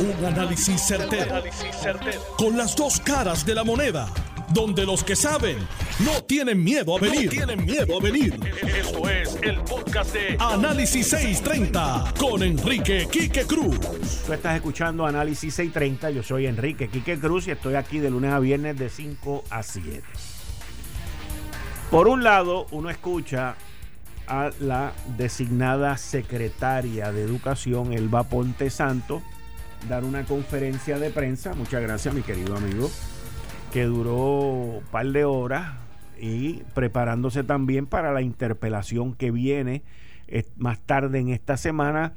Un 0.00 0.24
análisis 0.24 0.80
certero, 0.80 1.42
Con 2.36 2.56
las 2.56 2.76
dos 2.76 3.00
caras 3.00 3.44
de 3.44 3.52
la 3.52 3.64
moneda. 3.64 4.08
Donde 4.54 4.86
los 4.86 5.02
que 5.02 5.16
saben 5.16 5.58
no 6.04 6.22
tienen 6.22 6.62
miedo 6.62 6.96
a 6.96 7.00
venir. 7.00 7.28
tienen 7.28 7.64
miedo 7.64 7.98
a 7.98 8.00
venir. 8.00 8.38
Esto 8.62 9.08
es 9.10 9.36
el 9.42 9.60
podcast 9.62 10.14
de 10.14 10.36
Análisis 10.38 11.08
630 11.08 12.14
con 12.16 12.44
Enrique 12.44 13.08
Quique 13.10 13.42
Cruz. 13.44 13.80
Tú 14.24 14.32
estás 14.32 14.54
escuchando 14.54 15.04
Análisis 15.04 15.52
630. 15.54 16.10
Yo 16.12 16.22
soy 16.22 16.46
Enrique 16.46 16.88
Quique 16.88 17.18
Cruz 17.18 17.48
y 17.48 17.50
estoy 17.50 17.74
aquí 17.74 17.98
de 17.98 18.10
lunes 18.10 18.32
a 18.32 18.38
viernes 18.38 18.78
de 18.78 18.90
5 18.90 19.44
a 19.50 19.64
7. 19.64 20.02
Por 21.90 22.06
un 22.06 22.22
lado, 22.22 22.66
uno 22.70 22.88
escucha 22.88 23.56
a 24.28 24.50
la 24.60 24.92
designada 25.16 25.96
secretaria 25.96 27.10
de 27.10 27.22
Educación, 27.22 27.92
Elba 27.92 28.22
Ponte 28.24 28.70
Santo, 28.70 29.22
dar 29.88 30.04
una 30.04 30.24
conferencia 30.24 30.98
de 30.98 31.10
prensa. 31.10 31.54
Muchas 31.54 31.82
gracias, 31.82 32.14
mi 32.14 32.22
querido 32.22 32.56
amigo, 32.56 32.90
que 33.72 33.84
duró 33.84 34.16
un 34.16 34.82
par 34.90 35.06
de 35.06 35.24
horas 35.24 35.74
y 36.20 36.62
preparándose 36.74 37.44
también 37.44 37.86
para 37.86 38.12
la 38.12 38.22
interpelación 38.22 39.14
que 39.14 39.30
viene 39.30 39.82
eh, 40.26 40.44
más 40.56 40.80
tarde 40.80 41.20
en 41.20 41.28
esta 41.28 41.56
semana, 41.56 42.14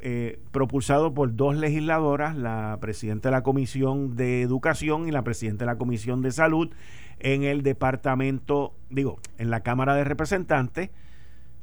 eh, 0.00 0.40
propulsado 0.52 1.14
por 1.14 1.34
dos 1.34 1.56
legisladoras, 1.56 2.36
la 2.36 2.78
presidenta 2.80 3.28
de 3.28 3.32
la 3.32 3.42
Comisión 3.42 4.16
de 4.16 4.42
Educación 4.42 5.08
y 5.08 5.10
la 5.10 5.22
presidenta 5.22 5.64
de 5.64 5.72
la 5.72 5.78
Comisión 5.78 6.22
de 6.22 6.30
Salud, 6.30 6.70
en 7.18 7.44
el 7.44 7.62
departamento, 7.62 8.74
digo, 8.90 9.20
en 9.38 9.50
la 9.50 9.60
Cámara 9.60 9.94
de 9.94 10.04
Representantes 10.04 10.90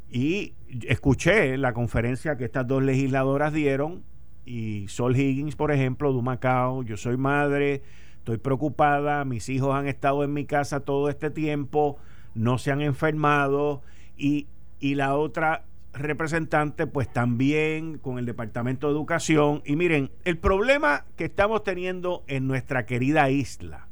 y 0.09 0.53
escuché 0.87 1.57
la 1.57 1.73
conferencia 1.73 2.37
que 2.37 2.45
estas 2.45 2.67
dos 2.67 2.81
legisladoras 2.81 3.53
dieron 3.53 4.03
y 4.45 4.87
Sol 4.87 5.15
Higgins, 5.15 5.55
por 5.55 5.71
ejemplo, 5.71 6.13
de 6.13 6.21
Macao, 6.21 6.83
yo 6.83 6.97
soy 6.97 7.17
madre, 7.17 7.81
estoy 8.17 8.37
preocupada, 8.37 9.25
mis 9.25 9.49
hijos 9.49 9.75
han 9.75 9.87
estado 9.87 10.23
en 10.23 10.33
mi 10.33 10.45
casa 10.45 10.81
todo 10.81 11.09
este 11.09 11.29
tiempo, 11.29 11.97
no 12.35 12.57
se 12.57 12.71
han 12.71 12.81
enfermado 12.81 13.81
y, 14.17 14.47
y 14.79 14.95
la 14.95 15.15
otra 15.15 15.65
representante 15.93 16.87
pues 16.87 17.11
también 17.11 17.97
con 17.97 18.19
el 18.19 18.25
Departamento 18.25 18.87
de 18.87 18.93
Educación. 18.93 19.61
Y 19.65 19.75
miren, 19.75 20.11
el 20.23 20.37
problema 20.37 21.05
que 21.15 21.25
estamos 21.25 21.63
teniendo 21.63 22.23
en 22.27 22.47
nuestra 22.47 22.85
querida 22.85 23.29
isla 23.29 23.87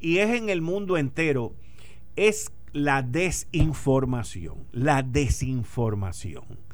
y 0.00 0.18
es 0.18 0.30
en 0.30 0.48
el 0.48 0.62
mundo 0.62 0.96
entero 0.96 1.54
es 2.16 2.52
la 2.72 3.02
desinformación, 3.02 4.66
la 4.72 5.02
desinformación. 5.02 6.69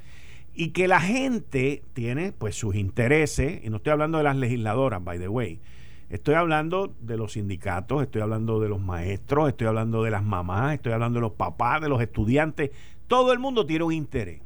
Y 0.59 0.71
que 0.71 0.89
la 0.89 1.01
gente 1.01 1.83
tiene 1.93 2.33
pues 2.33 2.57
sus 2.57 2.75
intereses, 2.75 3.62
y 3.62 3.69
no 3.69 3.77
estoy 3.77 3.93
hablando 3.93 4.17
de 4.17 4.25
las 4.25 4.37
legisladoras, 4.37 5.05
by 5.05 5.19
the 5.19 5.29
way, 5.29 5.61
estoy 6.09 6.35
hablando 6.35 6.95
de 7.01 7.19
los 7.19 7.33
sindicatos, 7.33 8.03
estoy 8.03 8.23
hablando 8.23 8.59
de 8.59 8.71
los 8.71 8.81
maestros, 8.81 9.51
estoy 9.51 9.67
hablando 9.67 10.03
de 10.03 10.11
las 10.11 10.25
mamás, 10.25 10.75
estoy 10.75 10.93
hablando 10.93 11.19
de 11.19 11.23
los 11.23 11.33
papás, 11.33 11.83
de 11.83 11.91
los 11.91 12.01
estudiantes, 12.01 12.71
todo 13.07 13.34
el 13.34 13.39
mundo 13.39 13.67
tiene 13.67 13.84
un 13.84 13.93
interés. 13.93 14.41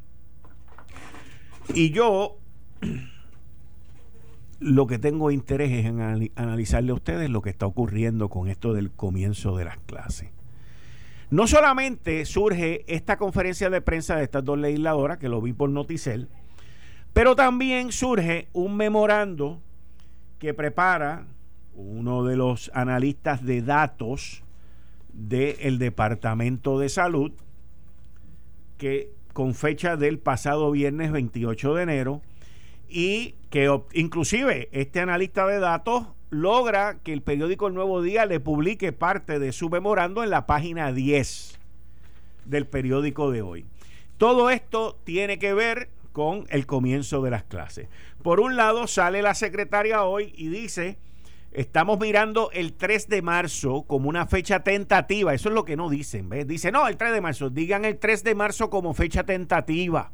Y 1.75 1.91
yo 1.92 2.38
lo 4.58 4.88
que 4.88 4.98
tengo 4.98 5.31
interés 5.31 5.70
es 5.70 5.86
en 5.86 6.31
analizarle 6.34 6.91
a 6.91 6.94
ustedes 6.94 7.31
lo 7.31 7.41
que 7.41 7.50
está 7.50 7.66
ocurriendo 7.66 8.28
con 8.28 8.48
esto 8.48 8.72
del 8.72 8.91
comienzo 8.91 9.56
de 9.56 9.64
las 9.64 9.78
clases. 9.78 10.31
No 11.30 11.46
solamente 11.46 12.24
surge 12.24 12.84
esta 12.88 13.16
conferencia 13.16 13.70
de 13.70 13.80
prensa 13.80 14.16
de 14.16 14.24
estas 14.24 14.44
dos 14.44 14.58
legisladoras, 14.58 15.18
que 15.18 15.28
lo 15.28 15.40
vi 15.40 15.52
por 15.52 15.70
Noticel, 15.70 16.28
pero 17.12 17.36
también 17.36 17.92
surge 17.92 18.48
un 18.52 18.76
memorando 18.76 19.62
que 20.40 20.54
prepara 20.54 21.26
uno 21.74 22.24
de 22.24 22.36
los 22.36 22.70
analistas 22.74 23.44
de 23.44 23.62
datos 23.62 24.42
del 25.12 25.78
Departamento 25.78 26.80
de 26.80 26.88
Salud, 26.88 27.32
que 28.76 29.12
con 29.32 29.54
fecha 29.54 29.96
del 29.96 30.19
pasado 30.19 30.72
viernes 30.72 31.12
28 31.12 31.74
de 31.74 31.82
enero, 31.82 32.22
y 32.88 33.36
que 33.50 33.70
inclusive 33.92 34.69
este 34.72 34.98
analista 34.98 35.46
de 35.46 35.60
datos 35.60 36.08
logra 36.30 36.98
que 37.02 37.12
el 37.12 37.22
periódico 37.22 37.66
El 37.66 37.74
Nuevo 37.74 38.02
Día 38.02 38.24
le 38.24 38.41
publique 38.41 38.92
parte 38.92 39.38
de 39.38 39.52
su 39.52 39.68
memorando 39.68 40.22
en 40.22 40.30
la 40.30 40.46
página 40.46 40.92
10 40.92 41.58
del 42.44 42.66
periódico 42.66 43.30
de 43.30 43.42
hoy. 43.42 43.66
Todo 44.16 44.50
esto 44.50 44.98
tiene 45.04 45.38
que 45.38 45.54
ver 45.54 45.88
con 46.12 46.46
el 46.50 46.66
comienzo 46.66 47.22
de 47.22 47.30
las 47.30 47.44
clases. 47.44 47.88
Por 48.22 48.40
un 48.40 48.56
lado, 48.56 48.86
sale 48.86 49.22
la 49.22 49.34
secretaria 49.34 50.04
hoy 50.04 50.32
y 50.36 50.48
dice, 50.48 50.98
estamos 51.52 51.98
mirando 51.98 52.50
el 52.52 52.74
3 52.74 53.08
de 53.08 53.22
marzo 53.22 53.82
como 53.82 54.08
una 54.08 54.26
fecha 54.26 54.60
tentativa. 54.60 55.34
Eso 55.34 55.48
es 55.48 55.54
lo 55.54 55.64
que 55.64 55.76
no 55.76 55.88
dicen. 55.88 56.28
¿ves? 56.28 56.46
Dice, 56.46 56.70
no, 56.70 56.86
el 56.88 56.96
3 56.96 57.12
de 57.12 57.20
marzo. 57.20 57.50
Digan 57.50 57.84
el 57.84 57.98
3 57.98 58.24
de 58.24 58.34
marzo 58.34 58.70
como 58.70 58.94
fecha 58.94 59.24
tentativa. 59.24 60.12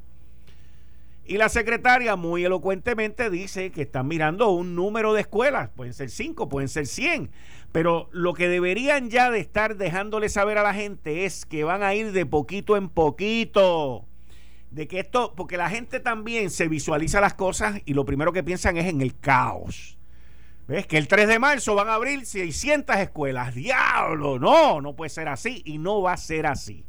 Y 1.28 1.38
la 1.38 1.48
secretaria 1.48 2.14
muy 2.14 2.44
elocuentemente 2.44 3.30
dice 3.30 3.72
que 3.72 3.82
están 3.82 4.06
mirando 4.06 4.50
un 4.50 4.76
número 4.76 5.12
de 5.12 5.22
escuelas, 5.22 5.70
pueden 5.74 5.92
ser 5.92 6.08
cinco, 6.08 6.48
pueden 6.48 6.68
ser 6.68 6.86
100, 6.86 7.30
pero 7.72 8.08
lo 8.12 8.32
que 8.32 8.48
deberían 8.48 9.10
ya 9.10 9.32
de 9.32 9.40
estar 9.40 9.76
dejándole 9.76 10.28
saber 10.28 10.56
a 10.56 10.62
la 10.62 10.72
gente 10.72 11.24
es 11.24 11.44
que 11.44 11.64
van 11.64 11.82
a 11.82 11.94
ir 11.96 12.12
de 12.12 12.26
poquito 12.26 12.76
en 12.76 12.88
poquito. 12.88 14.06
De 14.70 14.86
que 14.86 15.00
esto, 15.00 15.34
porque 15.36 15.56
la 15.56 15.68
gente 15.68 15.98
también 15.98 16.50
se 16.50 16.68
visualiza 16.68 17.20
las 17.20 17.34
cosas 17.34 17.80
y 17.84 17.94
lo 17.94 18.04
primero 18.04 18.32
que 18.32 18.44
piensan 18.44 18.76
es 18.76 18.86
en 18.86 19.00
el 19.00 19.18
caos. 19.18 19.98
¿Ves? 20.68 20.86
Que 20.86 20.96
el 20.96 21.08
3 21.08 21.26
de 21.26 21.38
marzo 21.40 21.74
van 21.74 21.88
a 21.88 21.94
abrir 21.94 22.24
600 22.24 22.96
escuelas. 22.98 23.54
Diablo, 23.54 24.38
no, 24.38 24.80
no 24.80 24.94
puede 24.94 25.10
ser 25.10 25.26
así 25.26 25.62
y 25.64 25.78
no 25.78 26.02
va 26.02 26.12
a 26.12 26.16
ser 26.16 26.46
así. 26.46 26.85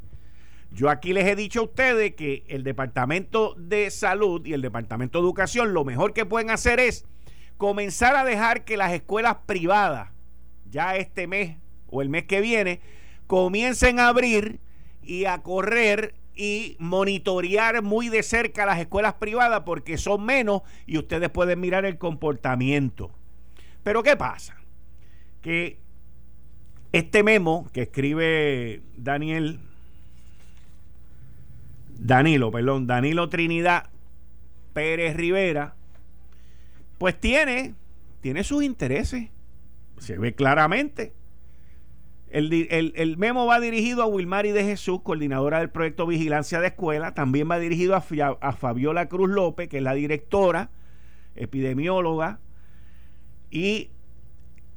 Yo 0.71 0.89
aquí 0.89 1.13
les 1.13 1.25
he 1.25 1.35
dicho 1.35 1.61
a 1.61 1.63
ustedes 1.63 2.15
que 2.15 2.43
el 2.47 2.63
Departamento 2.63 3.55
de 3.57 3.89
Salud 3.89 4.45
y 4.45 4.53
el 4.53 4.61
Departamento 4.61 5.19
de 5.19 5.25
Educación 5.25 5.73
lo 5.73 5.85
mejor 5.85 6.13
que 6.13 6.25
pueden 6.25 6.49
hacer 6.49 6.79
es 6.79 7.05
comenzar 7.57 8.15
a 8.15 8.23
dejar 8.23 8.65
que 8.65 8.77
las 8.77 8.91
escuelas 8.93 9.37
privadas, 9.45 10.11
ya 10.69 10.95
este 10.95 11.25
mes 11.27 11.57
o 11.87 12.01
el 12.01 12.09
mes 12.09 12.25
que 12.25 12.41
viene, 12.41 12.81
comiencen 13.25 13.99
a 13.99 14.09
abrir 14.09 14.59
y 15.01 15.25
a 15.25 15.41
correr 15.41 16.15
y 16.35 16.75
monitorear 16.79 17.81
muy 17.81 18.09
de 18.09 18.21
cerca 18.21 18.65
las 18.65 18.79
escuelas 18.79 19.15
privadas 19.15 19.63
porque 19.65 19.97
son 19.97 20.23
menos 20.23 20.61
y 20.85 20.97
ustedes 20.97 21.29
pueden 21.29 21.59
mirar 21.59 21.85
el 21.85 21.97
comportamiento. 21.97 23.11
Pero 23.83 24.03
¿qué 24.03 24.15
pasa? 24.15 24.55
Que 25.41 25.79
este 26.91 27.23
memo 27.23 27.67
que 27.73 27.83
escribe 27.83 28.83
Daniel 28.95 29.59
Danilo, 31.99 32.51
perdón, 32.51 32.87
Danilo 32.87 33.29
Trinidad 33.29 33.89
Pérez 34.73 35.15
Rivera, 35.15 35.75
pues 36.97 37.19
tiene, 37.19 37.75
tiene 38.21 38.43
sus 38.43 38.63
intereses. 38.63 39.29
Se 39.97 40.17
ve 40.17 40.35
claramente. 40.35 41.13
El, 42.29 43.15
memo 43.17 43.45
va 43.45 43.59
dirigido 43.59 44.03
a 44.03 44.05
Wilmary 44.05 44.51
de 44.51 44.63
Jesús, 44.63 45.01
coordinadora 45.01 45.59
del 45.59 45.69
proyecto 45.69 46.05
Vigilancia 46.05 46.59
de 46.59 46.67
Escuela. 46.67 47.13
También 47.13 47.49
va 47.49 47.57
dirigido 47.57 47.95
a, 47.95 48.03
a 48.41 48.51
Fabiola 48.51 49.07
Cruz 49.07 49.29
López, 49.29 49.69
que 49.69 49.77
es 49.77 49.83
la 49.83 49.93
directora, 49.93 50.69
epidemióloga. 51.35 52.39
Y 53.49 53.91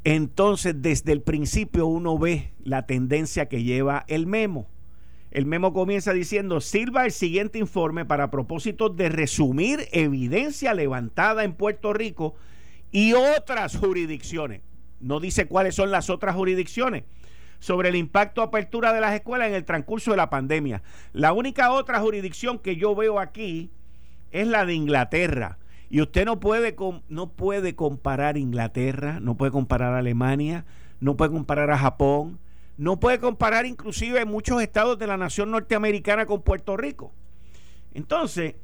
entonces 0.04 0.80
desde 0.80 1.12
el 1.12 1.22
principio 1.22 1.86
uno 1.86 2.18
ve 2.18 2.52
la 2.62 2.86
tendencia 2.86 3.48
que 3.48 3.64
lleva 3.64 4.04
el 4.08 4.26
memo. 4.26 4.68
El 5.30 5.46
memo 5.46 5.72
comienza 5.72 6.12
diciendo, 6.12 6.60
sirva 6.60 7.04
el 7.04 7.12
siguiente 7.12 7.58
informe 7.58 8.04
para 8.04 8.30
propósitos 8.30 8.96
de 8.96 9.08
resumir 9.08 9.88
evidencia 9.92 10.74
levantada 10.74 11.44
en 11.44 11.54
Puerto 11.54 11.92
Rico 11.92 12.34
y 12.90 13.12
otras 13.12 13.76
jurisdicciones. 13.76 14.62
No 14.98 15.20
dice 15.20 15.46
cuáles 15.46 15.76
son 15.76 15.90
las 15.90 16.10
otras 16.10 16.34
jurisdicciones 16.34 17.04
sobre 17.60 17.90
el 17.90 17.96
impacto 17.96 18.42
apertura 18.42 18.92
de 18.92 19.00
las 19.00 19.14
escuelas 19.14 19.48
en 19.48 19.54
el 19.54 19.64
transcurso 19.64 20.10
de 20.10 20.16
la 20.16 20.30
pandemia. 20.30 20.82
La 21.12 21.32
única 21.32 21.70
otra 21.70 22.00
jurisdicción 22.00 22.58
que 22.58 22.76
yo 22.76 22.94
veo 22.94 23.20
aquí 23.20 23.70
es 24.32 24.48
la 24.48 24.64
de 24.64 24.74
Inglaterra. 24.74 25.58
Y 25.90 26.00
usted 26.00 26.24
no 26.24 26.40
puede, 26.40 26.74
no 27.08 27.30
puede 27.30 27.74
comparar 27.74 28.36
Inglaterra, 28.36 29.20
no 29.20 29.36
puede 29.36 29.52
comparar 29.52 29.94
Alemania, 29.94 30.64
no 31.00 31.16
puede 31.16 31.32
comparar 31.32 31.70
a 31.70 31.78
Japón, 31.78 32.38
no 32.80 32.98
puede 32.98 33.20
comparar 33.20 33.66
inclusive 33.66 34.24
muchos 34.24 34.62
estados 34.62 34.98
de 34.98 35.06
la 35.06 35.18
nación 35.18 35.50
norteamericana 35.50 36.24
con 36.24 36.40
Puerto 36.40 36.78
Rico. 36.78 37.12
Entonces, 37.92 38.54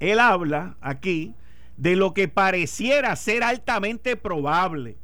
él 0.00 0.18
habla 0.18 0.78
aquí 0.80 1.34
de 1.76 1.94
lo 1.94 2.14
que 2.14 2.28
pareciera 2.28 3.14
ser 3.16 3.42
altamente 3.42 4.16
probable, 4.16 4.96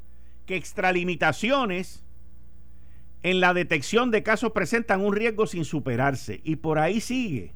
que 0.47 0.57
extralimitaciones 0.57 2.03
en 3.23 3.41
la 3.41 3.53
detección 3.53 4.11
de 4.11 4.23
casos 4.23 4.53
presentan 4.53 5.03
un 5.05 5.15
riesgo 5.15 5.47
sin 5.47 5.67
superarse. 5.67 6.41
Y 6.45 6.57
por 6.57 6.79
ahí 6.79 7.03
sigue. 7.03 7.53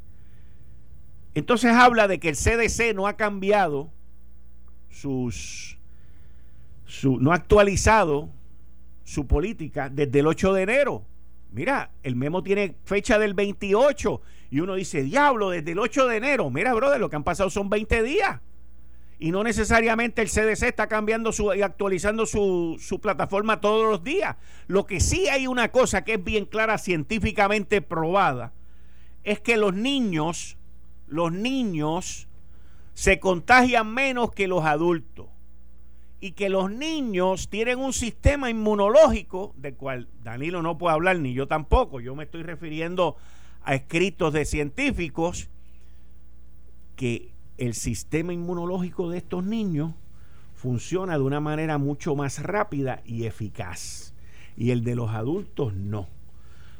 Entonces 1.32 1.72
habla 1.72 2.08
de 2.08 2.20
que 2.20 2.28
el 2.28 2.36
CDC 2.36 2.94
no 2.94 3.06
ha 3.06 3.16
cambiado 3.16 3.90
sus 4.90 5.78
su, 6.84 7.18
no 7.20 7.32
ha 7.32 7.36
actualizado 7.36 8.28
su 9.04 9.26
política 9.26 9.88
desde 9.88 10.20
el 10.20 10.26
8 10.26 10.52
de 10.52 10.62
enero. 10.62 11.04
Mira, 11.50 11.90
el 12.02 12.16
memo 12.16 12.42
tiene 12.42 12.76
fecha 12.84 13.18
del 13.18 13.34
28 13.34 14.20
y 14.50 14.60
uno 14.60 14.74
dice, 14.74 15.02
diablo, 15.02 15.50
desde 15.50 15.72
el 15.72 15.78
8 15.78 16.08
de 16.08 16.16
enero. 16.16 16.50
Mira, 16.50 16.72
brother, 16.72 17.00
lo 17.00 17.10
que 17.10 17.16
han 17.16 17.24
pasado 17.24 17.50
son 17.50 17.68
20 17.68 18.02
días. 18.02 18.40
Y 19.18 19.30
no 19.30 19.44
necesariamente 19.44 20.20
el 20.22 20.28
CDC 20.28 20.64
está 20.64 20.88
cambiando 20.88 21.30
su, 21.30 21.54
y 21.54 21.62
actualizando 21.62 22.26
su, 22.26 22.76
su 22.80 23.00
plataforma 23.00 23.60
todos 23.60 23.88
los 23.88 24.02
días. 24.02 24.36
Lo 24.66 24.86
que 24.86 24.98
sí 24.98 25.28
hay 25.28 25.46
una 25.46 25.70
cosa 25.70 26.04
que 26.04 26.14
es 26.14 26.24
bien 26.24 26.46
clara, 26.46 26.78
científicamente 26.78 27.82
probada, 27.82 28.52
es 29.22 29.38
que 29.40 29.56
los 29.56 29.74
niños, 29.74 30.56
los 31.06 31.32
niños 31.32 32.28
se 32.94 33.20
contagian 33.20 33.92
menos 33.92 34.32
que 34.32 34.48
los 34.48 34.64
adultos 34.64 35.28
y 36.22 36.32
que 36.32 36.48
los 36.48 36.70
niños 36.70 37.48
tienen 37.48 37.80
un 37.80 37.92
sistema 37.92 38.48
inmunológico 38.48 39.54
del 39.56 39.74
cual 39.74 40.06
Danilo 40.22 40.62
no 40.62 40.78
puede 40.78 40.94
hablar 40.94 41.18
ni 41.18 41.34
yo 41.34 41.48
tampoco. 41.48 41.98
Yo 41.98 42.14
me 42.14 42.22
estoy 42.22 42.44
refiriendo 42.44 43.16
a 43.64 43.74
escritos 43.74 44.32
de 44.32 44.44
científicos 44.44 45.48
que 46.94 47.32
el 47.58 47.74
sistema 47.74 48.32
inmunológico 48.32 49.10
de 49.10 49.18
estos 49.18 49.42
niños 49.42 49.94
funciona 50.54 51.14
de 51.14 51.24
una 51.24 51.40
manera 51.40 51.76
mucho 51.78 52.14
más 52.14 52.40
rápida 52.40 53.02
y 53.04 53.24
eficaz. 53.24 54.14
Y 54.56 54.70
el 54.70 54.84
de 54.84 54.94
los 54.94 55.10
adultos 55.10 55.74
no. 55.74 56.06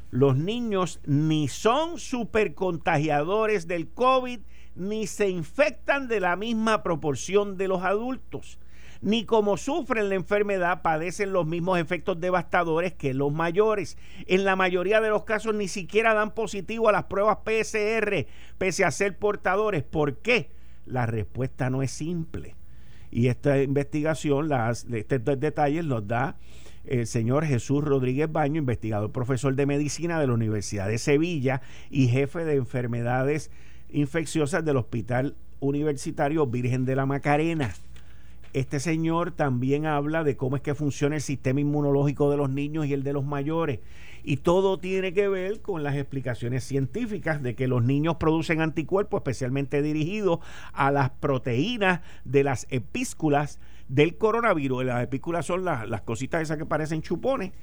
Los 0.09 0.37
niños 0.37 1.01
ni 1.05 1.49
son 1.49 1.99
supercontagiadores 1.99 3.67
del 3.67 3.89
COVID, 3.89 4.39
ni 4.77 5.05
se 5.05 5.27
infectan 5.27 6.07
de 6.07 6.21
la 6.21 6.37
misma 6.37 6.81
proporción 6.81 7.57
de 7.57 7.67
los 7.67 7.83
adultos 7.83 8.57
ni 9.03 9.25
como 9.25 9.57
sufren 9.57 10.07
la 10.07 10.15
enfermedad 10.15 10.81
padecen 10.81 11.33
los 11.33 11.45
mismos 11.45 11.77
efectos 11.77 12.21
devastadores 12.21 12.93
que 12.93 13.13
los 13.13 13.33
mayores. 13.33 13.97
En 14.27 14.45
la 14.45 14.55
mayoría 14.55 15.01
de 15.01 15.09
los 15.09 15.25
casos 15.25 15.53
ni 15.53 15.67
siquiera 15.67 16.13
dan 16.13 16.33
positivo 16.33 16.87
a 16.87 16.93
las 16.93 17.03
pruebas 17.03 17.39
PCR, 17.43 18.25
pese 18.57 18.85
a 18.85 18.91
ser 18.91 19.17
portadores. 19.17 19.83
¿Por 19.83 20.17
qué? 20.19 20.51
La 20.85 21.05
respuesta 21.05 21.69
no 21.69 21.83
es 21.83 21.91
simple. 21.91 22.55
Y 23.11 23.27
esta 23.27 23.61
investigación, 23.61 24.49
estos 24.93 25.39
detalles 25.39 25.83
los 25.83 26.07
da 26.07 26.37
el 26.85 27.05
señor 27.05 27.45
Jesús 27.45 27.83
Rodríguez 27.83 28.31
Baño, 28.31 28.59
investigador 28.59 29.11
profesor 29.11 29.53
de 29.55 29.65
medicina 29.65 30.19
de 30.19 30.27
la 30.27 30.33
Universidad 30.33 30.87
de 30.87 30.97
Sevilla 30.97 31.61
y 31.89 32.07
jefe 32.07 32.45
de 32.45 32.55
enfermedades 32.55 33.51
infecciosas 33.89 34.63
del 34.63 34.77
Hospital 34.77 35.35
Universitario 35.59 36.47
Virgen 36.47 36.85
de 36.85 36.95
la 36.95 37.05
Macarena. 37.05 37.73
Este 38.53 38.79
señor 38.79 39.31
también 39.31 39.87
habla 39.87 40.23
de 40.23 40.37
cómo 40.37 40.55
es 40.55 40.61
que 40.61 40.75
funciona 40.75 41.15
el 41.15 41.21
sistema 41.21 41.59
inmunológico 41.59 42.29
de 42.29 42.37
los 42.37 42.51
niños 42.51 42.85
y 42.85 42.93
el 42.93 43.01
de 43.01 43.11
los 43.11 43.25
mayores. 43.25 43.79
Y 44.23 44.37
todo 44.37 44.77
tiene 44.77 45.11
que 45.11 45.27
ver 45.27 45.61
con 45.61 45.81
las 45.81 45.95
explicaciones 45.95 46.63
científicas 46.63 47.41
de 47.41 47.55
que 47.55 47.67
los 47.67 47.83
niños 47.83 48.17
producen 48.17 48.61
anticuerpos 48.61 49.21
especialmente 49.21 49.81
dirigidos 49.81 50.39
a 50.71 50.91
las 50.91 51.09
proteínas 51.09 52.01
de 52.25 52.43
las 52.43 52.67
epísculas 52.69 53.59
del 53.87 54.17
coronavirus. 54.17 54.85
Las 54.85 55.03
epísculas 55.03 55.47
son 55.47 55.65
las, 55.65 55.89
las 55.89 56.01
cositas 56.01 56.43
esas 56.43 56.57
que 56.57 56.65
parecen 56.65 57.01
chupones, 57.01 57.53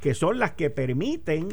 que 0.00 0.14
son 0.14 0.38
las 0.38 0.52
que 0.52 0.70
permiten, 0.70 1.48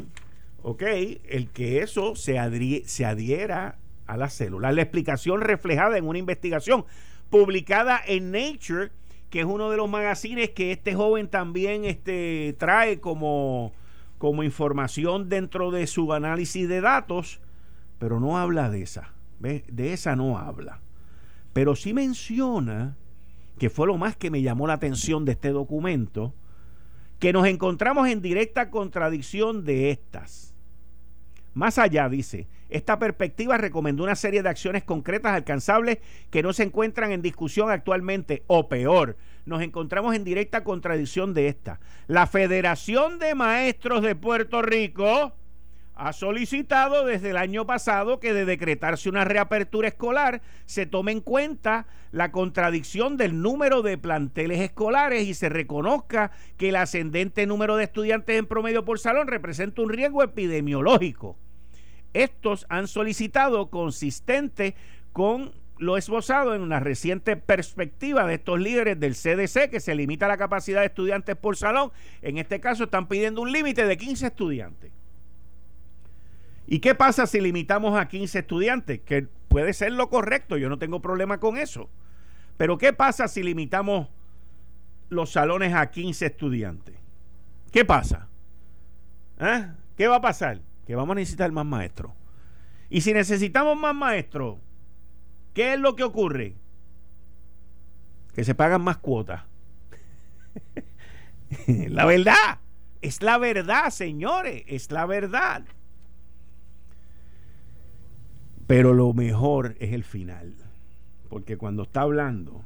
ok, 0.62 0.82
el 1.28 1.50
que 1.52 1.82
eso 1.82 2.16
se, 2.16 2.38
se 2.86 3.04
adhiera 3.04 3.78
a 4.06 4.16
las 4.16 4.32
células. 4.32 4.74
La 4.74 4.82
explicación 4.82 5.42
reflejada 5.42 5.98
en 5.98 6.08
una 6.08 6.18
investigación 6.18 6.86
publicada 7.30 8.00
en 8.06 8.30
Nature, 8.30 8.90
que 9.30 9.40
es 9.40 9.46
uno 9.46 9.70
de 9.70 9.76
los 9.76 9.88
magazines 9.88 10.50
que 10.50 10.72
este 10.72 10.94
joven 10.94 11.28
también 11.28 11.84
este, 11.84 12.54
trae 12.58 13.00
como, 13.00 13.72
como 14.18 14.42
información 14.42 15.28
dentro 15.28 15.70
de 15.70 15.86
su 15.86 16.12
análisis 16.12 16.68
de 16.68 16.80
datos, 16.80 17.40
pero 17.98 18.20
no 18.20 18.38
habla 18.38 18.70
de 18.70 18.82
esa. 18.82 19.12
De 19.38 19.92
esa 19.92 20.16
no 20.16 20.38
habla. 20.38 20.80
Pero 21.52 21.76
sí 21.76 21.92
menciona, 21.92 22.96
que 23.58 23.70
fue 23.70 23.86
lo 23.86 23.96
más 23.96 24.16
que 24.16 24.30
me 24.30 24.42
llamó 24.42 24.66
la 24.66 24.74
atención 24.74 25.24
de 25.24 25.32
este 25.32 25.50
documento, 25.50 26.34
que 27.18 27.32
nos 27.32 27.46
encontramos 27.46 28.08
en 28.08 28.20
directa 28.20 28.70
contradicción 28.70 29.64
de 29.64 29.90
estas. 29.90 30.45
Más 31.56 31.78
allá, 31.78 32.10
dice, 32.10 32.48
esta 32.68 32.98
perspectiva 32.98 33.56
recomendó 33.56 34.04
una 34.04 34.14
serie 34.14 34.42
de 34.42 34.48
acciones 34.50 34.84
concretas 34.84 35.32
alcanzables 35.32 36.00
que 36.28 36.42
no 36.42 36.52
se 36.52 36.64
encuentran 36.64 37.12
en 37.12 37.22
discusión 37.22 37.70
actualmente, 37.70 38.42
o 38.46 38.68
peor, 38.68 39.16
nos 39.46 39.62
encontramos 39.62 40.14
en 40.14 40.22
directa 40.22 40.62
contradicción 40.64 41.32
de 41.32 41.48
esta. 41.48 41.80
La 42.08 42.26
Federación 42.26 43.18
de 43.18 43.34
Maestros 43.34 44.02
de 44.02 44.14
Puerto 44.14 44.60
Rico 44.60 45.32
ha 45.94 46.12
solicitado 46.12 47.06
desde 47.06 47.30
el 47.30 47.38
año 47.38 47.64
pasado 47.64 48.20
que 48.20 48.34
de 48.34 48.44
decretarse 48.44 49.08
una 49.08 49.24
reapertura 49.24 49.88
escolar 49.88 50.42
se 50.66 50.84
tome 50.84 51.12
en 51.12 51.22
cuenta 51.22 51.86
la 52.12 52.32
contradicción 52.32 53.16
del 53.16 53.40
número 53.40 53.80
de 53.80 53.96
planteles 53.96 54.60
escolares 54.60 55.26
y 55.26 55.32
se 55.32 55.48
reconozca 55.48 56.32
que 56.58 56.68
el 56.68 56.76
ascendente 56.76 57.46
número 57.46 57.76
de 57.76 57.84
estudiantes 57.84 58.38
en 58.38 58.44
promedio 58.44 58.84
por 58.84 58.98
salón 58.98 59.26
representa 59.26 59.80
un 59.80 59.88
riesgo 59.88 60.22
epidemiológico. 60.22 61.38
Estos 62.16 62.64
han 62.70 62.88
solicitado 62.88 63.68
consistente 63.68 64.74
con 65.12 65.52
lo 65.76 65.98
esbozado 65.98 66.54
en 66.54 66.62
una 66.62 66.80
reciente 66.80 67.36
perspectiva 67.36 68.26
de 68.26 68.36
estos 68.36 68.58
líderes 68.58 68.98
del 68.98 69.12
CDC 69.14 69.68
que 69.68 69.80
se 69.80 69.94
limita 69.94 70.26
la 70.26 70.38
capacidad 70.38 70.80
de 70.80 70.86
estudiantes 70.86 71.36
por 71.36 71.58
salón. 71.58 71.92
En 72.22 72.38
este 72.38 72.58
caso 72.58 72.84
están 72.84 73.06
pidiendo 73.06 73.42
un 73.42 73.52
límite 73.52 73.84
de 73.84 73.98
15 73.98 74.28
estudiantes. 74.28 74.92
¿Y 76.66 76.78
qué 76.78 76.94
pasa 76.94 77.26
si 77.26 77.38
limitamos 77.38 78.00
a 78.00 78.08
15 78.08 78.38
estudiantes? 78.38 79.00
Que 79.02 79.28
puede 79.48 79.74
ser 79.74 79.92
lo 79.92 80.08
correcto, 80.08 80.56
yo 80.56 80.70
no 80.70 80.78
tengo 80.78 81.02
problema 81.02 81.38
con 81.38 81.58
eso. 81.58 81.90
Pero 82.56 82.78
¿qué 82.78 82.94
pasa 82.94 83.28
si 83.28 83.42
limitamos 83.42 84.08
los 85.10 85.32
salones 85.32 85.74
a 85.74 85.90
15 85.90 86.24
estudiantes? 86.24 86.94
¿Qué 87.70 87.84
pasa? 87.84 88.26
¿Eh? 89.38 89.66
¿Qué 89.98 90.08
va 90.08 90.16
a 90.16 90.20
pasar? 90.22 90.62
Que 90.86 90.94
vamos 90.94 91.14
a 91.14 91.16
necesitar 91.16 91.50
más 91.52 91.66
maestros. 91.66 92.12
Y 92.88 93.00
si 93.00 93.12
necesitamos 93.12 93.76
más 93.76 93.94
maestros, 93.94 94.58
¿qué 95.52 95.74
es 95.74 95.80
lo 95.80 95.96
que 95.96 96.04
ocurre? 96.04 96.54
Que 98.32 98.44
se 98.44 98.54
pagan 98.54 98.82
más 98.82 98.98
cuotas. 98.98 99.42
la 101.66 102.06
verdad, 102.06 102.60
es 103.02 103.20
la 103.20 103.38
verdad, 103.38 103.90
señores, 103.90 104.62
es 104.68 104.92
la 104.92 105.06
verdad. 105.06 105.64
Pero 108.68 108.94
lo 108.94 109.12
mejor 109.12 109.76
es 109.80 109.92
el 109.92 110.04
final, 110.04 110.54
porque 111.28 111.56
cuando 111.56 111.84
está 111.84 112.02
hablando, 112.02 112.64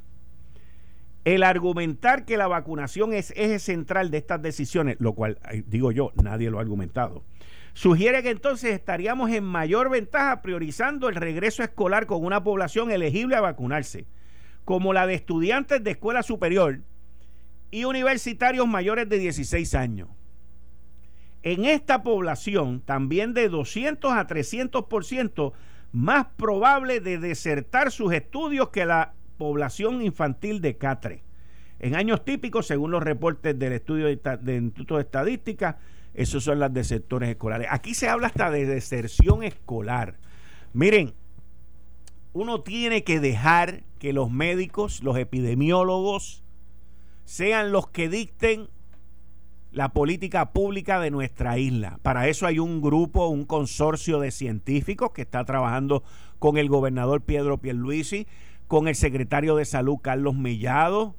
el 1.24 1.42
argumentar 1.42 2.24
que 2.24 2.36
la 2.36 2.48
vacunación 2.48 3.14
es 3.14 3.32
eje 3.36 3.58
central 3.58 4.10
de 4.10 4.18
estas 4.18 4.42
decisiones, 4.42 4.96
lo 4.98 5.14
cual 5.14 5.38
digo 5.66 5.92
yo, 5.92 6.12
nadie 6.16 6.50
lo 6.50 6.58
ha 6.58 6.62
argumentado 6.62 7.22
Sugiere 7.72 8.22
que 8.22 8.30
entonces 8.30 8.72
estaríamos 8.72 9.30
en 9.30 9.44
mayor 9.44 9.90
ventaja 9.90 10.42
priorizando 10.42 11.08
el 11.08 11.14
regreso 11.14 11.62
escolar 11.62 12.06
con 12.06 12.24
una 12.24 12.42
población 12.42 12.90
elegible 12.90 13.36
a 13.36 13.40
vacunarse, 13.40 14.06
como 14.64 14.92
la 14.92 15.06
de 15.06 15.14
estudiantes 15.14 15.82
de 15.82 15.92
escuela 15.92 16.22
superior 16.22 16.80
y 17.70 17.84
universitarios 17.84 18.66
mayores 18.66 19.08
de 19.08 19.18
16 19.18 19.74
años. 19.74 20.08
En 21.42 21.64
esta 21.64 22.02
población, 22.02 22.80
también 22.80 23.32
de 23.32 23.48
200 23.48 24.12
a 24.12 24.26
300% 24.26 25.52
más 25.92 26.26
probable 26.36 27.00
de 27.00 27.18
desertar 27.18 27.90
sus 27.90 28.12
estudios 28.12 28.68
que 28.68 28.84
la 28.84 29.14
población 29.38 30.02
infantil 30.02 30.60
de 30.60 30.76
Catre. 30.76 31.22
En 31.80 31.96
años 31.96 32.24
típicos, 32.24 32.66
según 32.66 32.90
los 32.90 33.02
reportes 33.02 33.58
del 33.58 33.72
estudio 33.72 34.06
del 34.06 34.64
Instituto 34.64 34.96
de 34.96 35.02
Estadística, 35.02 35.78
esos 36.12 36.44
son 36.44 36.58
las 36.58 36.72
de 36.74 36.84
sectores 36.84 37.30
escolares. 37.30 37.68
Aquí 37.70 37.94
se 37.94 38.08
habla 38.08 38.26
hasta 38.26 38.50
de 38.50 38.66
deserción 38.66 39.42
escolar. 39.42 40.18
Miren, 40.74 41.14
uno 42.34 42.60
tiene 42.60 43.02
que 43.02 43.18
dejar 43.18 43.82
que 43.98 44.12
los 44.12 44.30
médicos, 44.30 45.02
los 45.02 45.16
epidemiólogos, 45.16 46.44
sean 47.24 47.72
los 47.72 47.88
que 47.88 48.10
dicten 48.10 48.68
la 49.72 49.92
política 49.92 50.52
pública 50.52 51.00
de 51.00 51.10
nuestra 51.10 51.58
isla. 51.58 51.98
Para 52.02 52.28
eso 52.28 52.46
hay 52.46 52.58
un 52.58 52.82
grupo, 52.82 53.28
un 53.28 53.46
consorcio 53.46 54.20
de 54.20 54.32
científicos 54.32 55.12
que 55.12 55.22
está 55.22 55.44
trabajando 55.44 56.02
con 56.38 56.58
el 56.58 56.68
gobernador 56.68 57.22
Pedro 57.22 57.58
Pierluisi, 57.58 58.26
con 58.66 58.86
el 58.86 58.96
secretario 58.96 59.56
de 59.56 59.64
Salud 59.64 59.98
Carlos 60.02 60.34
Mellado, 60.34 61.14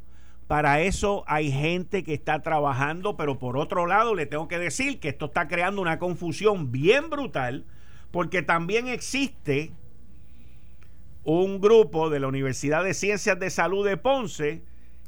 para 0.48 0.82
eso 0.82 1.24
hay 1.28 1.52
gente 1.52 2.04
que 2.04 2.14
está 2.14 2.42
trabajando, 2.42 3.16
pero 3.16 3.40
por 3.40 3.58
otro 3.58 3.86
lado 3.86 4.16
le 4.16 4.26
tengo 4.26 4.48
que 4.48 4.60
decir 4.60 5.00
que 5.00 5.10
esto 5.10 5.26
está 5.26 5.48
creando 5.48 5.82
una 5.82 6.00
confusión 6.00 6.72
bien 6.72 7.10
brutal, 7.10 7.66
porque 8.12 8.42
también 8.42 8.88
existe 8.88 9.72
un 11.24 11.62
grupo 11.62 12.10
de 12.10 12.20
la 12.20 12.28
Universidad 12.28 12.84
de 12.84 12.94
Ciencias 12.94 13.40
de 13.40 13.50
Salud 13.50 13.86
de 13.86 13.98
Ponce 13.98 14.64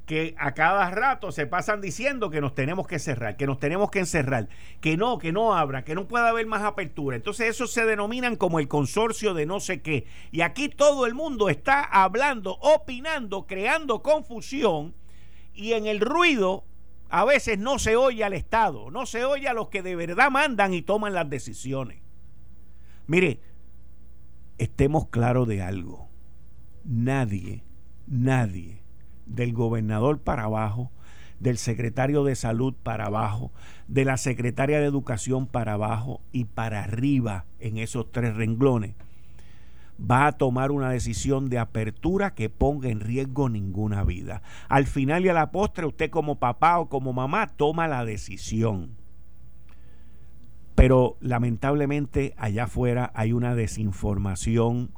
que 0.05 0.35
a 0.37 0.53
cada 0.53 0.89
rato 0.91 1.31
se 1.31 1.47
pasan 1.47 1.79
diciendo 1.79 2.29
que 2.29 2.41
nos 2.41 2.53
tenemos 2.53 2.87
que 2.87 2.99
cerrar, 2.99 3.37
que 3.37 3.47
nos 3.47 3.59
tenemos 3.59 3.89
que 3.89 3.99
encerrar, 3.99 4.49
que 4.81 4.97
no, 4.97 5.17
que 5.17 5.31
no 5.31 5.55
abra, 5.55 5.83
que 5.85 5.95
no 5.95 6.07
pueda 6.07 6.29
haber 6.29 6.45
más 6.45 6.63
apertura. 6.63 7.15
Entonces 7.15 7.49
eso 7.49 7.67
se 7.67 7.85
denominan 7.85 8.35
como 8.35 8.59
el 8.59 8.67
consorcio 8.67 9.33
de 9.33 9.45
no 9.45 9.59
sé 9.59 9.81
qué. 9.81 10.05
Y 10.31 10.41
aquí 10.41 10.67
todo 10.67 11.05
el 11.05 11.13
mundo 11.13 11.49
está 11.49 11.83
hablando, 11.83 12.57
opinando, 12.59 13.47
creando 13.47 14.01
confusión 14.01 14.93
y 15.53 15.73
en 15.73 15.85
el 15.85 15.99
ruido 15.99 16.65
a 17.09 17.25
veces 17.25 17.59
no 17.59 17.77
se 17.77 17.95
oye 17.95 18.23
al 18.23 18.33
Estado, 18.33 18.89
no 18.89 19.05
se 19.05 19.23
oye 19.23 19.47
a 19.47 19.53
los 19.53 19.69
que 19.69 19.83
de 19.83 19.95
verdad 19.95 20.31
mandan 20.31 20.73
y 20.73 20.81
toman 20.81 21.13
las 21.13 21.29
decisiones. 21.29 22.01
Mire, 23.05 23.39
estemos 24.57 25.09
claros 25.09 25.47
de 25.47 25.61
algo. 25.61 26.09
Nadie, 26.83 27.63
nadie 28.07 28.81
del 29.25 29.53
gobernador 29.53 30.19
para 30.19 30.45
abajo, 30.45 30.91
del 31.39 31.57
secretario 31.57 32.23
de 32.23 32.35
salud 32.35 32.73
para 32.81 33.05
abajo, 33.05 33.51
de 33.87 34.05
la 34.05 34.17
secretaria 34.17 34.79
de 34.79 34.85
educación 34.85 35.45
para 35.45 35.73
abajo 35.73 36.21
y 36.31 36.45
para 36.45 36.83
arriba 36.83 37.45
en 37.59 37.77
esos 37.77 38.11
tres 38.11 38.35
renglones, 38.35 38.95
va 39.99 40.27
a 40.27 40.31
tomar 40.33 40.71
una 40.71 40.89
decisión 40.89 41.49
de 41.49 41.59
apertura 41.59 42.33
que 42.33 42.49
ponga 42.49 42.89
en 42.89 42.99
riesgo 42.99 43.49
ninguna 43.49 44.03
vida. 44.03 44.41
Al 44.69 44.85
final 44.85 45.25
y 45.25 45.29
a 45.29 45.33
la 45.33 45.51
postre, 45.51 45.85
usted 45.85 46.09
como 46.09 46.39
papá 46.39 46.79
o 46.79 46.89
como 46.89 47.13
mamá 47.13 47.47
toma 47.47 47.87
la 47.87 48.05
decisión. 48.05 48.97
Pero 50.75 51.17
lamentablemente 51.21 52.33
allá 52.37 52.65
afuera 52.65 53.11
hay 53.13 53.31
una 53.33 53.55
desinformación 53.55 54.91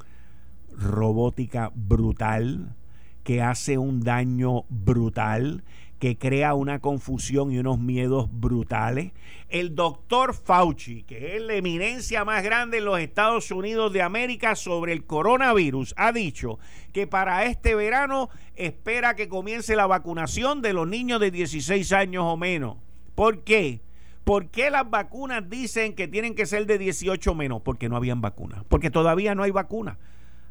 robótica 0.71 1.71
brutal 1.75 2.75
que 3.23 3.41
hace 3.41 3.77
un 3.77 4.01
daño 4.01 4.65
brutal, 4.69 5.63
que 5.99 6.17
crea 6.17 6.53
una 6.53 6.79
confusión 6.79 7.51
y 7.51 7.57
unos 7.57 7.79
miedos 7.79 8.29
brutales. 8.31 9.13
El 9.49 9.75
doctor 9.75 10.33
Fauci, 10.33 11.03
que 11.03 11.35
es 11.35 11.41
la 11.41 11.55
eminencia 11.55 12.25
más 12.25 12.43
grande 12.43 12.79
en 12.79 12.85
los 12.85 12.99
Estados 12.99 13.51
Unidos 13.51 13.93
de 13.93 14.01
América 14.01 14.55
sobre 14.55 14.93
el 14.93 15.05
coronavirus, 15.05 15.93
ha 15.97 16.11
dicho 16.11 16.59
que 16.91 17.07
para 17.07 17.45
este 17.45 17.75
verano 17.75 18.29
espera 18.55 19.15
que 19.15 19.29
comience 19.29 19.75
la 19.75 19.87
vacunación 19.87 20.61
de 20.61 20.73
los 20.73 20.87
niños 20.87 21.19
de 21.19 21.31
16 21.31 21.91
años 21.93 22.23
o 22.25 22.37
menos. 22.37 22.77
¿Por 23.15 23.43
qué? 23.43 23.81
¿Por 24.25 24.47
qué 24.49 24.71
las 24.71 24.89
vacunas 24.89 25.49
dicen 25.49 25.93
que 25.93 26.07
tienen 26.07 26.33
que 26.33 26.47
ser 26.47 26.65
de 26.65 26.79
18 26.79 27.35
menos? 27.35 27.61
Porque 27.61 27.89
no 27.89 27.95
habían 27.95 28.21
vacunas. 28.21 28.63
Porque 28.67 28.89
todavía 28.89 29.35
no 29.35 29.43
hay 29.43 29.51
vacunas. 29.51 29.97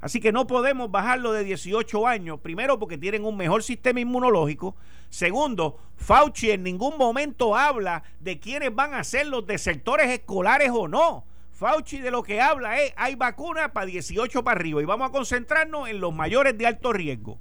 Así 0.04 0.20
que 0.20 0.32
no 0.32 0.46
podemos 0.46 0.90
bajarlo 0.90 1.32
de 1.32 1.44
18 1.44 2.06
años, 2.06 2.38
primero 2.40 2.78
porque 2.78 2.98
tienen 2.98 3.24
un 3.24 3.38
mejor 3.38 3.62
sistema 3.62 4.00
inmunológico, 4.00 4.76
segundo, 5.08 5.78
Fauci 5.96 6.50
en 6.50 6.62
ningún 6.62 6.98
momento 6.98 7.56
habla 7.56 8.02
de 8.20 8.38
quiénes 8.38 8.74
van 8.74 8.92
a 8.92 9.02
ser 9.02 9.28
los 9.28 9.46
de 9.46 9.56
sectores 9.56 10.10
escolares 10.10 10.70
o 10.74 10.88
no. 10.88 11.24
Fauci 11.52 12.00
de 12.00 12.10
lo 12.10 12.22
que 12.22 12.42
habla 12.42 12.82
es, 12.82 12.92
hay 12.98 13.14
vacunas 13.14 13.70
para 13.70 13.86
18 13.86 14.44
para 14.44 14.60
arriba 14.60 14.82
y 14.82 14.84
vamos 14.84 15.08
a 15.08 15.10
concentrarnos 15.10 15.88
en 15.88 16.02
los 16.02 16.14
mayores 16.14 16.58
de 16.58 16.66
alto 16.66 16.92
riesgo. 16.92 17.38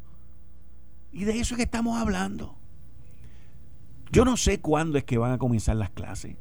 Y 1.11 1.25
de 1.25 1.37
eso 1.37 1.55
es 1.55 1.57
que 1.57 1.63
estamos 1.63 1.99
hablando. 1.99 2.55
Yo 4.09 4.23
no 4.23 4.37
sé 4.37 4.61
cuándo 4.61 4.97
es 4.97 5.03
que 5.03 5.17
van 5.17 5.33
a 5.33 5.37
comenzar 5.37 5.75
las 5.75 5.89
clases 5.89 6.37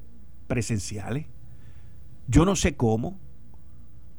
presenciales. 0.47 1.26
Yo 2.29 2.45
no 2.45 2.55
sé 2.55 2.76
cómo 2.76 3.19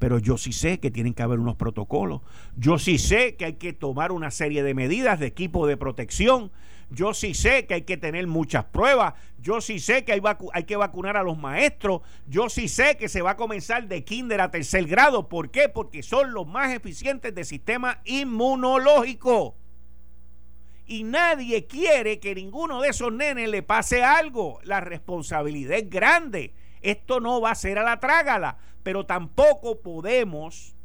pero 0.04 0.20
yo 0.20 0.38
sí 0.38 0.52
sé 0.52 0.82
que 0.82 0.92
tienen 0.92 1.14
que 1.14 1.24
haber 1.24 1.40
unos 1.40 1.56
protocolos. 1.56 2.24
Yo 2.58 2.78
sí 2.78 2.98
sé 2.98 3.38
que 3.38 3.46
hay 3.46 3.54
que 3.54 3.72
tomar 3.72 4.12
una 4.12 4.32
serie 4.32 4.62
de 4.62 4.74
medidas 4.74 5.18
de 5.18 5.28
equipo 5.28 5.66
de 5.66 5.78
protección. 5.78 6.52
Yo 6.92 7.14
sí 7.14 7.34
sé 7.34 7.68
que 7.68 7.76
hay 7.76 7.82
que 7.84 7.96
tener 7.96 8.28
muchas 8.28 8.66
pruebas. 8.66 9.14
Yo 9.40 9.62
sí 9.62 9.80
sé 9.80 10.04
que 10.04 10.12
hay, 10.12 10.64
que 10.66 10.76
vacunar 10.76 11.16
a 11.16 11.24
los 11.24 11.38
maestros. 11.38 12.02
Yo 12.28 12.50
sí 12.50 12.68
sé 12.68 12.98
que 12.98 13.08
se 13.08 13.22
va 13.22 13.32
a 13.32 13.38
comenzar 13.38 13.88
de 13.88 14.04
kinder 14.04 14.42
a 14.42 14.52
tercer 14.52 14.84
grado. 14.88 15.30
¿Por 15.30 15.52
qué? 15.52 15.70
Porque 15.70 16.04
son 16.04 16.34
los 16.34 16.46
más 16.46 16.74
eficientes 16.74 17.34
del 17.34 17.46
sistema 17.46 18.02
inmunológico. 18.04 19.56
Y 20.86 21.06
nadie 21.06 21.66
quiere 21.66 22.20
que 22.20 22.36
ninguno 22.36 22.82
de 22.82 22.90
esos 22.90 23.14
nenes 23.14 23.48
le 23.48 23.64
pase 23.64 24.04
algo. 24.04 24.60
La 24.64 24.82
responsabilidad 24.82 25.78
es 25.78 25.90
grande. 25.90 26.54
Esto 26.84 27.20
no 27.20 27.42
va 27.42 27.52
a 27.52 27.56
ser 27.56 27.80
a 27.80 27.84
la 27.84 28.00
trágala 28.00 28.58
pero 28.84 29.06
tampoco 29.06 29.80
podemos 29.82 30.76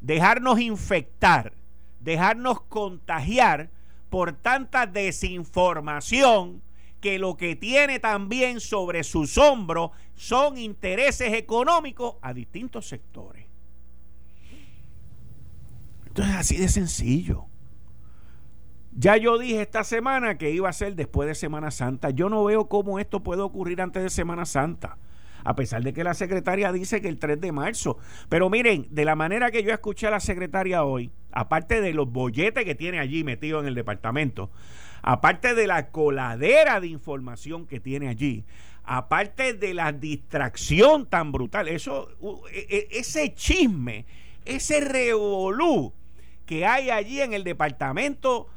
dejarnos 0.00 0.60
infectar, 0.60 1.54
dejarnos 1.98 2.60
contagiar 2.60 3.70
por 4.10 4.34
tanta 4.34 4.86
desinformación 4.86 6.62
que 7.00 7.18
lo 7.18 7.36
que 7.36 7.56
tiene 7.56 7.98
también 7.98 8.60
sobre 8.60 9.02
sus 9.02 9.38
hombros 9.38 9.90
son 10.14 10.58
intereses 10.58 11.32
económicos 11.32 12.16
a 12.20 12.34
distintos 12.34 12.86
sectores. 12.86 13.46
Entonces, 16.06 16.34
así 16.34 16.56
de 16.56 16.68
sencillo. 16.68 17.47
Ya 18.92 19.16
yo 19.16 19.38
dije 19.38 19.60
esta 19.60 19.84
semana 19.84 20.38
que 20.38 20.50
iba 20.50 20.68
a 20.68 20.72
ser 20.72 20.94
después 20.94 21.28
de 21.28 21.34
Semana 21.34 21.70
Santa. 21.70 22.10
Yo 22.10 22.28
no 22.28 22.44
veo 22.44 22.68
cómo 22.68 22.98
esto 22.98 23.22
puede 23.22 23.42
ocurrir 23.42 23.80
antes 23.80 24.02
de 24.02 24.10
Semana 24.10 24.44
Santa 24.44 24.98
a 25.44 25.54
pesar 25.54 25.82
de 25.82 25.92
que 25.92 26.04
la 26.04 26.14
secretaria 26.14 26.72
dice 26.72 27.00
que 27.00 27.08
el 27.08 27.18
3 27.18 27.40
de 27.40 27.52
marzo. 27.52 27.96
Pero 28.28 28.50
miren, 28.50 28.86
de 28.90 29.04
la 29.04 29.16
manera 29.16 29.50
que 29.50 29.62
yo 29.62 29.72
escuché 29.72 30.06
a 30.06 30.10
la 30.10 30.20
secretaria 30.20 30.84
hoy, 30.84 31.10
aparte 31.32 31.80
de 31.80 31.94
los 31.94 32.10
bolletes 32.10 32.64
que 32.64 32.74
tiene 32.74 32.98
allí 32.98 33.24
metido 33.24 33.60
en 33.60 33.66
el 33.66 33.74
departamento, 33.74 34.50
aparte 35.00 35.54
de 35.54 35.66
la 35.66 35.88
coladera 35.88 36.80
de 36.80 36.88
información 36.88 37.66
que 37.66 37.80
tiene 37.80 38.08
allí, 38.08 38.44
aparte 38.84 39.54
de 39.54 39.74
la 39.74 39.92
distracción 39.92 41.06
tan 41.06 41.32
brutal, 41.32 41.68
eso, 41.68 42.08
e, 42.52 42.66
e, 42.68 42.98
ese 42.98 43.34
chisme, 43.34 44.06
ese 44.44 44.80
revolú 44.80 45.92
que 46.46 46.66
hay 46.66 46.90
allí 46.90 47.20
en 47.20 47.32
el 47.34 47.44
departamento 47.44 48.48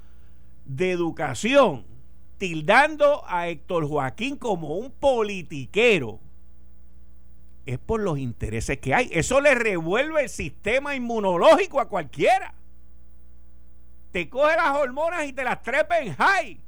de 0.76 0.92
educación, 0.92 1.86
tildando 2.38 3.24
a 3.28 3.50
Héctor 3.50 3.88
Joaquín 3.88 4.38
como 4.38 4.76
un 4.78 4.92
politiquero, 4.92 6.20
es 7.66 7.78
por 7.78 8.02
los 8.02 8.18
intereses 8.18 8.80
que 8.80 8.94
hay. 8.94 9.10
Eso 9.12 9.42
le 9.42 9.54
revuelve 9.54 10.24
el 10.24 10.30
sistema 10.30 10.96
inmunológico 10.96 11.80
a 11.80 11.88
cualquiera. 11.88 12.54
Te 14.12 14.30
coge 14.30 14.56
las 14.56 14.76
hormonas 14.78 15.26
y 15.28 15.34
te 15.34 15.44
las 15.44 15.62
trepa 15.62 16.00
en 16.00 16.16
high. 16.16 16.60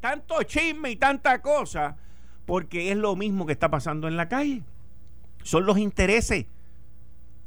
Tanto 0.00 0.42
chisme 0.42 0.90
y 0.90 0.96
tanta 0.96 1.40
cosa, 1.40 1.96
porque 2.46 2.90
es 2.90 2.96
lo 2.96 3.14
mismo 3.14 3.46
que 3.46 3.52
está 3.52 3.70
pasando 3.70 4.08
en 4.08 4.16
la 4.16 4.28
calle. 4.28 4.62
Son 5.42 5.66
los 5.66 5.78
intereses. 5.78 6.46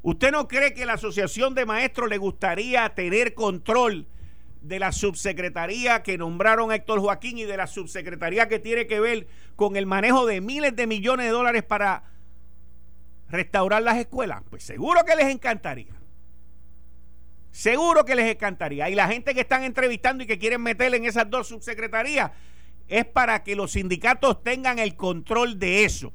¿Usted 0.04 0.32
no 0.32 0.48
cree 0.48 0.74
que 0.74 0.86
la 0.86 0.94
Asociación 0.94 1.56
de 1.56 1.66
Maestros 1.66 2.10
le 2.10 2.18
gustaría 2.18 2.88
tener 2.94 3.34
control 3.34 4.08
de 4.64 4.80
la 4.80 4.92
subsecretaría 4.94 6.04
que 6.04 6.18
nombraron 6.18 6.72
a 6.72 6.76
Héctor 6.76 7.02
Joaquín 7.02 7.38
y 7.38 7.44
de 7.44 7.58
la 7.58 7.68
subsecretaría 7.68 8.48
que 8.48 8.60
tiene 8.60 8.88
que 8.88 9.00
ver 9.00 9.28
con 9.56 9.76
el 9.76 9.86
manejo 9.86 10.26
de 10.26 10.42
miles 10.42 10.76
de 10.76 10.88
millones 10.88 11.28
de 11.28 11.32
dólares 11.32 11.64
para 11.64 12.06
restaurar 13.30 13.84
las 13.84 13.98
escuelas? 13.98 14.42
Pues 14.50 14.64
seguro 14.64 15.04
que 15.06 15.16
les 15.16 15.28
encantaría. 15.28 15.94
Seguro 17.52 18.06
que 18.06 18.16
les 18.16 18.32
encantaría. 18.32 18.90
Y 18.90 18.96
la 18.96 19.08
gente 19.08 19.34
que 19.34 19.42
están 19.42 19.64
entrevistando 19.64 20.24
y 20.24 20.28
que 20.28 20.40
quieren 20.40 20.62
meterle 20.62 20.98
en 20.98 21.06
esas 21.06 21.30
dos 21.30 21.50
subsecretarías 21.50 22.32
es 22.88 23.06
para 23.06 23.44
que 23.44 23.56
los 23.56 23.74
sindicatos 23.74 24.44
tengan 24.44 24.80
el 24.80 24.96
control 24.96 25.60
de 25.60 25.84
eso. 25.84 26.14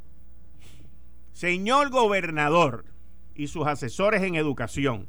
Señor 1.33 1.91
gobernador 1.91 2.87
y 3.35 3.47
sus 3.47 3.67
asesores 3.67 4.23
en 4.23 4.35
educación, 4.35 5.07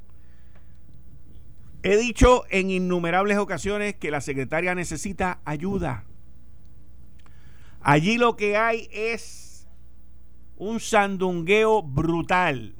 he 1.83 1.97
dicho 1.97 2.43
en 2.49 2.69
innumerables 2.69 3.37
ocasiones 3.37 3.95
que 3.95 4.11
la 4.11 4.21
secretaria 4.21 4.75
necesita 4.75 5.39
ayuda. 5.45 6.05
Allí 7.81 8.17
lo 8.17 8.35
que 8.35 8.57
hay 8.57 8.89
es 8.91 9.67
un 10.57 10.79
sandungueo 10.79 11.81
brutal 11.81 12.75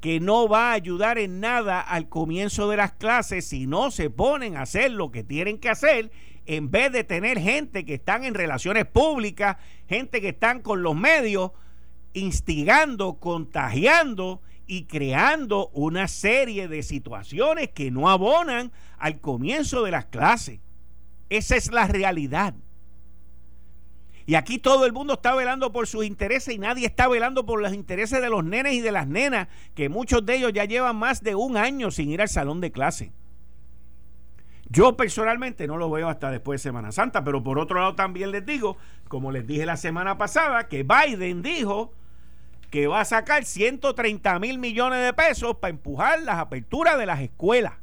que 0.00 0.20
no 0.20 0.48
va 0.48 0.70
a 0.70 0.74
ayudar 0.74 1.18
en 1.18 1.40
nada 1.40 1.80
al 1.80 2.08
comienzo 2.08 2.70
de 2.70 2.76
las 2.76 2.92
clases 2.92 3.46
si 3.46 3.66
no 3.66 3.90
se 3.90 4.10
ponen 4.10 4.56
a 4.56 4.62
hacer 4.62 4.92
lo 4.92 5.10
que 5.10 5.24
tienen 5.24 5.58
que 5.58 5.68
hacer 5.68 6.10
en 6.46 6.70
vez 6.70 6.92
de 6.92 7.04
tener 7.04 7.38
gente 7.38 7.84
que 7.84 7.94
están 7.94 8.24
en 8.24 8.32
relaciones 8.32 8.86
públicas, 8.86 9.58
gente 9.86 10.22
que 10.22 10.30
están 10.30 10.62
con 10.62 10.82
los 10.82 10.96
medios, 10.96 11.50
instigando, 12.14 13.18
contagiando 13.18 14.40
y 14.68 14.84
creando 14.84 15.68
una 15.72 16.06
serie 16.06 16.68
de 16.68 16.84
situaciones 16.84 17.70
que 17.70 17.90
no 17.90 18.08
abonan 18.08 18.70
al 18.98 19.18
comienzo 19.18 19.82
de 19.82 19.90
las 19.90 20.04
clases. 20.04 20.60
Esa 21.30 21.56
es 21.56 21.72
la 21.72 21.88
realidad. 21.88 22.54
Y 24.26 24.34
aquí 24.34 24.58
todo 24.58 24.84
el 24.84 24.92
mundo 24.92 25.14
está 25.14 25.34
velando 25.34 25.72
por 25.72 25.86
sus 25.86 26.04
intereses 26.04 26.54
y 26.54 26.58
nadie 26.58 26.86
está 26.86 27.08
velando 27.08 27.46
por 27.46 27.62
los 27.62 27.72
intereses 27.72 28.20
de 28.20 28.28
los 28.28 28.44
nenes 28.44 28.74
y 28.74 28.80
de 28.82 28.92
las 28.92 29.08
nenas, 29.08 29.48
que 29.74 29.88
muchos 29.88 30.24
de 30.26 30.36
ellos 30.36 30.52
ya 30.52 30.66
llevan 30.66 30.96
más 30.96 31.22
de 31.22 31.34
un 31.34 31.56
año 31.56 31.90
sin 31.90 32.10
ir 32.10 32.20
al 32.20 32.28
salón 32.28 32.60
de 32.60 32.70
clase. 32.70 33.10
Yo 34.68 34.98
personalmente 34.98 35.66
no 35.66 35.78
lo 35.78 35.90
veo 35.90 36.10
hasta 36.10 36.30
después 36.30 36.60
de 36.60 36.68
Semana 36.68 36.92
Santa, 36.92 37.24
pero 37.24 37.42
por 37.42 37.58
otro 37.58 37.80
lado 37.80 37.94
también 37.94 38.30
les 38.30 38.44
digo, 38.44 38.76
como 39.08 39.32
les 39.32 39.46
dije 39.46 39.64
la 39.64 39.78
semana 39.78 40.18
pasada, 40.18 40.68
que 40.68 40.84
Biden 40.84 41.40
dijo 41.40 41.94
que 42.70 42.86
va 42.86 43.00
a 43.00 43.04
sacar 43.04 43.44
130 43.44 44.38
mil 44.38 44.58
millones 44.58 45.04
de 45.04 45.12
pesos 45.12 45.56
para 45.56 45.70
empujar 45.70 46.22
las 46.22 46.38
aperturas 46.38 46.98
de 46.98 47.06
las 47.06 47.20
escuelas. 47.20 47.74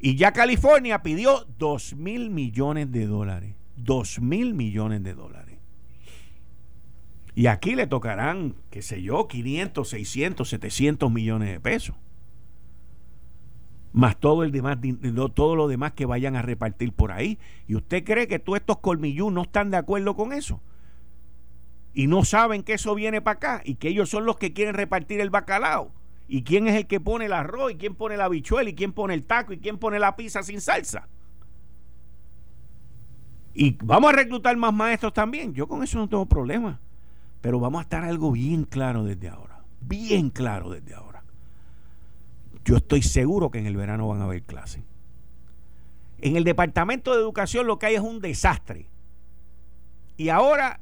Y 0.00 0.16
ya 0.16 0.32
California 0.32 1.02
pidió 1.02 1.46
2 1.58 1.96
mil 1.96 2.30
millones 2.30 2.92
de 2.92 3.06
dólares. 3.06 3.54
2 3.76 4.20
mil 4.20 4.54
millones 4.54 5.02
de 5.02 5.14
dólares. 5.14 5.58
Y 7.34 7.46
aquí 7.46 7.76
le 7.76 7.86
tocarán, 7.86 8.56
qué 8.70 8.82
sé 8.82 9.00
yo, 9.00 9.28
500, 9.28 9.88
600, 9.88 10.48
700 10.48 11.10
millones 11.10 11.52
de 11.52 11.60
pesos. 11.60 11.94
Más 13.92 14.18
todo, 14.18 14.42
el 14.42 14.52
demás, 14.52 14.78
todo 15.34 15.54
lo 15.56 15.68
demás 15.68 15.92
que 15.92 16.04
vayan 16.04 16.36
a 16.36 16.42
repartir 16.42 16.92
por 16.92 17.12
ahí. 17.12 17.38
¿Y 17.68 17.76
usted 17.76 18.04
cree 18.04 18.26
que 18.26 18.38
todos 18.38 18.58
estos 18.58 18.78
colmillú 18.78 19.30
no 19.30 19.42
están 19.42 19.70
de 19.70 19.76
acuerdo 19.76 20.16
con 20.16 20.32
eso? 20.32 20.60
Y 21.94 22.06
no 22.06 22.24
saben 22.24 22.62
que 22.62 22.74
eso 22.74 22.94
viene 22.94 23.20
para 23.20 23.36
acá 23.36 23.62
y 23.64 23.76
que 23.76 23.88
ellos 23.88 24.08
son 24.08 24.24
los 24.24 24.36
que 24.36 24.52
quieren 24.52 24.74
repartir 24.74 25.20
el 25.20 25.30
bacalao 25.30 25.92
¿Y 26.28 26.42
quién 26.42 26.68
es 26.68 26.76
el 26.76 26.86
que 26.86 27.00
pone 27.00 27.24
el 27.24 27.32
arroz? 27.32 27.72
¿Y 27.72 27.76
quién 27.76 27.94
pone 27.94 28.18
la 28.18 28.28
bichuela? 28.28 28.68
¿Y 28.68 28.74
quién 28.74 28.92
pone 28.92 29.14
el 29.14 29.24
taco? 29.24 29.54
¿Y 29.54 29.58
quién 29.58 29.78
pone 29.78 29.98
la 29.98 30.14
pizza 30.14 30.42
sin 30.42 30.60
salsa? 30.60 31.08
Y 33.54 33.78
vamos 33.82 34.12
a 34.12 34.16
reclutar 34.16 34.54
más 34.58 34.74
maestros 34.74 35.14
también. 35.14 35.54
Yo 35.54 35.66
con 35.66 35.82
eso 35.82 35.98
no 35.98 36.06
tengo 36.06 36.26
problema. 36.26 36.80
Pero 37.40 37.58
vamos 37.58 37.78
a 37.78 37.82
estar 37.82 38.04
algo 38.04 38.30
bien 38.30 38.64
claro 38.64 39.04
desde 39.04 39.30
ahora. 39.30 39.62
Bien 39.80 40.28
claro 40.28 40.68
desde 40.68 40.94
ahora. 40.94 41.24
Yo 42.62 42.76
estoy 42.76 43.00
seguro 43.00 43.50
que 43.50 43.58
en 43.58 43.66
el 43.66 43.76
verano 43.76 44.06
van 44.08 44.20
a 44.20 44.24
haber 44.24 44.42
clases. 44.42 44.84
En 46.20 46.36
el 46.36 46.44
Departamento 46.44 47.14
de 47.14 47.20
Educación 47.20 47.66
lo 47.66 47.78
que 47.78 47.86
hay 47.86 47.94
es 47.94 48.02
un 48.02 48.20
desastre. 48.20 48.86
Y 50.18 50.28
ahora 50.28 50.80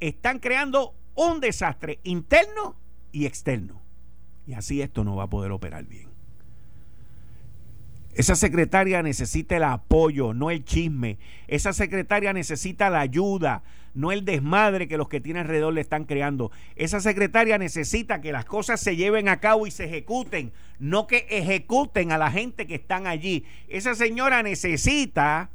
están 0.00 0.38
creando 0.38 0.94
un 1.14 1.40
desastre 1.40 2.00
interno 2.02 2.76
y 3.12 3.26
externo. 3.26 3.82
Y 4.46 4.54
así 4.54 4.82
esto 4.82 5.04
no 5.04 5.16
va 5.16 5.24
a 5.24 5.30
poder 5.30 5.52
operar 5.52 5.84
bien. 5.84 6.08
Esa 8.14 8.36
secretaria 8.36 9.02
necesita 9.02 9.56
el 9.56 9.64
apoyo, 9.64 10.34
no 10.34 10.50
el 10.50 10.64
chisme. 10.64 11.18
Esa 11.48 11.72
secretaria 11.72 12.32
necesita 12.32 12.88
la 12.88 13.00
ayuda, 13.00 13.64
no 13.92 14.12
el 14.12 14.24
desmadre 14.24 14.86
que 14.86 14.96
los 14.96 15.08
que 15.08 15.20
tiene 15.20 15.40
alrededor 15.40 15.74
le 15.74 15.80
están 15.80 16.04
creando. 16.04 16.52
Esa 16.76 17.00
secretaria 17.00 17.58
necesita 17.58 18.20
que 18.20 18.30
las 18.30 18.44
cosas 18.44 18.80
se 18.80 18.94
lleven 18.94 19.28
a 19.28 19.40
cabo 19.40 19.66
y 19.66 19.72
se 19.72 19.86
ejecuten, 19.86 20.52
no 20.78 21.08
que 21.08 21.26
ejecuten 21.28 22.12
a 22.12 22.18
la 22.18 22.30
gente 22.30 22.68
que 22.68 22.76
están 22.76 23.08
allí. 23.08 23.44
Esa 23.66 23.96
señora 23.96 24.44
necesita 24.44 25.50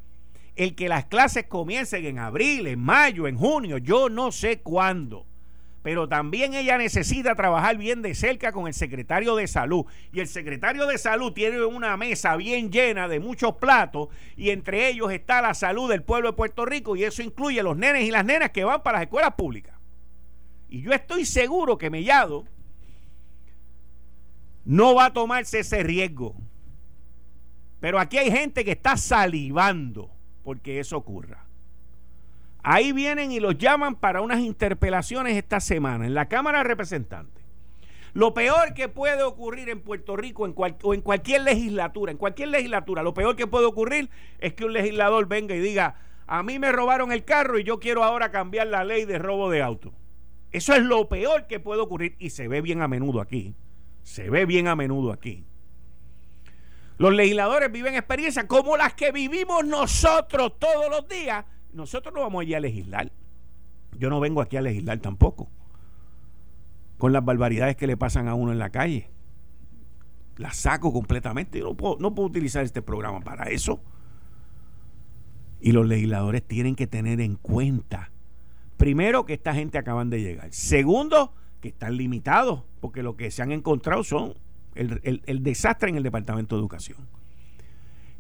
el 0.60 0.76
que 0.76 0.90
las 0.90 1.06
clases 1.06 1.46
comiencen 1.46 2.06
en 2.06 2.20
abril, 2.20 2.68
en 2.68 2.80
mayo, 2.80 3.28
en 3.28 3.38
junio, 3.38 3.78
yo 3.78 4.10
no 4.10 4.32
sé 4.32 4.60
cuándo 4.60 5.26
pero 5.82 6.10
también 6.10 6.54
ella 6.54 6.78
necesita 6.78 7.36
trabajar 7.36 7.78
bien 7.78 8.02
de 8.02 8.14
cerca 8.14 8.52
con 8.52 8.68
el 8.68 8.74
secretario 8.74 9.36
de 9.36 9.48
salud. 9.48 9.86
Y 10.12 10.20
el 10.20 10.28
secretario 10.28 10.86
de 10.86 10.98
salud 10.98 11.32
tiene 11.32 11.64
una 11.64 11.96
mesa 11.96 12.36
bien 12.36 12.72
llena 12.72 13.08
de 13.08 13.20
muchos 13.20 13.56
platos 13.56 14.10
y 14.36 14.50
entre 14.50 14.90
ellos 14.90 15.12
está 15.12 15.42
la 15.42 15.54
salud 15.54 15.90
del 15.90 16.04
pueblo 16.04 16.32
de 16.32 16.38
Puerto 16.38 16.66
Rico 16.66 16.96
y 16.96 17.06
eso 17.06 17.22
incluye 17.22 17.64
los 17.64 17.78
nenes 17.78 18.04
y 18.04 18.12
las 18.12 18.26
nenas 18.26 18.50
que 18.50 18.66
van 18.66 18.84
para 18.84 18.98
las 18.98 19.06
escuelas 19.06 19.34
públicas. 19.36 19.76
Y 20.68 20.82
yo 20.82 20.92
estoy 20.92 21.26
seguro 21.26 21.78
que 21.78 21.90
Mellado 21.90 22.46
no 24.66 24.96
va 24.96 25.06
a 25.06 25.14
tomarse 25.14 25.60
ese 25.60 25.82
riesgo. 25.82 26.36
Pero 27.80 28.00
aquí 28.00 28.18
hay 28.18 28.30
gente 28.30 28.66
que 28.66 28.72
está 28.72 28.98
salivando 28.98 30.19
porque 30.44 30.80
eso 30.80 30.98
ocurra. 30.98 31.46
Ahí 32.62 32.92
vienen 32.92 33.32
y 33.32 33.40
los 33.40 33.58
llaman 33.58 33.96
para 33.96 34.22
unas 34.22 34.40
interpelaciones 34.40 35.38
esta 35.38 35.60
semana 35.60 36.06
en 36.06 36.14
la 36.14 36.28
Cámara 36.28 36.60
de 36.60 36.66
Representantes. 36.66 37.44
Lo 38.14 38.34
peor 38.34 38.74
que 38.74 38.90
puede 38.90 39.24
ocurrir 39.24 39.70
en 39.70 39.82
Puerto 39.82 40.16
Rico 40.18 40.46
en 40.46 40.54
o 40.58 40.94
en 40.94 41.02
cualquier 41.02 41.44
legislatura, 41.44 42.12
en 42.12 42.18
cualquier 42.18 42.50
legislatura, 42.50 43.04
lo 43.04 43.14
peor 43.14 43.36
que 43.36 43.48
puede 43.48 43.66
ocurrir 43.66 44.10
es 44.40 44.54
que 44.54 44.66
un 44.66 44.74
legislador 44.74 45.28
venga 45.28 45.56
y 45.56 45.60
diga, 45.60 45.96
a 46.26 46.44
mí 46.44 46.60
me 46.60 46.72
robaron 46.72 47.12
el 47.12 47.24
carro 47.24 47.60
y 47.60 47.64
yo 47.64 47.80
quiero 47.80 48.04
ahora 48.04 48.32
cambiar 48.32 48.68
la 48.68 48.84
ley 48.84 49.06
de 49.06 49.20
robo 49.20 49.50
de 49.50 49.62
auto. 49.62 49.94
Eso 50.52 50.74
es 50.74 50.82
lo 50.82 51.08
peor 51.08 51.48
que 51.48 51.60
puede 51.60 51.82
ocurrir 51.82 52.16
y 52.20 52.32
se 52.32 52.48
ve 52.48 52.62
bien 52.62 52.82
a 52.82 52.88
menudo 52.88 53.22
aquí. 53.22 53.56
Se 54.04 54.30
ve 54.30 54.46
bien 54.46 54.68
a 54.68 54.76
menudo 54.76 55.12
aquí. 55.12 55.46
Los 57.00 57.14
legisladores 57.14 57.72
viven 57.72 57.96
experiencias 57.96 58.46
como 58.46 58.78
las 58.78 58.94
que 58.94 59.12
vivimos 59.12 59.66
nosotros 59.66 60.60
todos 60.60 60.90
los 60.92 61.08
días 61.08 61.44
nosotros 61.74 62.14
no 62.14 62.22
vamos 62.22 62.42
allí 62.42 62.54
a 62.54 62.60
legislar. 62.60 63.12
Yo 63.98 64.10
no 64.10 64.20
vengo 64.20 64.42
aquí 64.42 64.58
a 64.58 64.62
legislar 64.62 65.00
tampoco. 65.00 65.50
Con 66.98 67.14
las 67.14 67.24
barbaridades 67.24 67.76
que 67.76 67.88
le 67.88 67.98
pasan 67.98 68.28
a 68.28 68.36
uno 68.36 68.52
en 68.52 68.60
la 68.60 68.70
calle. 68.70 69.10
Las 70.38 70.58
saco 70.58 70.92
completamente. 70.92 71.60
Yo 71.60 71.66
no 71.66 71.76
puedo, 71.76 71.98
no 72.00 72.14
puedo 72.16 72.28
utilizar 72.28 72.64
este 72.64 72.82
programa 72.82 73.20
para 73.22 73.46
eso. 73.46 73.82
Y 75.62 75.72
los 75.72 75.86
legisladores 75.86 76.44
tienen 76.44 76.76
que 76.76 76.88
tener 76.88 77.20
en 77.20 77.36
cuenta, 77.36 78.12
primero, 78.78 79.26
que 79.26 79.34
esta 79.34 79.54
gente 79.54 79.78
acaban 79.78 80.10
de 80.10 80.22
llegar. 80.22 80.54
Segundo, 80.54 81.34
que 81.60 81.68
están 81.70 81.98
limitados, 81.98 82.64
porque 82.80 83.04
lo 83.04 83.18
que 83.18 83.30
se 83.30 83.42
han 83.42 83.52
encontrado 83.52 84.06
son 84.06 84.36
el, 84.76 85.44
desastre 85.44 85.90
en 85.90 85.98
el 85.98 86.04
Departamento 86.04 86.56
de 86.56 86.62
Educación. 86.62 86.98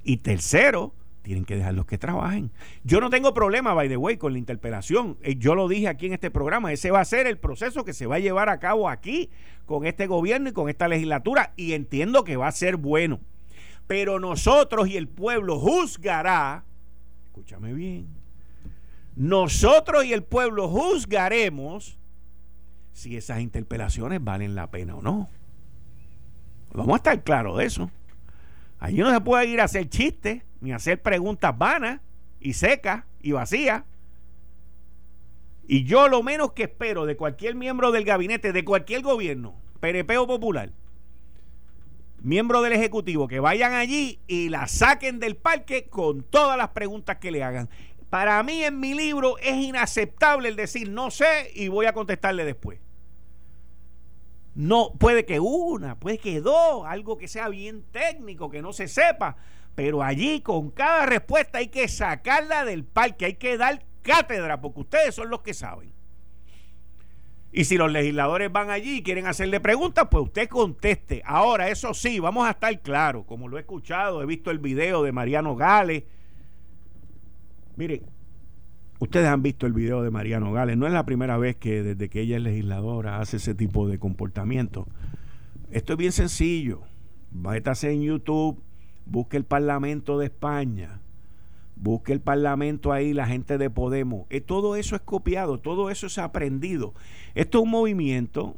Y 0.03 0.17
tercero, 0.17 0.93
tienen 1.21 1.45
que 1.45 1.55
dejarlos 1.55 1.85
que 1.85 1.97
trabajen. 1.97 2.51
Yo 2.83 3.01
no 3.01 3.09
tengo 3.09 3.33
problema, 3.33 3.73
by 3.73 3.89
the 3.89 3.97
way, 3.97 4.17
con 4.17 4.33
la 4.33 4.39
interpelación. 4.39 5.17
Eh, 5.21 5.35
yo 5.37 5.55
lo 5.55 5.67
dije 5.67 5.87
aquí 5.87 6.07
en 6.07 6.13
este 6.13 6.31
programa. 6.31 6.71
Ese 6.71 6.91
va 6.91 7.01
a 7.01 7.05
ser 7.05 7.27
el 7.27 7.37
proceso 7.37 7.83
que 7.85 7.93
se 7.93 8.05
va 8.05 8.15
a 8.15 8.19
llevar 8.19 8.49
a 8.49 8.59
cabo 8.59 8.89
aquí 8.89 9.29
con 9.65 9.85
este 9.85 10.07
gobierno 10.07 10.49
y 10.49 10.53
con 10.53 10.69
esta 10.69 10.87
legislatura. 10.87 11.53
Y 11.55 11.73
entiendo 11.73 12.23
que 12.23 12.37
va 12.37 12.47
a 12.47 12.51
ser 12.51 12.77
bueno. 12.77 13.19
Pero 13.87 14.19
nosotros 14.19 14.87
y 14.87 14.97
el 14.97 15.07
pueblo 15.07 15.59
juzgará, 15.59 16.63
escúchame 17.25 17.73
bien, 17.73 18.07
nosotros 19.15 20.05
y 20.05 20.13
el 20.13 20.23
pueblo 20.23 20.69
juzgaremos 20.69 21.99
si 22.93 23.17
esas 23.17 23.41
interpelaciones 23.41 24.23
valen 24.23 24.55
la 24.55 24.71
pena 24.71 24.95
o 24.95 25.01
no. 25.01 25.29
Vamos 26.73 26.93
a 26.93 26.97
estar 26.97 27.23
claros 27.23 27.57
de 27.57 27.65
eso. 27.65 27.91
Allí 28.79 28.99
no 28.99 29.11
se 29.11 29.21
puede 29.21 29.47
ir 29.47 29.59
a 29.59 29.65
hacer 29.65 29.89
chistes 29.89 30.43
ni 30.61 30.71
hacer 30.71 31.01
preguntas 31.01 31.57
vanas 31.57 32.01
y 32.39 32.53
secas 32.53 33.03
y 33.21 33.31
vacías. 33.31 33.83
Y 35.67 35.83
yo 35.83 36.07
lo 36.07 36.23
menos 36.23 36.53
que 36.53 36.63
espero 36.63 37.05
de 37.05 37.15
cualquier 37.15 37.55
miembro 37.55 37.91
del 37.91 38.03
gabinete, 38.03 38.53
de 38.53 38.65
cualquier 38.65 39.01
gobierno, 39.01 39.55
perepeo 39.79 40.25
popular, 40.25 40.71
miembro 42.21 42.61
del 42.61 42.73
Ejecutivo, 42.73 43.27
que 43.27 43.39
vayan 43.39 43.73
allí 43.73 44.19
y 44.27 44.49
la 44.49 44.67
saquen 44.67 45.19
del 45.19 45.35
parque 45.35 45.87
con 45.87 46.23
todas 46.23 46.57
las 46.57 46.69
preguntas 46.69 47.17
que 47.17 47.31
le 47.31 47.43
hagan. 47.43 47.69
Para 48.09 48.41
mí 48.41 48.63
en 48.63 48.79
mi 48.79 48.95
libro 48.95 49.37
es 49.37 49.55
inaceptable 49.57 50.49
el 50.49 50.55
decir 50.55 50.89
no 50.89 51.11
sé 51.11 51.51
y 51.53 51.67
voy 51.67 51.85
a 51.85 51.93
contestarle 51.93 52.45
después. 52.45 52.79
No, 54.59 54.91
puede 54.99 55.23
que 55.23 55.39
una, 55.39 55.97
puede 55.97 56.17
que 56.17 56.41
dos, 56.41 56.85
algo 56.85 57.17
que 57.17 57.29
sea 57.29 57.47
bien 57.47 57.81
técnico, 57.93 58.49
que 58.49 58.61
no 58.61 58.73
se 58.73 58.89
sepa, 58.89 59.37
pero 59.73 60.03
allí 60.03 60.41
con 60.41 60.69
cada 60.69 61.05
respuesta 61.05 61.59
hay 61.59 61.69
que 61.69 61.87
sacarla 61.87 62.65
del 62.65 62.83
parque, 62.83 63.23
hay 63.23 63.35
que 63.35 63.55
dar 63.55 63.85
cátedra, 64.01 64.59
porque 64.59 64.81
ustedes 64.81 65.15
son 65.15 65.29
los 65.29 65.43
que 65.43 65.53
saben. 65.53 65.93
Y 67.53 67.63
si 67.63 67.77
los 67.77 67.89
legisladores 67.89 68.51
van 68.51 68.69
allí 68.69 68.97
y 68.97 69.01
quieren 69.01 69.27
hacerle 69.27 69.61
preguntas, 69.61 70.09
pues 70.11 70.25
usted 70.25 70.49
conteste. 70.49 71.21
Ahora, 71.23 71.69
eso 71.69 71.93
sí, 71.93 72.19
vamos 72.19 72.45
a 72.45 72.51
estar 72.51 72.77
claros, 72.81 73.23
como 73.25 73.47
lo 73.47 73.55
he 73.55 73.61
escuchado, 73.61 74.21
he 74.21 74.25
visto 74.25 74.51
el 74.51 74.59
video 74.59 75.03
de 75.03 75.13
Mariano 75.13 75.55
Gales. 75.55 76.03
Miren, 77.77 78.01
ustedes 78.99 79.27
han 79.27 79.41
visto 79.41 79.65
el 79.65 79.73
video 79.73 80.03
de 80.03 80.11
Mariano 80.11 80.51
Gales, 80.51 80.77
no 80.77 80.85
es 80.85 80.93
la 80.93 81.05
primera 81.05 81.37
vez 81.37 81.55
que 81.55 81.81
desde 81.83 82.09
que 82.09 82.21
ella 82.21 82.37
es 82.37 82.43
legisladora 82.43 83.19
hace 83.19 83.37
ese 83.37 83.55
tipo 83.55 83.87
de 83.87 83.97
comportamiento. 83.97 84.87
Esto 85.71 85.93
es 85.93 85.97
bien 85.97 86.11
sencillo. 86.11 86.81
Váyase 87.31 87.91
en 87.91 88.01
YouTube, 88.01 88.61
busque 89.05 89.37
el 89.37 89.45
Parlamento 89.45 90.17
de 90.17 90.25
España, 90.25 90.99
busque 91.75 92.11
el 92.11 92.21
Parlamento 92.21 92.91
ahí, 92.91 93.13
la 93.13 93.27
gente 93.27 93.57
de 93.57 93.69
Podemos. 93.69 94.25
Eh, 94.29 94.41
todo 94.41 94.75
eso 94.75 94.95
es 94.95 95.01
copiado, 95.01 95.59
todo 95.59 95.89
eso 95.89 96.07
es 96.07 96.17
aprendido. 96.17 96.93
Esto 97.35 97.59
es 97.59 97.63
un 97.65 97.69
movimiento, 97.69 98.57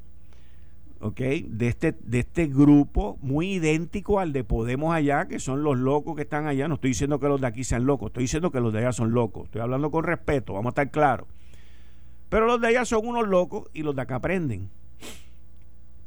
¿ok? 1.02 1.20
De 1.20 1.68
este, 1.68 1.96
de 2.04 2.20
este 2.20 2.48
grupo 2.48 3.18
muy 3.22 3.54
idéntico 3.54 4.20
al 4.20 4.34
de 4.34 4.44
Podemos 4.44 4.94
allá, 4.94 5.28
que 5.28 5.40
son 5.40 5.64
los 5.64 5.78
locos 5.78 6.16
que 6.16 6.22
están 6.24 6.48
allá. 6.48 6.68
No 6.68 6.76
estoy 6.76 6.92
diciendo 6.92 7.20
que 7.20 7.28
los 7.28 7.42
de 7.42 7.48
aquí 7.48 7.64
sean 7.64 7.86
locos, 7.86 8.08
estoy 8.08 8.24
diciendo 8.24 8.52
que 8.52 8.60
los 8.60 8.72
de 8.72 8.80
allá 8.80 8.92
son 8.92 9.12
locos. 9.12 9.46
Estoy 9.46 9.62
hablando 9.62 9.92
con 9.92 10.04
respeto, 10.04 10.54
vamos 10.54 10.68
a 10.68 10.70
estar 10.70 10.92
claros. 10.92 11.28
Pero 12.30 12.46
los 12.46 12.62
de 12.62 12.68
allá 12.68 12.86
son 12.86 13.06
unos 13.06 13.28
locos 13.28 13.70
y 13.74 13.84
los 13.84 13.96
de 13.96 14.04
acá 14.04 14.16
aprenden. 14.16 14.70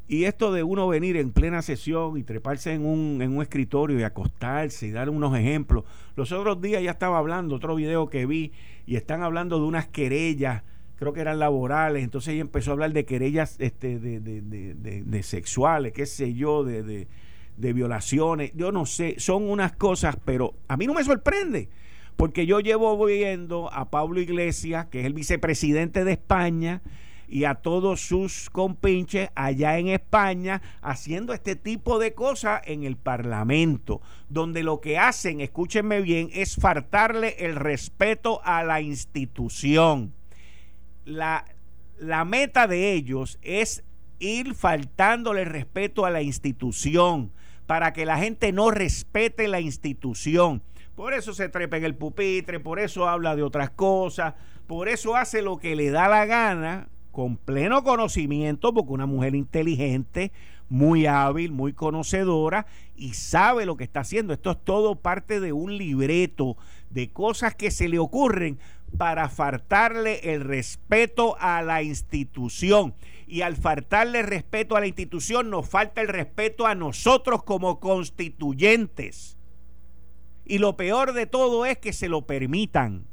Y 0.06 0.24
esto 0.24 0.52
de 0.52 0.62
uno 0.62 0.86
venir 0.86 1.16
en 1.16 1.32
plena 1.32 1.62
sesión 1.62 2.18
y 2.18 2.22
treparse 2.22 2.72
en 2.74 2.84
un, 2.84 3.20
en 3.22 3.34
un 3.34 3.42
escritorio 3.42 3.98
y 3.98 4.02
acostarse 4.02 4.86
y 4.86 4.90
dar 4.90 5.08
unos 5.08 5.36
ejemplos. 5.36 5.84
Los 6.14 6.30
otros 6.30 6.60
días 6.60 6.82
ya 6.82 6.90
estaba 6.90 7.18
hablando, 7.18 7.56
otro 7.56 7.74
video 7.74 8.08
que 8.10 8.26
vi, 8.26 8.52
y 8.86 8.96
están 8.96 9.22
hablando 9.22 9.58
de 9.58 9.64
unas 9.64 9.88
querellas, 9.88 10.62
creo 10.96 11.12
que 11.12 11.20
eran 11.20 11.38
laborales, 11.38 12.04
entonces 12.04 12.34
ella 12.34 12.42
empezó 12.42 12.70
a 12.70 12.74
hablar 12.74 12.92
de 12.92 13.04
querellas 13.04 13.56
este, 13.58 13.98
de, 13.98 14.20
de, 14.20 14.40
de, 14.42 15.02
de 15.02 15.22
sexuales, 15.22 15.92
qué 15.92 16.06
sé 16.06 16.34
yo, 16.34 16.64
de, 16.64 17.06
violaciones, 17.56 18.52
yo 18.54 18.72
no 18.72 18.86
sé, 18.86 19.16
son 19.18 19.48
unas 19.48 19.72
cosas, 19.72 20.16
pero 20.24 20.54
a 20.68 20.76
mí 20.76 20.86
no 20.86 20.94
me 20.94 21.04
sorprende, 21.04 21.68
porque 22.16 22.46
yo 22.46 22.60
llevo 22.60 23.04
viendo 23.04 23.72
a 23.72 23.90
Pablo 23.90 24.20
Iglesias, 24.20 24.86
que 24.86 25.00
es 25.00 25.06
el 25.06 25.14
vicepresidente 25.14 26.04
de 26.04 26.12
España, 26.12 26.82
y 27.26 27.44
a 27.44 27.54
todos 27.54 28.00
sus 28.00 28.50
compinches 28.50 29.30
allá 29.34 29.78
en 29.78 29.88
España 29.88 30.62
haciendo 30.82 31.32
este 31.32 31.56
tipo 31.56 31.98
de 31.98 32.12
cosas 32.12 32.60
en 32.66 32.84
el 32.84 32.96
Parlamento, 32.96 34.00
donde 34.28 34.62
lo 34.62 34.80
que 34.80 34.98
hacen, 34.98 35.40
escúchenme 35.40 36.00
bien, 36.00 36.28
es 36.32 36.56
faltarle 36.56 37.34
el 37.38 37.56
respeto 37.56 38.40
a 38.44 38.62
la 38.62 38.80
institución. 38.80 40.12
La, 41.04 41.44
la 41.98 42.24
meta 42.24 42.66
de 42.66 42.92
ellos 42.92 43.38
es 43.42 43.84
ir 44.18 44.54
faltándole 44.54 45.44
respeto 45.44 46.06
a 46.06 46.10
la 46.10 46.22
institución 46.22 47.32
para 47.66 47.92
que 47.92 48.06
la 48.06 48.18
gente 48.18 48.52
no 48.52 48.70
respete 48.70 49.48
la 49.48 49.60
institución. 49.60 50.62
Por 50.94 51.12
eso 51.12 51.34
se 51.34 51.48
trepa 51.48 51.76
en 51.76 51.84
el 51.84 51.96
pupitre, 51.96 52.60
por 52.60 52.78
eso 52.78 53.08
habla 53.08 53.34
de 53.34 53.42
otras 53.42 53.70
cosas, 53.70 54.34
por 54.66 54.88
eso 54.88 55.16
hace 55.16 55.42
lo 55.42 55.58
que 55.58 55.74
le 55.74 55.90
da 55.90 56.08
la 56.08 56.24
gana, 56.24 56.88
con 57.10 57.36
pleno 57.36 57.84
conocimiento, 57.84 58.74
porque 58.74 58.92
una 58.92 59.06
mujer 59.06 59.34
inteligente, 59.34 60.32
muy 60.68 61.06
hábil, 61.06 61.52
muy 61.52 61.72
conocedora 61.72 62.66
y 62.96 63.14
sabe 63.14 63.66
lo 63.66 63.76
que 63.76 63.84
está 63.84 64.00
haciendo. 64.00 64.32
Esto 64.32 64.50
es 64.50 64.64
todo 64.64 64.96
parte 64.96 65.40
de 65.40 65.52
un 65.52 65.76
libreto 65.76 66.56
de 66.90 67.10
cosas 67.10 67.54
que 67.54 67.70
se 67.70 67.88
le 67.88 67.98
ocurren 67.98 68.58
para 68.96 69.28
faltarle 69.28 70.32
el 70.34 70.42
respeto 70.42 71.36
a 71.38 71.62
la 71.62 71.82
institución. 71.82 72.94
Y 73.26 73.42
al 73.42 73.56
faltarle 73.56 74.22
respeto 74.22 74.76
a 74.76 74.80
la 74.80 74.86
institución, 74.86 75.50
nos 75.50 75.68
falta 75.68 76.00
el 76.00 76.08
respeto 76.08 76.66
a 76.66 76.74
nosotros 76.74 77.42
como 77.42 77.80
constituyentes. 77.80 79.38
Y 80.44 80.58
lo 80.58 80.76
peor 80.76 81.12
de 81.12 81.26
todo 81.26 81.66
es 81.66 81.78
que 81.78 81.92
se 81.92 82.08
lo 82.08 82.26
permitan. 82.26 83.06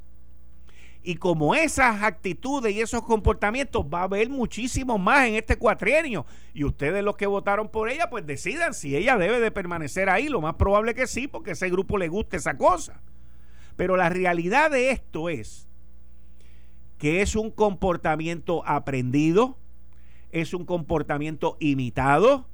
Y 1.03 1.15
como 1.15 1.55
esas 1.55 2.03
actitudes 2.03 2.73
y 2.73 2.81
esos 2.81 3.03
comportamientos 3.03 3.85
va 3.91 4.01
a 4.01 4.03
haber 4.03 4.29
muchísimo 4.29 4.99
más 4.99 5.27
en 5.27 5.35
este 5.35 5.57
cuatrienio. 5.57 6.27
Y 6.53 6.63
ustedes 6.63 7.03
los 7.03 7.17
que 7.17 7.25
votaron 7.25 7.69
por 7.69 7.89
ella, 7.89 8.09
pues 8.09 8.27
decidan 8.27 8.75
si 8.75 8.95
ella 8.95 9.17
debe 9.17 9.39
de 9.39 9.49
permanecer 9.49 10.09
ahí. 10.09 10.27
Lo 10.27 10.41
más 10.41 10.55
probable 10.55 10.93
que 10.93 11.07
sí, 11.07 11.27
porque 11.27 11.51
ese 11.51 11.69
grupo 11.69 11.97
le 11.97 12.07
guste 12.07 12.37
esa 12.37 12.55
cosa. 12.55 13.01
Pero 13.77 13.97
la 13.97 14.09
realidad 14.09 14.69
de 14.69 14.91
esto 14.91 15.29
es 15.29 15.70
que 17.01 17.23
es 17.23 17.35
un 17.35 17.49
comportamiento 17.49 18.61
aprendido, 18.67 19.57
es 20.31 20.53
un 20.53 20.65
comportamiento 20.65 21.57
imitado 21.59 22.47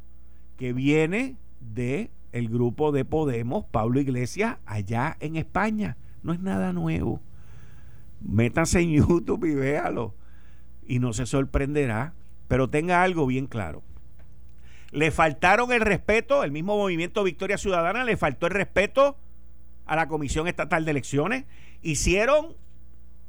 que 0.56 0.72
viene 0.72 1.36
de 1.60 2.12
el 2.32 2.48
grupo 2.48 2.94
de 2.94 3.04
Podemos, 3.04 3.66
Pablo 3.66 4.00
Iglesias, 4.00 4.56
allá 4.66 5.18
en 5.20 5.36
España. 5.36 5.98
No 6.24 6.32
es 6.32 6.40
nada 6.40 6.72
nuevo. 6.72 7.20
Métanse 8.22 8.80
en 8.80 8.92
YouTube 8.94 9.44
y 9.44 9.54
véalo. 9.54 10.16
Y 10.88 11.00
no 11.00 11.12
se 11.12 11.26
sorprenderá. 11.26 12.14
Pero 12.48 12.70
tenga 12.70 13.04
algo 13.04 13.28
bien 13.28 13.48
claro. 13.48 13.84
Le 14.92 15.12
faltaron 15.12 15.74
el 15.74 15.82
respeto, 15.82 16.46
el 16.46 16.54
mismo 16.54 16.78
movimiento 16.78 17.26
Victoria 17.26 17.58
Ciudadana 17.58 18.06
le 18.06 18.16
faltó 18.16 18.48
el 18.48 18.54
respeto 18.54 19.18
a 19.86 19.98
la 19.98 20.08
Comisión 20.08 20.48
Estatal 20.48 20.86
de 20.86 20.92
Elecciones. 20.92 21.44
Hicieron 21.82 22.56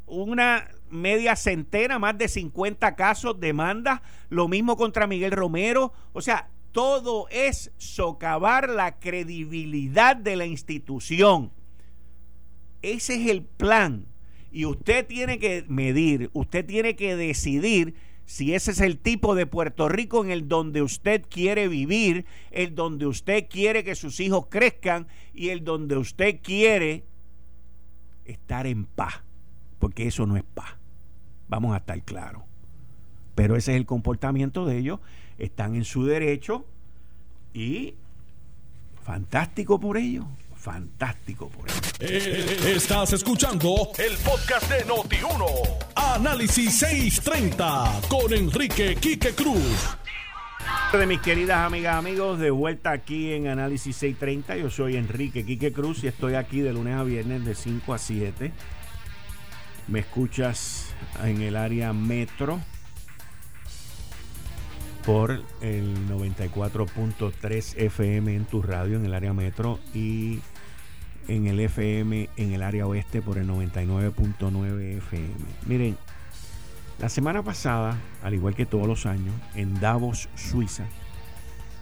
una 0.07 0.69
media 0.91 1.37
centena, 1.37 1.99
más 1.99 2.17
de 2.19 2.29
50 2.29 2.95
casos, 2.97 3.41
demandas, 3.41 4.01
lo 4.29 4.49
mismo 4.49 4.77
contra 4.77 5.07
Miguel 5.07 5.33
Romero. 5.33 5.93
O 6.13 6.21
sea, 6.21 6.49
todo 6.73 7.27
es 7.31 7.73
socavar 7.77 8.69
la 8.69 8.99
credibilidad 8.99 10.17
de 10.17 10.37
la 10.37 10.47
institución. 10.47 11.53
Ese 12.83 13.15
es 13.15 13.31
el 13.31 13.43
plan 13.43 14.07
y 14.51 14.65
usted 14.65 15.07
tiene 15.07 15.39
que 15.39 15.65
medir, 15.69 16.31
usted 16.33 16.65
tiene 16.65 16.97
que 16.97 17.17
decidir 17.17 17.95
si 18.25 18.55
ese 18.55 18.73
es 18.73 18.81
el 18.81 18.99
tipo 18.99 19.35
de 19.35 19.47
Puerto 19.47 19.89
Rico 19.89 20.25
en 20.25 20.31
el 20.31 20.49
donde 20.49 20.83
usted 20.83 21.25
quiere 21.29 21.67
vivir, 21.67 22.27
el 22.51 22.75
donde 22.75 23.07
usted 23.07 23.47
quiere 23.49 23.85
que 23.85 23.95
sus 23.95 24.21
hijos 24.21 24.47
crezcan 24.51 25.09
y 25.33 25.49
el 25.49 25.65
donde 25.65 25.97
usted 25.97 26.41
quiere 26.43 27.05
estar 28.25 28.67
en 28.67 28.85
paz, 28.85 29.23
porque 29.79 30.07
eso 30.07 30.27
no 30.27 30.37
es 30.37 30.45
paz. 30.45 30.78
Vamos 31.49 31.75
a 31.75 31.79
estar 31.79 32.01
claros. 32.03 32.43
Pero 33.35 33.57
ese 33.57 33.73
es 33.73 33.77
el 33.79 33.87
comportamiento 33.87 34.67
de 34.67 34.79
ellos, 34.79 35.01
están 35.39 35.75
en 35.75 35.85
su 35.85 36.05
derecho 36.05 36.65
y 37.55 37.95
fantástico 39.05 39.79
por 39.79 39.97
ellos 39.97 40.27
fantástico 40.59 41.49
por 41.49 41.69
eso. 41.69 41.81
Eh, 42.01 42.75
estás 42.75 43.13
escuchando 43.13 43.91
el 43.97 44.17
podcast 44.19 44.71
de 44.71 44.85
Noti1. 44.85 45.47
Análisis 45.95 46.79
630 46.79 48.01
con 48.09 48.33
Enrique 48.33 48.97
Quique 48.97 49.35
Cruz. 49.35 49.97
De 50.93 51.07
mis 51.07 51.21
queridas 51.21 51.67
amigas, 51.67 51.97
amigos, 51.97 52.39
de 52.39 52.51
vuelta 52.51 52.91
aquí 52.91 53.33
en 53.33 53.47
Análisis 53.47 53.97
630. 53.97 54.57
Yo 54.57 54.71
soy 54.71 54.97
Enrique 54.97 55.45
Quique 55.45 55.73
Cruz 55.73 56.03
y 56.05 56.09
estoy 56.09 56.35
aquí 56.35 56.61
de 56.61 56.73
lunes 56.73 56.97
a 56.97 57.05
viernes 57.05 57.45
de 57.45 57.55
5 57.55 57.95
a 57.95 57.99
7. 57.99 58.53
Me 59.87 60.01
escuchas 60.01 60.93
en 61.25 61.43
el 61.43 61.57
área 61.57 61.93
metro 61.93 62.61
por 65.05 65.43
el 65.61 66.09
94.3 66.09 67.75
FM 67.77 68.37
en 68.37 68.45
tu 68.45 68.63
radio 68.63 68.97
en 68.97 69.07
el 69.07 69.15
área 69.15 69.33
metro 69.33 69.79
y 69.95 70.41
en 71.29 71.47
el 71.47 71.61
FM 71.61 72.29
en 72.37 72.53
el 72.53 72.63
área 72.63 72.87
oeste 72.87 73.23
por 73.23 73.39
el 73.39 73.49
99.9 73.49 74.99
FM. 74.99 75.35
Miren, 75.67 75.97
la 76.99 77.09
semana 77.09 77.43
pasada, 77.43 77.97
al 78.23 78.35
igual 78.35 78.55
que 78.55 78.67
todos 78.67 78.89
los 78.89 79.07
años, 79.07 79.35
en 79.55 79.79
Davos, 79.79 80.29
Suiza, 80.35 80.87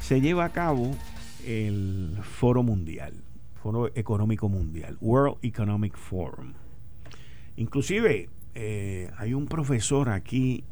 se 0.01 0.21
lleva 0.21 0.45
a 0.45 0.53
cabo 0.53 0.95
el 1.47 2.19
Foro 2.23 2.63
Mundial, 2.63 3.15
Foro 3.63 3.91
Económico 3.95 4.49
Mundial, 4.49 4.99
World 5.01 5.39
Economic 5.43 5.97
Forum. 5.97 6.53
Inclusive 7.57 8.29
eh, 8.59 9.11
hay 9.19 9.35
un 9.35 9.49
profesor 9.49 10.09
aquí 10.09 10.65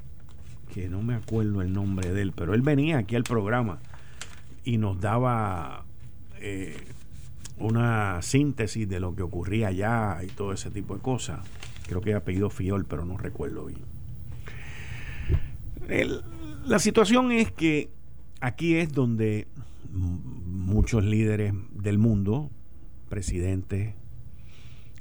que 0.73 0.89
no 0.89 1.03
me 1.03 1.15
acuerdo 1.15 1.61
el 1.61 1.75
nombre 1.75 2.15
de 2.15 2.23
él, 2.23 2.33
pero 2.35 2.55
él 2.55 2.63
venía 2.63 2.97
aquí 2.97 3.15
al 3.15 3.25
programa 3.25 3.79
y 4.65 4.79
nos 4.79 4.99
daba 5.03 5.85
eh, 6.41 6.79
una 7.59 8.23
síntesis 8.23 8.89
de 8.89 9.01
lo 9.01 9.15
que 9.15 9.23
ocurría 9.23 9.69
allá 9.69 10.19
y 10.25 10.29
todo 10.29 10.55
ese 10.55 10.71
tipo 10.71 10.95
de 10.95 11.03
cosas. 11.03 11.41
Creo 11.87 12.01
que 12.01 12.15
ha 12.15 12.25
pedido 12.25 12.49
Fiol, 12.49 12.87
pero 12.87 13.05
no 13.05 13.19
recuerdo 13.19 13.67
bien. 13.67 13.83
la 16.65 16.79
situación 16.79 17.33
es 17.33 17.53
que 17.53 17.91
aquí 18.41 18.77
es 18.77 18.95
donde 18.95 19.47
muchos 19.93 21.05
líderes 21.05 21.53
del 21.75 21.99
mundo, 21.99 22.51
presidentes, 23.11 23.95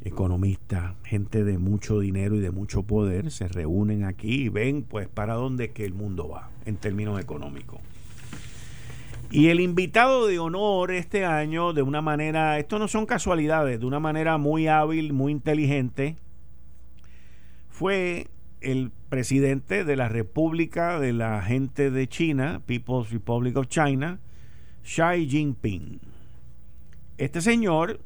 economistas, 0.04 0.96
gente 1.04 1.44
de 1.44 1.58
mucho 1.58 2.00
dinero 2.00 2.36
y 2.36 2.39
de 2.39 2.52
mucho 2.52 2.84
poder 2.84 3.32
se 3.32 3.48
reúnen 3.48 4.04
aquí 4.04 4.44
y 4.44 4.50
ven 4.50 4.84
pues 4.84 5.08
para 5.08 5.34
dónde 5.36 5.72
que 5.72 5.86
el 5.86 5.94
mundo 5.94 6.28
va 6.28 6.50
en 6.66 6.76
términos 6.76 7.20
económicos. 7.20 7.80
Y 9.32 9.48
el 9.48 9.60
invitado 9.62 10.28
de 10.28 10.38
honor 10.38 10.92
este 10.92 11.26
año, 11.26 11.74
de 11.74 11.82
una 11.82 12.02
manera, 12.02 12.60
esto 12.60 12.78
no 12.78 12.88
son 12.88 13.06
casualidades, 13.08 13.80
de 13.80 13.86
una 13.86 14.00
manera 14.00 14.38
muy 14.38 14.68
hábil, 14.68 15.12
muy 15.13 15.32
inteligente, 15.32 16.18
fue 17.70 18.28
el 18.62 18.92
presidente 19.10 19.86
de 19.86 19.96
la 19.96 20.08
República 20.08 21.00
de 21.00 21.13
la 21.13 21.42
Gente 21.42 21.89
de 21.89 22.08
China, 22.08 22.62
People's 22.66 23.12
Republic 23.12 23.58
of 23.58 23.68
China, 23.68 24.20
Xi 24.84 25.28
Jinping. 25.28 26.00
Este 27.18 27.42
señor 27.42 28.00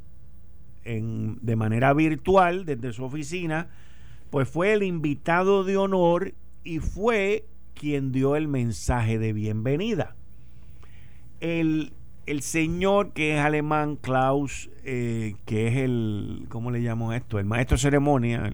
de 0.88 1.56
manera 1.56 1.94
virtual 1.94 2.66
desde 2.66 2.94
su 2.94 3.04
oficina, 3.04 3.68
pues 4.30 4.48
fue 4.48 4.74
el 4.74 4.84
invitado 4.84 5.64
de 5.64 5.78
honor 5.78 6.34
y 6.64 6.80
fue 6.80 7.46
quien 7.74 8.12
dio 8.12 8.36
el 8.36 8.48
mensaje 8.48 9.20
de 9.20 9.34
bienvenida. 9.34 10.16
El, 11.40 11.94
señor 12.40 13.14
que 13.14 13.36
es 13.36 13.40
alemán, 13.40 13.96
Klaus, 13.98 14.70
eh, 14.84 15.36
que 15.46 15.68
es 15.68 15.76
el, 15.78 16.46
¿cómo 16.50 16.72
le 16.72 16.80
llamo 16.80 17.14
esto? 17.14 17.40
El 17.40 17.46
maestro 17.46 17.78
ceremonia, 17.78 18.52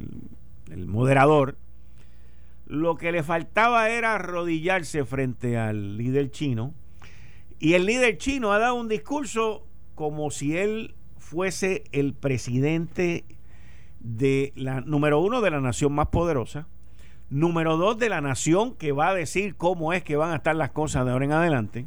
el 0.71 0.87
moderador, 0.87 1.57
lo 2.65 2.95
que 2.95 3.11
le 3.11 3.23
faltaba 3.23 3.89
era 3.89 4.15
arrodillarse 4.15 5.05
frente 5.05 5.57
al 5.57 5.97
líder 5.97 6.31
chino 6.31 6.73
Y 7.59 7.73
el 7.73 7.85
líder 7.85 8.17
chino 8.17 8.51
ha 8.51 8.59
dado 8.59 8.75
un 8.75 8.87
discurso 8.87 9.67
como 9.95 10.31
si 10.31 10.57
él 10.57 10.95
fuese 11.23 11.85
el 11.91 12.13
presidente 12.13 13.23
de 13.99 14.51
la 14.55 14.81
número 14.81 15.19
uno 15.19 15.41
de 15.41 15.49
la 15.49 15.61
nación 15.61 15.93
más 15.93 16.07
poderosa, 16.07 16.67
número 17.29 17.77
dos 17.77 17.97
de 17.97 18.09
la 18.09 18.21
nación 18.21 18.75
que 18.75 18.91
va 18.91 19.09
a 19.09 19.13
decir 19.15 19.55
cómo 19.55 19.93
es 19.93 20.03
que 20.03 20.17
van 20.17 20.31
a 20.31 20.35
estar 20.35 20.55
las 20.55 20.71
cosas 20.71 21.05
de 21.05 21.11
ahora 21.11 21.25
en 21.25 21.31
adelante, 21.31 21.85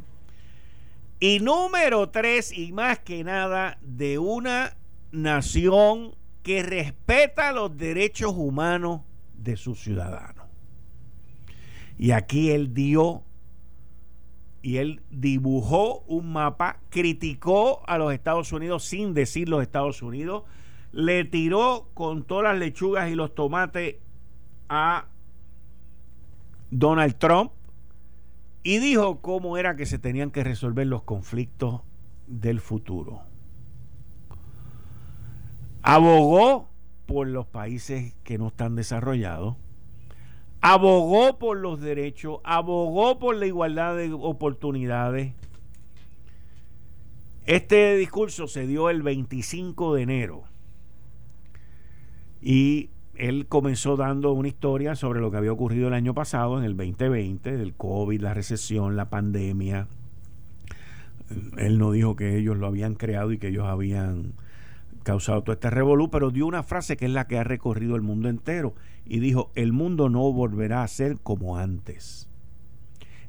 y 1.19 1.39
número 1.39 2.09
tres, 2.09 2.51
y 2.51 2.71
más 2.73 2.99
que 2.99 3.23
nada, 3.23 3.77
de 3.81 4.19
una 4.19 4.75
nación 5.11 6.15
que 6.43 6.63
respeta 6.63 7.51
los 7.51 7.75
derechos 7.77 8.33
humanos 8.35 9.01
de 9.35 9.55
sus 9.55 9.79
ciudadanos. 9.79 10.45
Y 11.97 12.11
aquí 12.11 12.51
él 12.51 12.73
dio 12.73 13.23
y 14.67 14.79
él 14.79 15.01
dibujó 15.09 15.99
un 16.07 16.33
mapa, 16.33 16.81
criticó 16.89 17.87
a 17.87 17.97
los 17.97 18.11
Estados 18.11 18.51
Unidos 18.51 18.83
sin 18.83 19.13
decir 19.13 19.47
los 19.47 19.61
Estados 19.61 20.01
Unidos, 20.01 20.43
le 20.91 21.23
tiró 21.23 21.87
con 21.93 22.25
todas 22.25 22.43
las 22.51 22.59
lechugas 22.59 23.09
y 23.09 23.15
los 23.15 23.33
tomates 23.33 23.95
a 24.67 25.05
Donald 26.69 27.15
Trump 27.17 27.53
y 28.61 28.79
dijo 28.79 29.21
cómo 29.21 29.55
era 29.55 29.77
que 29.77 29.85
se 29.85 29.99
tenían 29.99 30.31
que 30.31 30.43
resolver 30.43 30.85
los 30.85 31.03
conflictos 31.03 31.79
del 32.27 32.59
futuro. 32.59 33.21
Abogó 35.81 36.67
por 37.05 37.29
los 37.29 37.47
países 37.47 38.15
que 38.25 38.37
no 38.37 38.47
están 38.49 38.75
desarrollados, 38.75 39.55
abogó 40.61 41.37
por 41.37 41.57
los 41.57 41.81
derechos, 41.81 42.39
abogó 42.43 43.19
por 43.19 43.35
la 43.35 43.45
igualdad 43.45 43.95
de 43.95 44.11
oportunidades. 44.13 45.33
Este 47.45 47.95
discurso 47.95 48.47
se 48.47 48.67
dio 48.67 48.89
el 48.89 49.01
25 49.01 49.95
de 49.95 50.01
enero 50.01 50.43
y 52.41 52.89
él 53.15 53.47
comenzó 53.47 53.97
dando 53.97 54.33
una 54.33 54.47
historia 54.47 54.95
sobre 54.95 55.21
lo 55.21 55.31
que 55.31 55.37
había 55.37 55.51
ocurrido 55.51 55.87
el 55.87 55.93
año 55.93 56.13
pasado, 56.13 56.59
en 56.59 56.65
el 56.65 56.77
2020, 56.77 57.57
del 57.57 57.73
COVID, 57.73 58.21
la 58.21 58.33
recesión, 58.33 58.95
la 58.95 59.09
pandemia. 59.09 59.87
Él 61.57 61.79
no 61.79 61.91
dijo 61.91 62.15
que 62.15 62.37
ellos 62.37 62.57
lo 62.57 62.67
habían 62.67 62.95
creado 62.95 63.31
y 63.31 63.37
que 63.37 63.47
ellos 63.47 63.65
habían 63.65 64.33
causado 65.07 65.41
todo 65.41 65.53
este 65.53 65.69
revolú, 65.69 66.11
pero 66.11 66.31
dio 66.31 66.45
una 66.45 66.63
frase 66.63 66.97
que 66.97 67.05
es 67.05 67.11
la 67.11 67.27
que 67.27 67.37
ha 67.37 67.45
recorrido 67.45 67.95
el 67.95 68.01
mundo 68.01 68.27
entero 68.27 68.75
y 69.05 69.19
dijo, 69.19 69.53
el 69.55 69.71
mundo 69.71 70.09
no 70.09 70.33
volverá 70.33 70.83
a 70.83 70.87
ser 70.89 71.17
como 71.19 71.55
antes. 71.55 72.27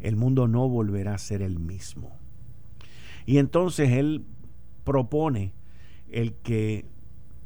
El 0.01 0.17
mundo 0.17 0.49
no 0.49 0.69
volverá 0.69 1.15
a 1.15 1.19
ser 1.19 1.41
el 1.41 1.61
mismo. 1.61 2.19
Y 3.27 3.39
entonces 3.39 3.91
él 3.91 4.25
propone 4.83 5.53
el 6.11 6.35
que 6.35 6.85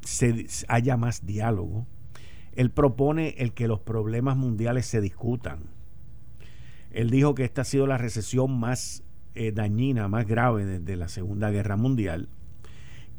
se 0.01 0.47
haya 0.67 0.97
más 0.97 1.27
diálogo, 1.27 1.87
él 2.55 2.71
propone 2.71 3.35
el 3.37 3.53
que 3.53 3.69
los 3.69 3.81
problemas 3.81 4.39
mundiales 4.39 4.87
se 4.87 5.03
discutan. 5.03 5.59
Él 6.91 7.11
dijo 7.11 7.35
que 7.35 7.45
esta 7.45 7.63
ha 7.63 7.67
sido 7.67 7.87
la 7.87 7.99
recesión 7.99 8.59
más 8.59 9.05
eh, 9.35 9.53
dañina, 9.53 10.09
más 10.09 10.27
grave 10.27 10.65
desde 10.65 10.97
la 10.97 11.09
Segunda 11.09 11.51
Guerra 11.51 11.77
Mundial 11.77 12.31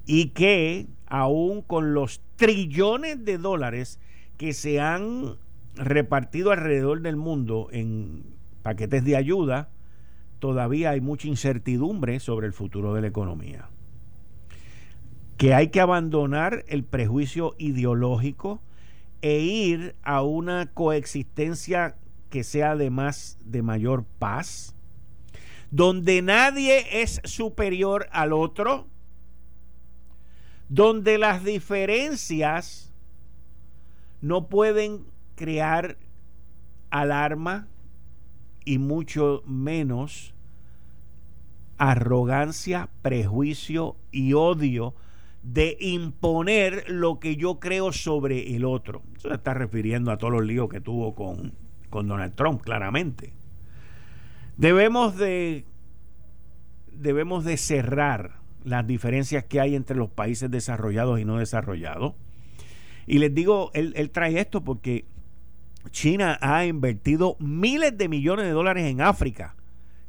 y 0.06 0.30
que 0.30 0.88
aún 1.08 1.62
con 1.62 1.94
los 1.94 2.22
trillones 2.36 3.24
de 3.24 3.38
dólares 3.38 4.00
que 4.38 4.54
se 4.54 4.80
han 4.80 5.38
repartido 5.76 6.52
alrededor 6.52 7.02
del 7.02 7.16
mundo 7.16 7.70
en 7.72 8.24
paquetes 8.62 9.04
de 9.04 9.16
ayuda, 9.16 9.70
todavía 10.40 10.92
hay 10.92 11.02
mucha 11.02 11.28
incertidumbre 11.28 12.20
sobre 12.20 12.48
el 12.48 12.54
futuro 12.54 12.94
de 12.94 13.02
la 13.02 13.08
economía. 13.08 13.70
Que 15.38 15.54
hay 15.54 15.70
que 15.70 15.82
abandonar 15.82 16.64
el 16.68 16.84
prejuicio 16.84 17.56
ideológico, 17.58 18.62
e 19.24 19.40
ir 19.40 19.96
a 20.04 20.22
una 20.22 20.66
coexistencia 20.74 21.96
que 22.30 22.44
sea 22.44 22.72
además 22.72 23.40
de 23.46 23.62
mayor 23.62 24.04
paz, 24.20 24.76
donde 25.72 26.22
nadie 26.22 27.02
es 27.02 27.22
superior 27.24 28.08
al 28.12 28.34
otro, 28.34 28.90
donde 30.70 31.18
las 31.18 31.44
diferencias 31.44 32.94
no 34.22 34.48
pueden 34.48 35.06
crear 35.36 35.98
alarma 36.90 37.68
y 38.66 38.78
mucho 38.78 39.44
menos 39.46 40.34
arrogancia, 41.78 42.90
prejuicio 43.02 43.98
y 44.12 44.34
odio 44.34 44.94
de 45.42 45.76
imponer 45.82 46.86
lo 46.88 47.20
que 47.20 47.36
yo 47.36 47.60
creo 47.60 47.92
sobre 47.92 48.56
el 48.56 48.64
otro. 48.64 49.02
Eso 49.18 49.28
se 49.28 49.36
está 49.36 49.54
refiriendo 49.54 50.12
a 50.12 50.18
todos 50.18 50.32
los 50.32 50.46
líos 50.46 50.70
que 50.70 50.80
tuvo 50.80 51.14
con, 51.14 51.54
con 51.90 52.08
Donald 52.08 52.36
Trump, 52.36 52.62
claramente. 52.62 53.34
Debemos 54.56 55.18
de, 55.18 55.66
debemos 56.94 57.44
de 57.44 57.58
cerrar 57.58 58.43
las 58.64 58.86
diferencias 58.88 59.44
que 59.46 59.60
hay 59.60 59.76
entre 59.76 59.98
los 59.98 60.10
países 60.10 60.50
desarrollados 60.50 61.20
y 61.20 61.26
no 61.26 61.38
desarrollados. 61.38 62.14
Y 63.06 63.20
les 63.20 63.34
digo, 63.34 63.72
él, 63.74 63.94
él 63.96 64.10
trae 64.12 64.40
esto 64.40 64.64
porque 64.64 65.06
China 65.92 66.38
ha 66.42 66.66
invertido 66.66 67.36
miles 67.40 67.98
de 67.98 68.08
millones 68.08 68.46
de 68.46 68.52
dólares 68.52 68.86
en 68.86 69.02
África 69.02 69.56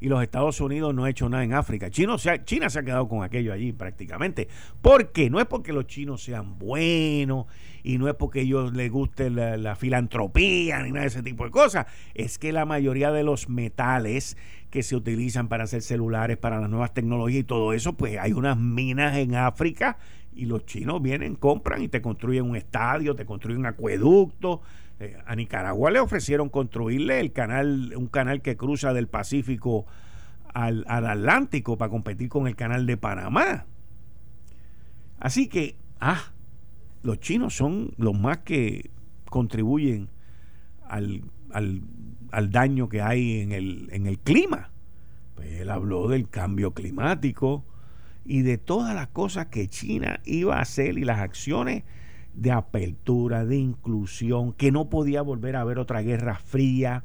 y 0.04 0.08
los 0.10 0.22
Estados 0.22 0.60
Unidos 0.60 0.94
no 0.94 1.04
ha 1.04 1.10
hecho 1.10 1.30
nada 1.30 1.44
en 1.44 1.54
África. 1.54 1.88
China 1.88 2.18
se 2.18 2.28
ha, 2.28 2.44
China 2.44 2.68
se 2.68 2.78
ha 2.78 2.82
quedado 2.82 3.08
con 3.08 3.24
aquello 3.24 3.54
allí 3.54 3.72
prácticamente. 3.72 4.48
¿Por 4.82 5.12
qué? 5.12 5.30
No 5.30 5.40
es 5.40 5.46
porque 5.46 5.72
los 5.72 5.86
chinos 5.86 6.22
sean 6.22 6.58
buenos 6.58 7.46
y 7.82 7.96
no 7.96 8.06
es 8.06 8.14
porque 8.14 8.42
ellos 8.42 8.74
les 8.74 8.92
guste 8.92 9.30
la, 9.30 9.76
filantropía 9.76 10.82
ni 10.82 10.90
nada 10.90 11.04
de 11.04 11.06
ese 11.06 11.22
tipo 11.22 11.44
de 11.44 11.50
cosas. 11.50 11.86
Es 12.12 12.38
que 12.38 12.52
la 12.52 12.66
mayoría 12.66 13.12
de 13.12 13.22
los 13.22 13.48
metales 13.48 14.36
que 14.68 14.82
se 14.82 14.94
utilizan 14.94 15.48
para 15.48 15.64
hacer 15.64 15.80
celulares, 15.80 16.36
para 16.36 16.60
las 16.60 16.68
nuevas 16.68 16.92
tecnologías 16.92 17.40
y 17.40 17.44
todo 17.44 17.72
eso, 17.72 17.94
pues 17.94 18.18
hay 18.18 18.34
unas 18.34 18.58
minas 18.58 19.16
en 19.16 19.36
África 19.36 19.96
y 20.34 20.44
los 20.44 20.66
chinos 20.66 21.00
vienen, 21.00 21.34
compran 21.34 21.80
y 21.80 21.88
te 21.88 22.02
construyen 22.02 22.44
un 22.44 22.56
estadio, 22.56 23.14
te 23.14 23.24
construyen 23.24 23.60
un 23.60 23.66
acueducto, 23.66 24.60
eh, 25.00 25.16
a 25.26 25.34
Nicaragua 25.34 25.90
le 25.90 26.00
ofrecieron 26.00 26.48
construirle 26.48 27.20
el 27.20 27.32
canal, 27.32 27.94
un 27.96 28.06
canal 28.06 28.42
que 28.42 28.56
cruza 28.56 28.92
del 28.92 29.08
Pacífico 29.08 29.86
al, 30.52 30.84
Atlántico 30.86 31.76
para 31.76 31.90
competir 31.90 32.28
con 32.28 32.46
el 32.46 32.54
canal 32.54 32.86
de 32.86 32.96
Panamá. 32.96 33.66
Así 35.18 35.48
que, 35.48 35.76
ah, 36.00 36.32
los 37.02 37.18
chinos 37.18 37.56
son 37.56 37.92
los 37.96 38.18
más 38.18 38.38
que 38.38 38.90
contribuyen 39.28 40.08
al, 40.88 41.24
al, 41.50 42.50
daño 42.50 42.88
que 42.88 43.02
hay 43.02 43.40
en 43.40 43.52
el, 43.52 43.88
en 43.90 44.06
el 44.06 44.18
clima. 44.20 44.70
Pues 45.34 45.60
él 45.60 45.70
habló 45.70 46.08
del 46.08 46.28
cambio 46.28 46.72
climático 46.72 47.64
y 48.24 48.42
de 48.42 48.58
todas 48.58 48.94
las 48.94 49.08
cosas 49.08 49.46
que 49.46 49.66
China 49.68 50.20
iba 50.24 50.58
a 50.58 50.62
hacer 50.62 50.98
y 50.98 51.04
las 51.04 51.18
acciones 51.18 51.82
de 52.34 52.50
apertura, 52.50 53.44
de 53.44 53.56
inclusión, 53.56 54.52
que 54.52 54.72
no 54.72 54.90
podía 54.90 55.22
volver 55.22 55.56
a 55.56 55.60
haber 55.60 55.78
otra 55.78 56.02
guerra 56.02 56.38
fría, 56.38 57.04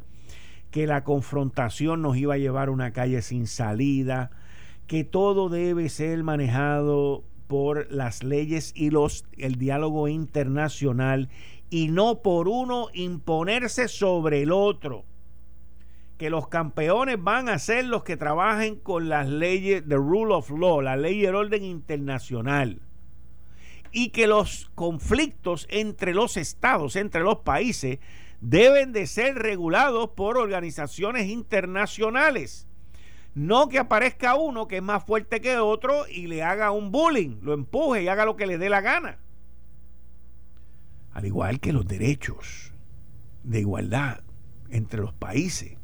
que 0.71 0.87
la 0.87 1.03
confrontación 1.03 2.01
nos 2.01 2.17
iba 2.17 2.35
a 2.35 2.37
llevar 2.37 2.67
a 2.67 2.71
una 2.71 2.91
calle 2.91 3.21
sin 3.21 3.47
salida, 3.47 4.31
que 4.87 5.03
todo 5.03 5.49
debe 5.49 5.89
ser 5.89 6.23
manejado 6.23 7.23
por 7.47 7.91
las 7.91 8.23
leyes 8.23 8.73
y 8.75 8.89
los 8.89 9.25
el 9.37 9.55
diálogo 9.55 10.07
internacional 10.07 11.29
y 11.69 11.89
no 11.89 12.21
por 12.21 12.47
uno 12.47 12.87
imponerse 12.93 13.87
sobre 13.87 14.41
el 14.41 14.51
otro. 14.51 15.05
Que 16.17 16.29
los 16.29 16.47
campeones 16.47 17.17
van 17.21 17.49
a 17.49 17.59
ser 17.59 17.85
los 17.85 18.03
que 18.03 18.17
trabajen 18.17 18.75
con 18.75 19.09
las 19.09 19.29
leyes, 19.29 19.83
the 19.87 19.95
rule 19.95 20.33
of 20.33 20.49
law, 20.49 20.81
la 20.81 20.97
ley 20.97 21.21
y 21.21 21.25
el 21.25 21.35
orden 21.35 21.63
internacional 21.63 22.81
y 23.91 24.10
que 24.10 24.28
los 24.28 24.71
conflictos 24.75 25.67
entre 25.69 26.13
los 26.13 26.38
estados, 26.38 26.95
entre 26.95 27.21
los 27.21 27.39
países, 27.39 27.99
deben 28.41 28.93
de 28.93 29.08
ser 29.08 29.36
regulados 29.36 30.10
por 30.12 30.38
organizaciones 30.38 31.28
internacionales. 31.28 32.67
No 33.36 33.69
que 33.69 33.80
aparezca 33.80 34.36
uno 34.36 34.67
que 34.67 34.78
es 34.78 34.84
más 34.84 35.04
fuerte 35.04 35.41
que 35.41 35.58
otro 35.58 36.08
y 36.08 36.28
le 36.28 36.43
haga 36.43 36.71
un 36.71 36.91
bullying, 36.91 37.38
lo 37.41 37.54
empuje 37.54 38.04
y 38.04 38.08
haga 38.08 38.25
lo 38.25 38.36
que 38.36 38.47
le 38.47 38.58
dé 38.58 38.69
la 38.69 38.82
gana. 38.82 39.17
Al 41.13 41.25
igual 41.25 41.60
que 41.60 41.73
los 41.73 41.88
derechos 41.88 42.73
de 43.43 43.60
igualdad 43.60 44.21
entre 44.69 45.02
los 45.02 45.13
países 45.13 45.78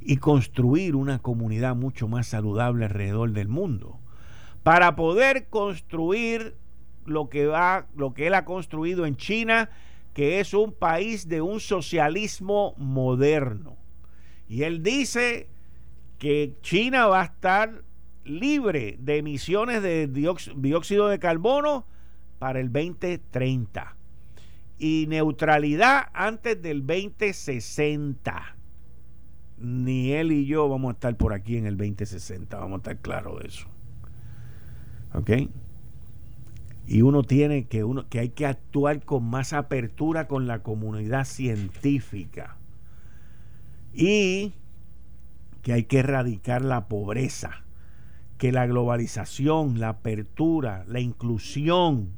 y 0.00 0.16
construir 0.16 0.96
una 0.96 1.18
comunidad 1.18 1.76
mucho 1.76 2.08
más 2.08 2.26
saludable 2.26 2.86
alrededor 2.86 3.32
del 3.32 3.48
mundo. 3.48 3.98
Para 4.62 4.96
poder 4.96 5.48
construir 5.48 6.56
lo 7.06 7.28
que 7.28 7.46
va, 7.46 7.86
lo 7.96 8.14
que 8.14 8.26
él 8.26 8.34
ha 8.34 8.44
construido 8.44 9.06
en 9.06 9.16
China, 9.16 9.70
que 10.14 10.40
es 10.40 10.54
un 10.54 10.72
país 10.72 11.28
de 11.28 11.40
un 11.40 11.60
socialismo 11.60 12.74
moderno. 12.76 13.76
Y 14.48 14.64
él 14.64 14.82
dice 14.82 15.48
que 16.18 16.56
China 16.62 17.06
va 17.06 17.22
a 17.22 17.24
estar 17.24 17.84
libre 18.24 18.96
de 19.00 19.18
emisiones 19.18 19.82
de 19.82 20.06
dióxido 20.06 21.08
de 21.08 21.18
carbono 21.18 21.86
para 22.38 22.60
el 22.60 22.72
2030 22.72 23.96
y 24.78 25.06
neutralidad 25.08 26.08
antes 26.12 26.60
del 26.60 26.86
2060. 26.86 28.56
Ni 29.58 30.12
él 30.12 30.32
y 30.32 30.46
yo 30.46 30.68
vamos 30.68 30.90
a 30.90 30.92
estar 30.94 31.16
por 31.16 31.34
aquí 31.34 31.56
en 31.56 31.66
el 31.66 31.76
2060, 31.76 32.56
vamos 32.58 32.76
a 32.76 32.78
estar 32.78 32.98
claros 32.98 33.40
de 33.40 33.48
eso. 33.48 33.66
¿Ok? 35.12 35.30
Y 36.90 37.02
uno 37.02 37.22
tiene 37.22 37.68
que, 37.68 37.84
uno, 37.84 38.08
que 38.08 38.18
hay 38.18 38.30
que 38.30 38.46
actuar 38.46 39.04
con 39.04 39.22
más 39.22 39.52
apertura 39.52 40.26
con 40.26 40.48
la 40.48 40.64
comunidad 40.64 41.24
científica. 41.24 42.56
Y 43.94 44.54
que 45.62 45.72
hay 45.72 45.84
que 45.84 46.00
erradicar 46.00 46.62
la 46.62 46.88
pobreza, 46.88 47.62
que 48.38 48.50
la 48.50 48.66
globalización, 48.66 49.78
la 49.78 49.90
apertura, 49.90 50.84
la 50.88 50.98
inclusión, 50.98 52.16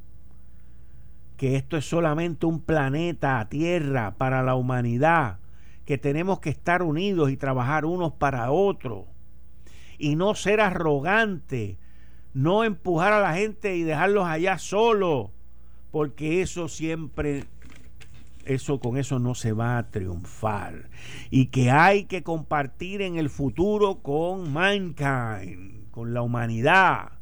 que 1.37 1.57
esto 1.57 1.77
es 1.77 1.85
solamente 1.85 2.47
un 2.47 2.63
planeta, 2.63 3.47
Tierra, 3.51 4.15
para 4.17 4.43
la 4.43 4.55
humanidad, 4.55 5.41
que 5.85 5.99
tenemos 5.99 6.41
que 6.41 6.49
estar 6.49 6.83
unidos 6.83 7.31
y 7.31 7.37
trabajar 7.37 7.85
unos 7.85 8.15
para 8.15 8.51
otros, 8.51 9.05
y 9.99 10.17
no 10.17 10.35
ser 10.35 10.63
arrogante, 10.63 11.77
no 12.35 12.65
empujar 12.65 13.13
a 13.13 13.21
la 13.21 13.35
gente 13.35 13.77
y 13.77 13.83
dejarlos 13.83 14.27
allá 14.27 14.59
solos, 14.59 15.31
porque 15.91 16.43
eso 16.43 16.69
siempre 16.69 17.45
eso 18.45 18.81
con 18.81 18.97
eso 18.97 19.19
no 19.19 19.35
se 19.35 19.53
va 19.53 19.79
a 19.79 19.91
triunfar 19.91 20.91
y 21.31 21.47
que 21.47 21.71
hay 21.71 22.05
que 22.05 22.23
compartir 22.23 23.03
en 23.03 23.17
el 23.17 23.31
futuro 23.31 24.03
con 24.03 24.53
mankind, 24.53 25.91
con 25.91 26.15
la 26.15 26.23
humanidad. 26.23 27.13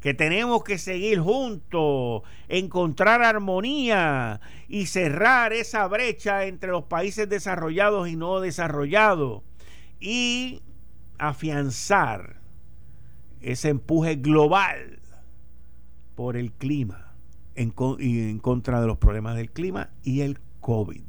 Que 0.00 0.14
tenemos 0.14 0.62
que 0.62 0.78
seguir 0.78 1.18
juntos, 1.18 2.22
encontrar 2.48 3.22
armonía 3.22 4.40
y 4.68 4.86
cerrar 4.86 5.52
esa 5.52 5.86
brecha 5.88 6.44
entre 6.44 6.70
los 6.70 6.84
países 6.84 7.28
desarrollados 7.28 8.08
y 8.08 8.14
no 8.14 8.38
desarrollados 8.40 9.42
y 9.98 10.62
afianzar 11.18 12.40
ese 13.46 13.68
empuje 13.68 14.16
global 14.16 14.98
por 16.16 16.36
el 16.36 16.52
clima 16.52 17.14
en, 17.54 17.72
en 18.00 18.38
contra 18.40 18.80
de 18.80 18.88
los 18.88 18.98
problemas 18.98 19.36
del 19.36 19.50
clima 19.50 19.90
y 20.02 20.22
el 20.22 20.40
COVID. 20.60 21.02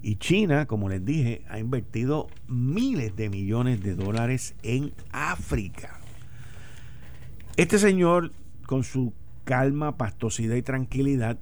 Y 0.00 0.16
China, 0.16 0.66
como 0.66 0.88
les 0.88 1.04
dije, 1.04 1.42
ha 1.50 1.58
invertido 1.58 2.28
miles 2.48 3.14
de 3.14 3.28
millones 3.28 3.82
de 3.82 3.94
dólares 3.94 4.54
en 4.62 4.94
África. 5.12 6.00
Este 7.58 7.78
señor, 7.78 8.32
con 8.66 8.82
su 8.82 9.12
calma, 9.44 9.98
pastosidad 9.98 10.54
y 10.56 10.62
tranquilidad, 10.62 11.38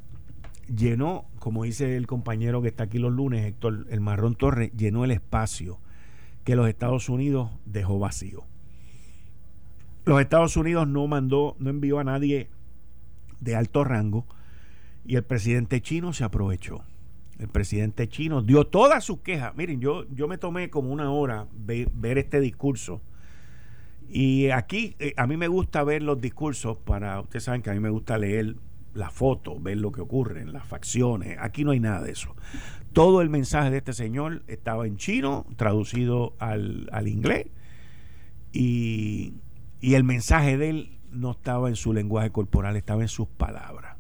llenó, 0.67 1.27
como 1.39 1.63
dice 1.63 1.97
el 1.97 2.09
compañero 2.09 2.61
que 2.61 2.69
está 2.69 2.85
aquí 2.85 2.99
los 2.99 3.13
lunes, 3.13 3.45
Héctor 3.45 3.87
El 3.89 4.01
Marrón 4.01 4.35
Torres, 4.35 4.73
llenó 4.77 5.05
el 5.05 5.13
espacio 5.13 5.79
que 6.43 6.57
los 6.57 6.69
Estados 6.69 7.09
Unidos 7.09 7.51
dejó 7.67 8.01
vacío. 8.01 8.45
Los 10.05 10.21
Estados 10.21 10.57
Unidos 10.57 10.87
no 10.87 11.07
mandó, 11.07 11.57
no 11.59 11.71
envió 11.71 11.99
a 11.99 12.05
nadie 12.05 12.49
de 13.41 13.57
alto 13.57 13.85
rango 13.85 14.27
y 15.05 15.17
el 15.17 15.25
presidente 15.25 15.81
chino 15.81 16.13
se 16.13 16.25
aprovechó. 16.25 16.83
El 17.39 17.49
presidente 17.49 18.09
chino 18.09 18.43
dio 18.43 18.67
todas 18.67 19.05
sus 19.05 19.21
quejas. 19.21 19.57
Miren, 19.57 19.81
yo, 19.81 20.05
yo 20.11 20.29
me 20.29 20.39
tomé 20.39 20.71
como 20.71 20.91
una 20.93 21.11
hora 21.11 21.47
ver 21.55 22.19
este 22.19 22.41
discurso. 22.41 23.01
Y 24.09 24.51
aquí 24.51 24.95
eh, 24.99 25.15
a 25.17 25.27
mí 25.27 25.37
me 25.37 25.49
gusta 25.49 25.83
ver 25.83 26.03
los 26.03 26.21
discursos 26.21 26.77
para, 26.77 27.21
ustedes 27.21 27.45
saben 27.45 27.63
que 27.63 27.71
a 27.71 27.73
mí 27.73 27.81
me 27.81 27.89
gusta 27.89 28.19
leer 28.19 28.57
la 28.93 29.11
foto, 29.11 29.59
ver 29.59 29.79
lo 29.79 29.91
que 29.91 30.01
ocurre 30.01 30.43
en 30.43 30.53
las 30.53 30.67
facciones. 30.67 31.37
Aquí 31.41 31.65
no 31.65 31.73
hay 31.73 31.81
nada 31.81 32.03
de 32.03 32.13
eso. 32.13 32.37
Todo 32.93 33.23
el 33.23 33.31
mensaje 33.31 33.71
de 33.71 33.79
este 33.79 33.93
señor 33.93 34.43
estaba 34.47 34.87
en 34.87 34.97
chino, 34.97 35.47
traducido 35.57 36.35
al, 36.39 36.89
al 36.93 37.09
inglés, 37.09 37.47
y, 38.53 39.33
y 39.85 39.95
el 39.95 40.05
mensaje 40.05 40.57
de 40.57 40.71
él 40.71 40.99
no 41.11 41.33
estaba 41.33 41.69
en 41.69 41.77
su 41.77 41.93
lenguaje 41.93 42.31
corporal, 42.31 42.77
estaba 42.77 43.03
en 43.03 43.09
sus 43.09 43.29
palabras 43.29 43.95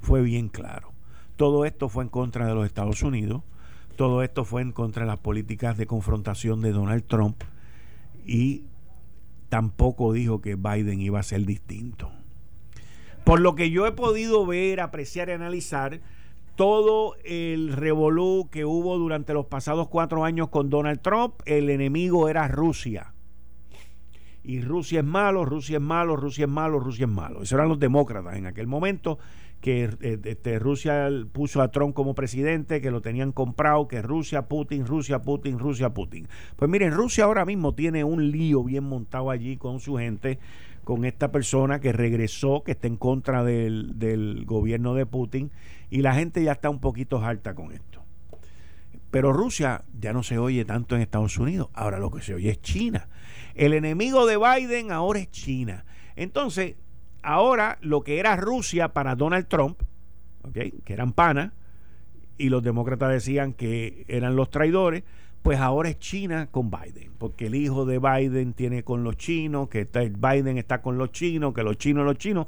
fue 0.00 0.22
bien 0.22 0.48
claro. 0.48 0.92
Todo 1.36 1.64
esto 1.64 1.88
fue 1.88 2.04
en 2.04 2.10
contra 2.10 2.46
de 2.46 2.54
los 2.54 2.66
Estados 2.66 3.02
Unidos, 3.02 3.42
todo 3.96 4.22
esto 4.22 4.44
fue 4.44 4.62
en 4.62 4.72
contra 4.72 5.02
de 5.04 5.08
las 5.08 5.18
políticas 5.18 5.76
de 5.76 5.86
confrontación 5.86 6.60
de 6.60 6.72
Donald 6.72 7.04
Trump 7.06 7.42
y 8.26 8.64
tampoco 9.48 10.12
dijo 10.12 10.40
que 10.40 10.56
Biden 10.56 11.00
iba 11.00 11.20
a 11.20 11.22
ser 11.22 11.44
distinto. 11.44 12.10
Por 13.24 13.40
lo 13.40 13.54
que 13.54 13.70
yo 13.70 13.86
he 13.86 13.92
podido 13.92 14.46
ver, 14.46 14.80
apreciar 14.80 15.28
y 15.28 15.32
analizar, 15.32 16.00
todo 16.56 17.16
el 17.24 17.72
revolú 17.72 18.48
que 18.50 18.64
hubo 18.64 18.98
durante 18.98 19.32
los 19.32 19.46
pasados 19.46 19.88
cuatro 19.88 20.24
años 20.24 20.48
con 20.48 20.70
Donald 20.70 21.00
Trump, 21.02 21.34
el 21.44 21.70
enemigo 21.70 22.28
era 22.28 22.48
Rusia. 22.48 23.12
Y 24.48 24.62
Rusia 24.62 25.00
es 25.00 25.04
malo, 25.04 25.44
Rusia 25.44 25.76
es 25.76 25.82
malo, 25.82 26.16
Rusia 26.16 26.46
es 26.46 26.50
malo, 26.50 26.80
Rusia 26.80 27.04
es 27.04 27.12
malo. 27.12 27.42
Esos 27.42 27.52
eran 27.52 27.68
los 27.68 27.78
demócratas 27.78 28.34
en 28.34 28.46
aquel 28.46 28.66
momento 28.66 29.18
que 29.60 29.90
eh, 30.00 30.18
este, 30.24 30.58
Rusia 30.58 31.10
puso 31.32 31.60
a 31.60 31.70
Trump 31.70 31.94
como 31.94 32.14
presidente, 32.14 32.80
que 32.80 32.90
lo 32.90 33.02
tenían 33.02 33.32
comprado, 33.32 33.88
que 33.88 34.00
Rusia, 34.00 34.48
Putin, 34.48 34.86
Rusia, 34.86 35.20
Putin, 35.20 35.58
Rusia, 35.58 35.90
Putin. 35.90 36.28
Pues 36.56 36.70
miren, 36.70 36.94
Rusia 36.94 37.24
ahora 37.24 37.44
mismo 37.44 37.74
tiene 37.74 38.04
un 38.04 38.30
lío 38.30 38.64
bien 38.64 38.84
montado 38.84 39.30
allí 39.30 39.58
con 39.58 39.80
su 39.80 39.96
gente, 39.96 40.38
con 40.82 41.04
esta 41.04 41.30
persona 41.30 41.78
que 41.78 41.92
regresó, 41.92 42.62
que 42.64 42.72
está 42.72 42.86
en 42.86 42.96
contra 42.96 43.44
del, 43.44 43.98
del 43.98 44.46
gobierno 44.46 44.94
de 44.94 45.04
Putin, 45.04 45.50
y 45.90 46.00
la 46.00 46.14
gente 46.14 46.42
ya 46.42 46.52
está 46.52 46.70
un 46.70 46.80
poquito 46.80 47.22
harta 47.22 47.54
con 47.54 47.72
esto. 47.72 48.02
Pero 49.10 49.34
Rusia 49.34 49.84
ya 50.00 50.14
no 50.14 50.22
se 50.22 50.38
oye 50.38 50.64
tanto 50.64 50.96
en 50.96 51.02
Estados 51.02 51.36
Unidos, 51.36 51.68
ahora 51.74 51.98
lo 51.98 52.10
que 52.10 52.22
se 52.22 52.32
oye 52.32 52.48
es 52.48 52.62
China. 52.62 53.08
El 53.58 53.74
enemigo 53.74 54.24
de 54.24 54.36
Biden 54.36 54.92
ahora 54.92 55.18
es 55.18 55.32
China. 55.32 55.84
Entonces, 56.14 56.76
ahora 57.22 57.76
lo 57.80 58.02
que 58.02 58.20
era 58.20 58.36
Rusia 58.36 58.92
para 58.92 59.16
Donald 59.16 59.48
Trump, 59.48 59.82
que 60.54 60.72
eran 60.86 61.12
panas, 61.12 61.52
y 62.38 62.50
los 62.50 62.62
demócratas 62.62 63.10
decían 63.10 63.52
que 63.52 64.04
eran 64.06 64.36
los 64.36 64.50
traidores, 64.50 65.02
pues 65.42 65.58
ahora 65.58 65.88
es 65.88 65.98
China 65.98 66.46
con 66.52 66.70
Biden, 66.70 67.10
porque 67.18 67.46
el 67.46 67.56
hijo 67.56 67.84
de 67.84 67.98
Biden 67.98 68.52
tiene 68.52 68.84
con 68.84 69.02
los 69.02 69.16
chinos, 69.16 69.68
que 69.68 69.84
Biden 69.84 70.56
está 70.56 70.80
con 70.80 70.96
los 70.96 71.10
chinos, 71.10 71.52
que 71.52 71.64
los 71.64 71.78
chinos, 71.78 72.04
los 72.04 72.16
chinos, 72.16 72.46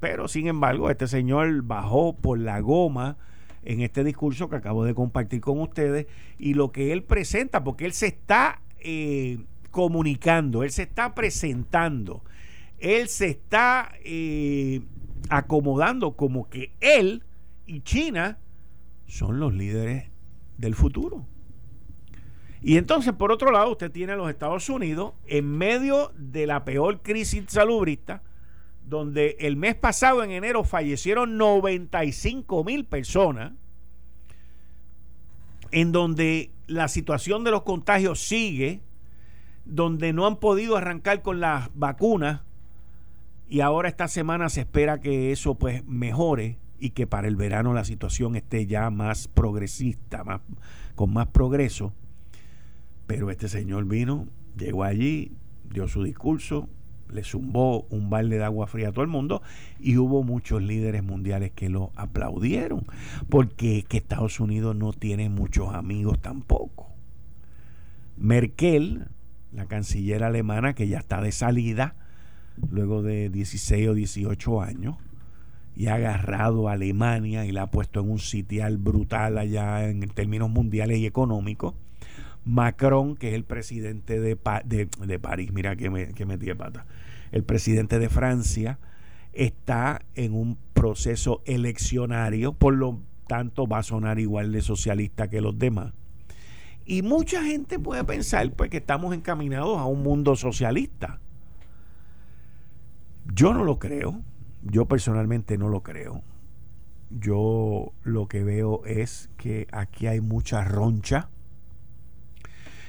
pero 0.00 0.28
sin 0.28 0.48
embargo 0.48 0.90
este 0.90 1.08
señor 1.08 1.62
bajó 1.62 2.14
por 2.14 2.38
la 2.38 2.60
goma 2.60 3.16
en 3.64 3.80
este 3.80 4.04
discurso 4.04 4.50
que 4.50 4.56
acabo 4.56 4.84
de 4.84 4.94
compartir 4.94 5.40
con 5.40 5.60
ustedes 5.60 6.08
y 6.38 6.52
lo 6.52 6.72
que 6.72 6.92
él 6.92 7.04
presenta, 7.04 7.64
porque 7.64 7.86
él 7.86 7.92
se 7.92 8.08
está 8.08 8.60
eh, 8.80 9.38
comunicando, 9.72 10.62
él 10.62 10.70
se 10.70 10.82
está 10.82 11.16
presentando 11.16 12.22
él 12.82 13.08
se 13.08 13.28
está 13.28 13.92
eh, 14.04 14.80
acomodando 15.28 16.16
como 16.16 16.50
que 16.50 16.72
él 16.80 17.22
y 17.64 17.80
China 17.82 18.38
son 19.06 19.38
los 19.38 19.54
líderes 19.54 20.10
del 20.58 20.74
futuro. 20.74 21.24
Y 22.60 22.76
entonces, 22.76 23.12
por 23.12 23.30
otro 23.30 23.52
lado, 23.52 23.70
usted 23.70 23.90
tiene 23.90 24.12
a 24.12 24.16
los 24.16 24.28
Estados 24.28 24.68
Unidos 24.68 25.14
en 25.26 25.56
medio 25.56 26.12
de 26.16 26.46
la 26.46 26.64
peor 26.64 27.02
crisis 27.02 27.44
salubrista, 27.48 28.22
donde 28.84 29.36
el 29.38 29.56
mes 29.56 29.76
pasado, 29.76 30.24
en 30.24 30.32
enero, 30.32 30.64
fallecieron 30.64 31.38
95 31.38 32.64
mil 32.64 32.84
personas, 32.84 33.52
en 35.70 35.92
donde 35.92 36.50
la 36.66 36.88
situación 36.88 37.44
de 37.44 37.52
los 37.52 37.62
contagios 37.62 38.20
sigue, 38.20 38.80
donde 39.64 40.12
no 40.12 40.26
han 40.26 40.36
podido 40.36 40.76
arrancar 40.76 41.22
con 41.22 41.40
las 41.40 41.70
vacunas, 41.74 42.42
y 43.48 43.60
ahora 43.60 43.88
esta 43.88 44.08
semana 44.08 44.48
se 44.48 44.62
espera 44.62 45.00
que 45.00 45.30
eso 45.30 45.56
pues 45.56 45.84
mejore 45.84 46.58
y 46.78 46.90
que 46.90 47.06
para 47.06 47.28
el 47.28 47.36
verano 47.36 47.74
la 47.74 47.84
situación 47.84 48.34
esté 48.34 48.66
ya 48.66 48.88
más 48.90 49.28
progresista, 49.28 50.24
más, 50.24 50.40
con 50.94 51.12
más 51.12 51.28
progreso. 51.28 51.92
Pero 53.06 53.30
este 53.30 53.48
señor 53.48 53.84
vino, 53.84 54.26
llegó 54.56 54.84
allí, 54.84 55.32
dio 55.70 55.86
su 55.86 56.02
discurso, 56.02 56.68
le 57.12 57.24
zumbó 57.24 57.82
un 57.90 58.10
balde 58.10 58.38
de 58.38 58.44
agua 58.44 58.66
fría 58.66 58.88
a 58.88 58.92
todo 58.92 59.02
el 59.02 59.10
mundo 59.10 59.42
y 59.78 59.98
hubo 59.98 60.22
muchos 60.22 60.62
líderes 60.62 61.02
mundiales 61.02 61.52
que 61.52 61.68
lo 61.68 61.92
aplaudieron, 61.94 62.86
porque 63.28 63.84
que 63.86 63.98
Estados 63.98 64.40
Unidos 64.40 64.74
no 64.74 64.92
tiene 64.92 65.28
muchos 65.28 65.74
amigos 65.74 66.20
tampoco. 66.20 66.88
Merkel, 68.16 69.08
la 69.52 69.66
canciller 69.66 70.24
alemana 70.24 70.74
que 70.74 70.88
ya 70.88 70.98
está 70.98 71.20
de 71.20 71.32
salida, 71.32 71.94
luego 72.70 73.02
de 73.02 73.28
16 73.28 73.88
o 73.88 73.94
18 73.94 74.62
años 74.62 74.96
y 75.74 75.86
ha 75.86 75.94
agarrado 75.94 76.68
a 76.68 76.72
Alemania 76.72 77.46
y 77.46 77.52
la 77.52 77.62
ha 77.62 77.70
puesto 77.70 78.00
en 78.00 78.10
un 78.10 78.18
sitial 78.18 78.78
brutal 78.78 79.38
allá 79.38 79.88
en 79.88 80.00
términos 80.10 80.50
mundiales 80.50 80.98
y 80.98 81.06
económicos, 81.06 81.74
Macron, 82.44 83.16
que 83.16 83.28
es 83.28 83.34
el 83.34 83.44
presidente 83.44 84.20
de, 84.20 84.36
de, 84.64 85.18
París, 85.18 85.52
mira 85.52 85.76
que, 85.76 85.90
me, 85.90 86.12
que 86.12 86.26
metí 86.26 86.46
de 86.46 86.56
pata, 86.56 86.86
el 87.30 87.44
presidente 87.44 87.98
de 87.98 88.08
Francia, 88.08 88.78
está 89.32 90.02
en 90.14 90.34
un 90.34 90.58
proceso 90.74 91.42
eleccionario, 91.46 92.52
por 92.52 92.74
lo 92.74 93.00
tanto 93.26 93.66
va 93.66 93.78
a 93.78 93.82
sonar 93.82 94.18
igual 94.18 94.52
de 94.52 94.60
socialista 94.60 95.30
que 95.30 95.40
los 95.40 95.58
demás. 95.58 95.94
Y 96.84 97.02
mucha 97.02 97.42
gente 97.44 97.78
puede 97.78 98.04
pensar 98.04 98.50
pues, 98.52 98.70
que 98.70 98.78
estamos 98.78 99.14
encaminados 99.14 99.78
a 99.78 99.84
un 99.84 100.02
mundo 100.02 100.36
socialista. 100.36 101.20
Yo 103.32 103.54
no 103.54 103.64
lo 103.64 103.78
creo, 103.78 104.20
yo 104.62 104.86
personalmente 104.86 105.56
no 105.58 105.68
lo 105.68 105.82
creo. 105.82 106.22
Yo 107.10 107.92
lo 108.02 108.26
que 108.26 108.42
veo 108.42 108.84
es 108.84 109.30
que 109.36 109.68
aquí 109.70 110.06
hay 110.06 110.20
mucha 110.20 110.64
roncha 110.64 111.28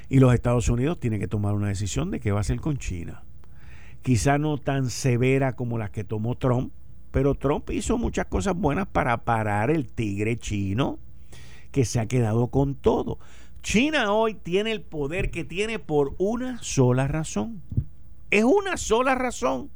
y 0.10 0.20
los 0.20 0.34
Estados 0.34 0.70
Unidos 0.70 1.00
tienen 1.00 1.20
que 1.20 1.28
tomar 1.28 1.54
una 1.54 1.68
decisión 1.68 2.12
de 2.12 2.20
qué 2.20 2.32
va 2.32 2.40
a 2.40 2.42
hacer 2.42 2.60
con 2.60 2.78
China. 2.78 3.24
Quizá 4.02 4.38
no 4.38 4.58
tan 4.58 4.90
severa 4.90 5.56
como 5.56 5.78
la 5.78 5.90
que 5.90 6.04
tomó 6.04 6.36
Trump, 6.36 6.72
pero 7.12 7.36
Trump 7.36 7.70
hizo 7.72 7.98
muchas 7.98 8.28
cosas 8.28 8.56
buenas 8.56 8.88
para 8.88 9.24
parar 9.24 9.72
el 9.72 9.88
tigre 9.88 10.38
chino 10.38 11.00
que 11.72 11.86
se 11.86 12.00
ha 12.00 12.06
quedado 12.06 12.48
con 12.48 12.76
todo. 12.76 13.18
China 13.64 14.12
hoy 14.12 14.34
tiene 14.34 14.74
el 14.74 14.82
poder 14.82 15.32
que 15.32 15.46
tiene 15.46 15.80
por 15.80 16.16
una 16.18 16.62
sola 16.62 17.08
razón. 17.08 17.62
Es 18.30 18.44
una 18.44 18.76
sola 18.76 19.16
razón. 19.16 19.72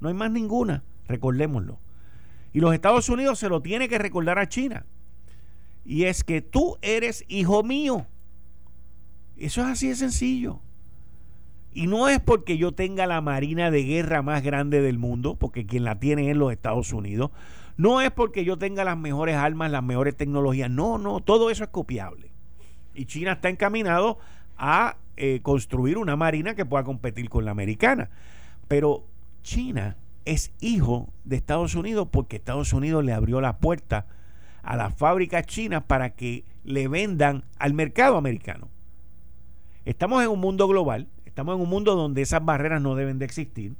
No 0.00 0.08
hay 0.08 0.14
más 0.14 0.30
ninguna. 0.30 0.84
Recordémoslo. 1.08 1.80
Y 2.52 2.60
los 2.60 2.72
Estados 2.72 3.08
Unidos 3.08 3.40
se 3.40 3.48
lo 3.48 3.60
tiene 3.60 3.88
que 3.88 3.98
recordar 3.98 4.38
a 4.38 4.48
China. 4.48 4.86
Y 5.84 6.04
es 6.04 6.22
que 6.22 6.40
tú 6.40 6.78
eres 6.82 7.24
hijo 7.28 7.64
mío. 7.64 8.06
Eso 9.36 9.60
es 9.62 9.66
así 9.66 9.88
de 9.88 9.96
sencillo. 9.96 10.60
Y 11.72 11.88
no 11.88 12.08
es 12.08 12.20
porque 12.20 12.56
yo 12.56 12.72
tenga 12.72 13.06
la 13.06 13.20
marina 13.20 13.72
de 13.72 13.82
guerra 13.82 14.22
más 14.22 14.42
grande 14.42 14.80
del 14.80 14.98
mundo, 14.98 15.34
porque 15.34 15.66
quien 15.66 15.84
la 15.84 15.98
tiene 15.98 16.30
es 16.30 16.36
los 16.36 16.52
Estados 16.52 16.92
Unidos. 16.92 17.32
No 17.76 18.00
es 18.00 18.10
porque 18.12 18.44
yo 18.44 18.56
tenga 18.56 18.84
las 18.84 18.96
mejores 18.96 19.34
armas, 19.36 19.70
las 19.70 19.82
mejores 19.82 20.16
tecnologías. 20.16 20.70
No, 20.70 20.96
no, 20.96 21.20
todo 21.20 21.50
eso 21.50 21.64
es 21.64 21.70
copiable. 21.70 22.25
Y 22.96 23.04
China 23.04 23.32
está 23.32 23.50
encaminado 23.50 24.18
a 24.56 24.96
eh, 25.16 25.40
construir 25.42 25.98
una 25.98 26.16
marina 26.16 26.54
que 26.54 26.64
pueda 26.64 26.82
competir 26.82 27.28
con 27.28 27.44
la 27.44 27.50
americana. 27.50 28.08
Pero 28.68 29.04
China 29.42 29.96
es 30.24 30.52
hijo 30.60 31.12
de 31.24 31.36
Estados 31.36 31.74
Unidos 31.74 32.08
porque 32.10 32.36
Estados 32.36 32.72
Unidos 32.72 33.04
le 33.04 33.12
abrió 33.12 33.40
la 33.40 33.58
puerta 33.58 34.06
a 34.62 34.76
las 34.76 34.94
fábricas 34.94 35.46
chinas 35.46 35.84
para 35.84 36.10
que 36.10 36.44
le 36.64 36.88
vendan 36.88 37.44
al 37.58 37.74
mercado 37.74 38.16
americano. 38.16 38.68
Estamos 39.84 40.24
en 40.24 40.30
un 40.30 40.40
mundo 40.40 40.66
global, 40.66 41.06
estamos 41.26 41.54
en 41.54 41.62
un 41.62 41.68
mundo 41.68 41.94
donde 41.94 42.22
esas 42.22 42.44
barreras 42.44 42.82
no 42.82 42.96
deben 42.96 43.20
de 43.20 43.24
existir, 43.24 43.76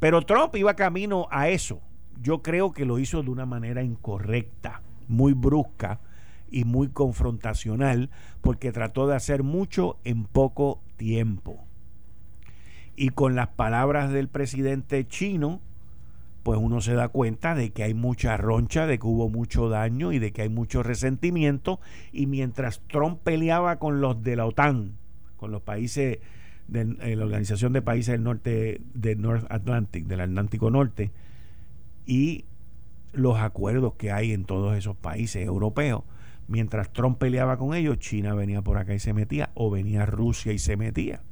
pero 0.00 0.20
Trump 0.22 0.54
iba 0.56 0.74
camino 0.74 1.28
a 1.30 1.48
eso. 1.48 1.80
Yo 2.20 2.42
creo 2.42 2.72
que 2.72 2.84
lo 2.84 2.98
hizo 2.98 3.22
de 3.22 3.30
una 3.30 3.46
manera 3.46 3.82
incorrecta, 3.82 4.82
muy 5.08 5.32
brusca 5.32 6.00
y 6.50 6.64
muy 6.64 6.88
confrontacional, 6.88 8.10
porque 8.40 8.72
trató 8.72 9.06
de 9.06 9.16
hacer 9.16 9.42
mucho 9.42 9.98
en 10.04 10.24
poco 10.24 10.80
tiempo. 10.96 11.64
Y 12.96 13.08
con 13.08 13.34
las 13.34 13.48
palabras 13.48 14.12
del 14.12 14.28
presidente 14.28 15.06
chino, 15.06 15.60
pues 16.44 16.60
uno 16.60 16.80
se 16.80 16.94
da 16.94 17.08
cuenta 17.08 17.54
de 17.54 17.70
que 17.70 17.82
hay 17.82 17.94
mucha 17.94 18.36
roncha, 18.36 18.86
de 18.86 18.98
que 18.98 19.06
hubo 19.06 19.28
mucho 19.28 19.68
daño 19.68 20.12
y 20.12 20.18
de 20.18 20.32
que 20.32 20.42
hay 20.42 20.50
mucho 20.50 20.82
resentimiento. 20.82 21.80
Y 22.12 22.26
mientras 22.26 22.80
Trump 22.86 23.20
peleaba 23.24 23.78
con 23.78 24.00
los 24.00 24.22
de 24.22 24.36
la 24.36 24.46
OTAN, 24.46 24.92
con 25.38 25.50
los 25.50 25.62
países 25.62 26.18
de 26.68 26.96
eh, 27.00 27.16
la 27.16 27.24
Organización 27.24 27.72
de 27.72 27.82
Países 27.82 28.12
del 28.12 28.22
Norte, 28.22 28.80
de 28.94 29.16
North 29.16 29.46
Atlantic, 29.50 30.06
del 30.06 30.20
Atlántico 30.20 30.70
Norte, 30.70 31.10
y 32.06 32.44
los 33.12 33.38
acuerdos 33.38 33.94
que 33.94 34.12
hay 34.12 34.32
en 34.32 34.44
todos 34.44 34.76
esos 34.76 34.96
países 34.96 35.46
europeos, 35.46 36.02
mientras 36.48 36.92
Trump 36.92 37.18
peleaba 37.18 37.56
con 37.56 37.74
ellos, 37.74 37.98
China 37.98 38.34
venía 38.34 38.62
por 38.62 38.78
acá 38.78 38.94
y 38.94 38.98
se 38.98 39.12
metía, 39.12 39.50
o 39.54 39.70
venía 39.70 40.06
Rusia 40.06 40.52
y 40.52 40.58
se 40.58 40.76
metía. 40.76 41.22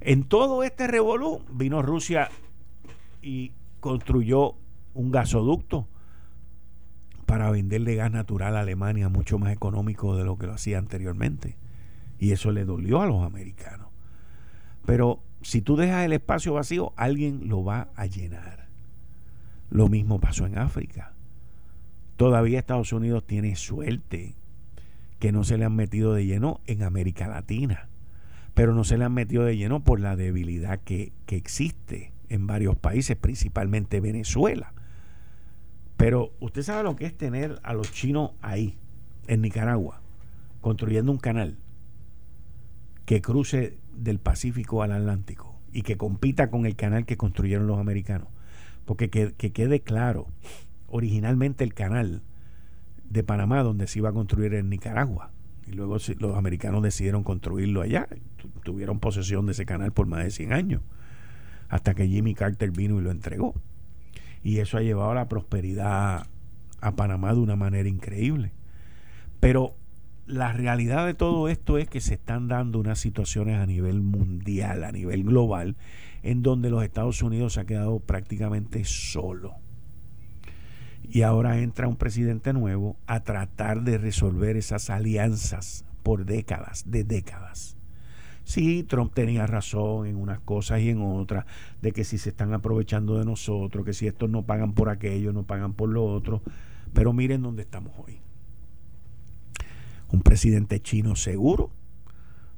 En 0.00 0.24
todo 0.24 0.62
este 0.64 0.86
revolú 0.86 1.44
vino 1.52 1.80
Rusia 1.82 2.28
y 3.22 3.52
construyó 3.80 4.56
un 4.94 5.10
gasoducto 5.10 5.88
para 7.26 7.50
venderle 7.50 7.94
gas 7.94 8.10
natural 8.10 8.56
a 8.56 8.60
Alemania 8.60 9.08
mucho 9.08 9.38
más 9.38 9.52
económico 9.52 10.16
de 10.16 10.24
lo 10.24 10.36
que 10.36 10.46
lo 10.46 10.54
hacía 10.54 10.78
anteriormente. 10.78 11.56
Y 12.18 12.32
eso 12.32 12.50
le 12.50 12.64
dolió 12.64 13.00
a 13.00 13.06
los 13.06 13.24
americanos. 13.24 13.88
Pero 14.84 15.22
si 15.40 15.62
tú 15.62 15.76
dejas 15.76 16.04
el 16.04 16.12
espacio 16.12 16.54
vacío, 16.54 16.92
alguien 16.96 17.48
lo 17.48 17.64
va 17.64 17.88
a 17.94 18.06
llenar. 18.06 18.68
Lo 19.70 19.88
mismo 19.88 20.20
pasó 20.20 20.46
en 20.46 20.58
África. 20.58 21.14
Todavía 22.16 22.58
Estados 22.58 22.92
Unidos 22.92 23.26
tiene 23.26 23.56
suerte 23.56 24.34
que 25.18 25.32
no 25.32 25.44
se 25.44 25.58
le 25.58 25.64
han 25.64 25.76
metido 25.76 26.14
de 26.14 26.26
lleno 26.26 26.60
en 26.66 26.82
América 26.82 27.28
Latina 27.28 27.88
pero 28.54 28.74
no 28.74 28.84
se 28.84 28.98
le 28.98 29.04
han 29.04 29.14
metido 29.14 29.44
de 29.44 29.56
lleno 29.56 29.80
por 29.80 30.00
la 30.00 30.16
debilidad 30.16 30.80
que, 30.80 31.12
existe 31.28 32.12
en 32.28 32.46
varios 32.46 32.76
países, 32.76 33.16
principalmente 33.16 34.00
Venezuela. 34.00 34.74
Pero 35.96 36.32
usted 36.40 36.62
sabe 36.62 36.82
lo 36.82 36.94
que 36.94 37.06
es 37.06 37.16
tener 37.16 37.58
a 37.62 37.72
los 37.72 37.90
chinos 37.90 38.32
ahí, 38.42 38.76
en 39.28 39.40
Nicaragua, 39.40 40.02
construyendo 40.60 41.10
un 41.10 41.18
canal 41.18 41.56
que 43.06 43.22
cruce 43.22 43.78
del 43.96 44.18
Pacífico 44.18 44.82
al 44.82 44.92
Atlántico 44.92 45.58
y 45.72 45.82
que 45.82 45.96
compita 45.96 46.50
con 46.50 46.66
el 46.66 46.76
canal 46.76 47.06
que 47.06 47.16
construyeron 47.16 47.66
los 47.66 47.78
americanos. 47.78 48.28
Porque 48.84 49.08
que, 49.08 49.32
que 49.32 49.52
quede 49.52 49.80
claro, 49.80 50.26
originalmente 50.92 51.64
el 51.64 51.74
canal 51.74 52.22
de 53.08 53.24
Panamá 53.24 53.62
donde 53.62 53.86
se 53.88 53.98
iba 53.98 54.10
a 54.10 54.12
construir 54.12 54.54
en 54.54 54.68
Nicaragua 54.68 55.30
y 55.66 55.72
luego 55.72 55.96
los 56.18 56.36
americanos 56.36 56.82
decidieron 56.82 57.24
construirlo 57.24 57.80
allá. 57.80 58.08
Tuvieron 58.62 59.00
posesión 59.00 59.46
de 59.46 59.52
ese 59.52 59.64
canal 59.64 59.92
por 59.92 60.06
más 60.06 60.24
de 60.24 60.30
100 60.30 60.52
años. 60.52 60.82
Hasta 61.68 61.94
que 61.94 62.06
Jimmy 62.06 62.34
Carter 62.34 62.70
vino 62.70 62.98
y 62.98 63.02
lo 63.02 63.10
entregó. 63.10 63.54
Y 64.42 64.58
eso 64.58 64.76
ha 64.76 64.82
llevado 64.82 65.12
a 65.12 65.14
la 65.14 65.28
prosperidad 65.28 66.26
a 66.80 66.96
Panamá 66.96 67.32
de 67.32 67.40
una 67.40 67.56
manera 67.56 67.88
increíble. 67.88 68.52
Pero 69.40 69.76
la 70.26 70.52
realidad 70.52 71.06
de 71.06 71.14
todo 71.14 71.48
esto 71.48 71.78
es 71.78 71.88
que 71.88 72.00
se 72.00 72.14
están 72.14 72.48
dando 72.48 72.78
unas 72.78 72.98
situaciones 72.98 73.58
a 73.58 73.66
nivel 73.66 74.02
mundial, 74.02 74.84
a 74.84 74.92
nivel 74.92 75.24
global, 75.24 75.76
en 76.22 76.42
donde 76.42 76.70
los 76.70 76.82
Estados 76.82 77.22
Unidos 77.22 77.54
se 77.54 77.60
ha 77.60 77.64
quedado 77.64 78.00
prácticamente 78.00 78.84
solo 78.84 79.61
y 81.08 81.22
ahora 81.22 81.58
entra 81.58 81.88
un 81.88 81.96
presidente 81.96 82.52
nuevo 82.52 82.96
a 83.06 83.20
tratar 83.20 83.82
de 83.82 83.98
resolver 83.98 84.56
esas 84.56 84.90
alianzas 84.90 85.84
por 86.02 86.24
décadas, 86.24 86.90
de 86.90 87.04
décadas. 87.04 87.76
Sí, 88.44 88.82
Trump 88.82 89.14
tenía 89.14 89.46
razón 89.46 90.06
en 90.06 90.16
unas 90.16 90.40
cosas 90.40 90.80
y 90.80 90.90
en 90.90 91.00
otras, 91.00 91.46
de 91.80 91.92
que 91.92 92.04
si 92.04 92.18
se 92.18 92.30
están 92.30 92.52
aprovechando 92.52 93.18
de 93.18 93.24
nosotros, 93.24 93.84
que 93.84 93.92
si 93.92 94.06
estos 94.06 94.28
no 94.28 94.42
pagan 94.42 94.72
por 94.72 94.88
aquello, 94.88 95.32
no 95.32 95.44
pagan 95.44 95.74
por 95.74 95.88
lo 95.88 96.04
otro, 96.04 96.42
pero 96.92 97.12
miren 97.12 97.42
dónde 97.42 97.62
estamos 97.62 97.92
hoy. 97.98 98.18
Un 100.10 100.22
presidente 100.22 100.80
chino 100.80 101.16
seguro, 101.16 101.70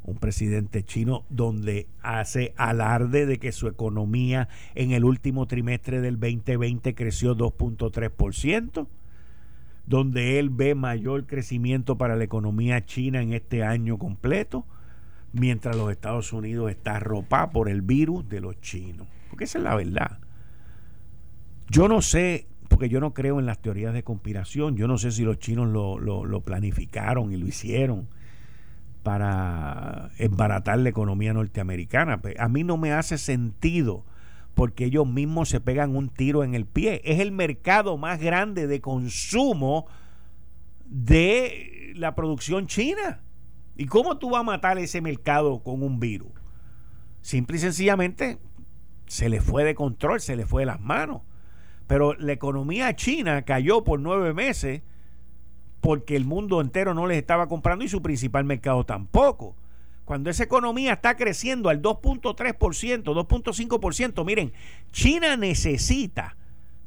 un 0.05 0.17
presidente 0.17 0.83
chino 0.85 1.25
donde 1.31 1.89
hace 2.03 2.53
alarde 2.57 3.27
de 3.27 3.39
que 3.39 3.53
su 3.53 3.69
economía 3.69 4.49
en 4.75 4.93
el 4.93 5.05
último 5.05 5.47
trimestre 5.47 6.01
del 6.01 6.21
2020 6.21 6.95
creció 6.95 7.37
2.3%, 7.37 8.87
donde 9.87 10.39
él 10.39 10.51
ve 10.51 10.75
mayor 10.75 11.27
crecimiento 11.27 11.97
para 11.97 12.17
la 12.17 12.25
economía 12.25 12.85
china 12.85 13.23
en 13.23 13.33
este 13.33 13.65
año 13.65 13.99
completo, 13.99 14.67
mientras 15.33 15.75
los 15.75 15.91
Estados 15.91 16.33
Unidos 16.33 16.71
está 16.71 16.97
arropada 16.97 17.51
por 17.51 17.69
el 17.69 17.83
virus 17.83 18.29
de 18.29 18.41
los 18.41 18.61
chinos. 18.61 19.09
Porque 19.31 19.45
esa 19.45 19.59
es 19.59 19.65
la 19.65 19.75
verdad. 19.75 20.19
Yo 21.71 21.89
no 21.89 22.03
sé, 22.03 22.47
porque 22.69 22.91
yo 22.91 23.01
no 23.01 23.15
creo 23.15 23.41
en 23.41 23.47
las 23.47 23.61
teorías 23.61 23.95
de 23.95 24.05
conspiración, 24.05 24.77
yo 24.77 24.87
no 24.87 24.99
sé 24.99 25.11
si 25.11 25.25
los 25.25 25.39
chinos 25.39 25.69
lo, 25.69 25.99
lo, 25.99 26.27
lo 26.27 26.41
planificaron 26.43 27.33
y 27.33 27.37
lo 27.39 27.47
hicieron 27.47 28.07
para 29.05 30.11
embaratar 30.19 30.79
la 30.79 30.89
economía 30.89 31.33
norteamericana. 31.33 32.21
Pues, 32.21 32.35
a 32.41 32.49
mí 32.49 32.65
no 32.65 32.77
me 32.77 32.93
hace 32.93 33.19
sentido 33.19 34.05
porque 34.55 34.87
ellos 34.87 35.07
mismos 35.07 35.51
se 35.51 35.61
pegan 35.61 35.95
un 35.95 36.09
tiro 36.09 36.43
en 36.43 36.55
el 36.55 36.67
pie. 36.67 37.01
Es 37.05 37.21
el 37.21 37.31
mercado 37.31 37.97
más 37.97 38.19
grande 38.19 38.67
de 38.67 38.81
consumo 38.81 39.87
de 40.87 41.93
la 41.95 42.15
producción 42.15 42.67
china. 42.67 43.21
¿Y 43.77 43.87
cómo 43.87 44.19
tú 44.19 44.31
vas 44.31 44.41
a 44.41 44.45
matar 44.45 44.79
ese 44.79 45.01
mercado 45.01 45.63
con 45.63 45.83
un 45.83 46.01
virus? 46.01 46.33
Simple 47.21 47.57
y 47.57 47.61
sencillamente 47.61 48.39
se 49.07 49.29
le 49.29 49.41
fue 49.41 49.65
de 49.65 49.75
control, 49.75 50.21
se 50.21 50.37
le 50.37 50.47
fue 50.47 50.63
de 50.63 50.67
las 50.67 50.81
manos. 50.81 51.23
Pero 51.87 52.15
la 52.15 52.33
economía 52.33 52.97
china 52.97 53.43
cayó 53.43 53.85
por 53.85 54.01
nueve 54.01 54.33
meses 54.33 54.83
porque 55.85 56.17
el 56.17 56.25
mundo 56.25 56.63
entero 56.63 56.95
no 56.95 57.07
les 57.07 57.19
estaba 57.19 57.47
comprando 57.47 57.85
y 57.85 57.91
su 57.91 58.01
principal 58.01 58.47
mercado 58.47 58.87
tampoco. 58.87 59.55
Cuando 60.07 60.31
esa 60.31 60.43
economía 60.43 60.95
está 60.95 61.15
creciendo 61.15 61.69
al 61.69 61.83
2.3%, 61.83 63.03
2.5%, 63.03 64.25
miren, 64.25 64.55
China 64.93 65.37
necesita 65.37 66.39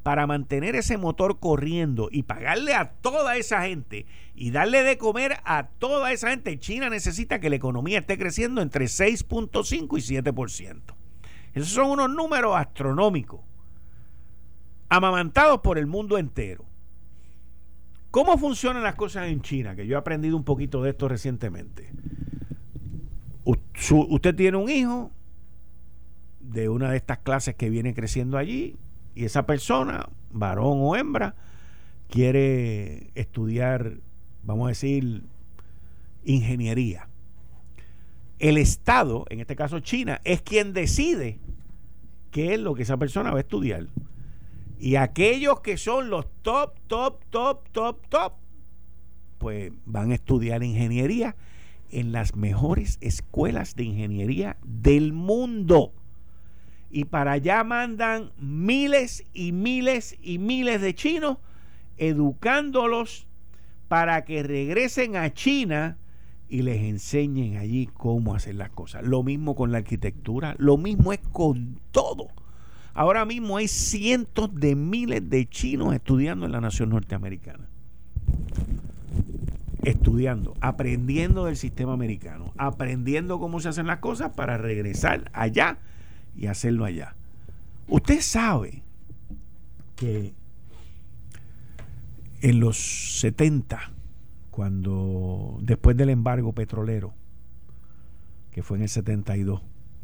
para 0.02 0.26
mantener 0.26 0.76
ese 0.76 0.98
motor 0.98 1.40
corriendo 1.40 2.10
y 2.12 2.24
pagarle 2.24 2.74
a 2.74 2.90
toda 2.90 3.38
esa 3.38 3.62
gente 3.68 4.08
y 4.34 4.50
darle 4.50 4.82
de 4.82 4.98
comer 4.98 5.42
a 5.46 5.68
toda 5.78 6.12
esa 6.12 6.32
gente, 6.32 6.58
China 6.58 6.90
necesita 6.90 7.40
que 7.40 7.52
la 7.52 7.58
economía 7.58 8.00
esté 8.00 8.18
creciendo 8.18 8.64
entre 8.64 8.86
6.5 8.86 9.74
y 10.00 10.22
7%. 10.22 10.82
Esos 11.54 11.70
son 11.70 11.92
unos 11.92 12.10
números 12.10 12.56
astronómicos, 12.56 13.42
amamantados 14.90 15.60
por 15.60 15.78
el 15.78 15.86
mundo 15.86 16.18
entero. 16.18 16.67
¿Cómo 18.18 18.36
funcionan 18.40 18.82
las 18.82 18.96
cosas 18.96 19.28
en 19.28 19.44
China? 19.44 19.76
Que 19.76 19.86
yo 19.86 19.94
he 19.94 20.00
aprendido 20.00 20.36
un 20.36 20.44
poquito 20.44 20.82
de 20.82 20.90
esto 20.90 21.08
recientemente. 21.08 21.92
usted 23.46 24.34
tiene 24.34 24.58
un 24.58 24.72
hijo 24.72 25.12
de 26.40 26.68
una 26.68 26.90
de 26.90 26.98
estas 26.98 27.20
clases 27.20 27.54
que 27.54 27.70
viene 27.70 27.94
creciendo 27.94 28.40
allí, 28.40 28.76
y 29.14 29.26
esa 29.26 29.46
persona, 29.46 30.10
varón 30.32 30.80
o 30.82 30.96
hembra, 30.96 31.36
quiere 32.10 33.12
estudiar, 33.14 34.00
vamos 34.42 34.66
a 34.66 34.70
decir, 34.70 35.22
ingeniería. 36.26 37.10
El 38.40 38.58
Estado, 38.58 39.28
en 39.30 39.42
este 39.42 39.56
caso 39.56 39.80
China, 39.80 40.22
es 40.24 40.42
quien 40.42 40.74
decide 40.74 41.38
qué 42.32 42.56
es 42.56 42.60
lo 42.60 42.74
que 42.74 42.82
esa 42.82 42.98
persona 42.98 43.30
va 43.30 43.38
a 43.38 43.42
estudiar. 43.42 43.86
Y 44.80 44.96
aquellos 44.96 45.62
que 45.62 45.78
son 45.78 46.10
los 46.10 46.26
top, 46.42 46.80
top, 46.88 47.24
top, 47.30 47.70
top, 47.72 48.08
top, 48.10 48.34
pues 49.38 49.72
van 49.86 50.12
a 50.12 50.16
estudiar 50.16 50.64
ingeniería 50.64 51.36
en 51.90 52.12
las 52.12 52.36
mejores 52.36 52.98
escuelas 53.02 53.76
de 53.76 53.84
ingeniería 53.84 54.58
del 54.64 55.14
mundo 55.14 55.94
y 56.90 57.06
para 57.06 57.34
allá 57.34 57.64
mandan 57.64 58.32
miles 58.38 59.26
y 59.34 59.52
miles 59.52 60.18
y 60.22 60.38
miles 60.40 60.82
de 60.82 60.96
chinos 60.96 61.38
educándolos 61.98 63.28
para 63.88 64.24
que 64.26 64.44
regresen 64.44 65.16
a 65.16 65.34
China 65.34 65.98
y 66.50 66.62
les 66.62 66.82
enseñen 66.82 67.58
allí 67.58 67.90
cómo 67.94 68.36
hacer 68.36 68.56
las 68.56 68.70
cosas. 68.70 69.04
Lo 69.04 69.24
mismo 69.24 69.56
con 69.56 69.72
la 69.72 69.80
arquitectura, 69.80 70.56
lo 70.60 70.78
mismo 70.78 71.12
es 71.12 71.20
con 71.20 71.80
todo. 71.92 72.30
Ahora 72.98 73.26
mismo 73.26 73.58
hay 73.58 73.68
cientos 73.68 74.50
de 74.56 74.74
miles 74.74 75.30
de 75.30 75.48
chinos 75.48 75.94
estudiando 75.94 76.48
en 76.48 76.52
la 76.52 76.62
nación 76.62 76.90
norteamericana. 76.90 77.70
Estudiando, 79.84 80.56
aprendiendo 80.62 81.46
del 81.46 81.58
sistema 81.58 81.94
americano, 81.94 82.54
aprendiendo 82.58 83.40
cómo 83.40 83.60
se 83.60 83.70
hacen 83.70 83.86
las 83.86 84.00
cosas 84.00 84.32
para 84.32 84.58
regresar 84.58 85.30
allá 85.32 85.78
y 86.36 86.48
hacerlo 86.48 86.86
allá. 86.86 87.14
Usted 87.88 88.20
sabe 88.20 88.82
que 89.96 90.34
en 92.42 92.60
los 92.60 92.78
70, 93.20 93.92
cuando 94.50 95.60
después 95.62 95.96
del 95.96 96.10
embargo 96.10 96.52
petrolero, 96.52 97.14
que 98.50 98.64
fue 98.64 98.78
en 98.78 98.84
el 98.84 98.90
72, 98.90 99.62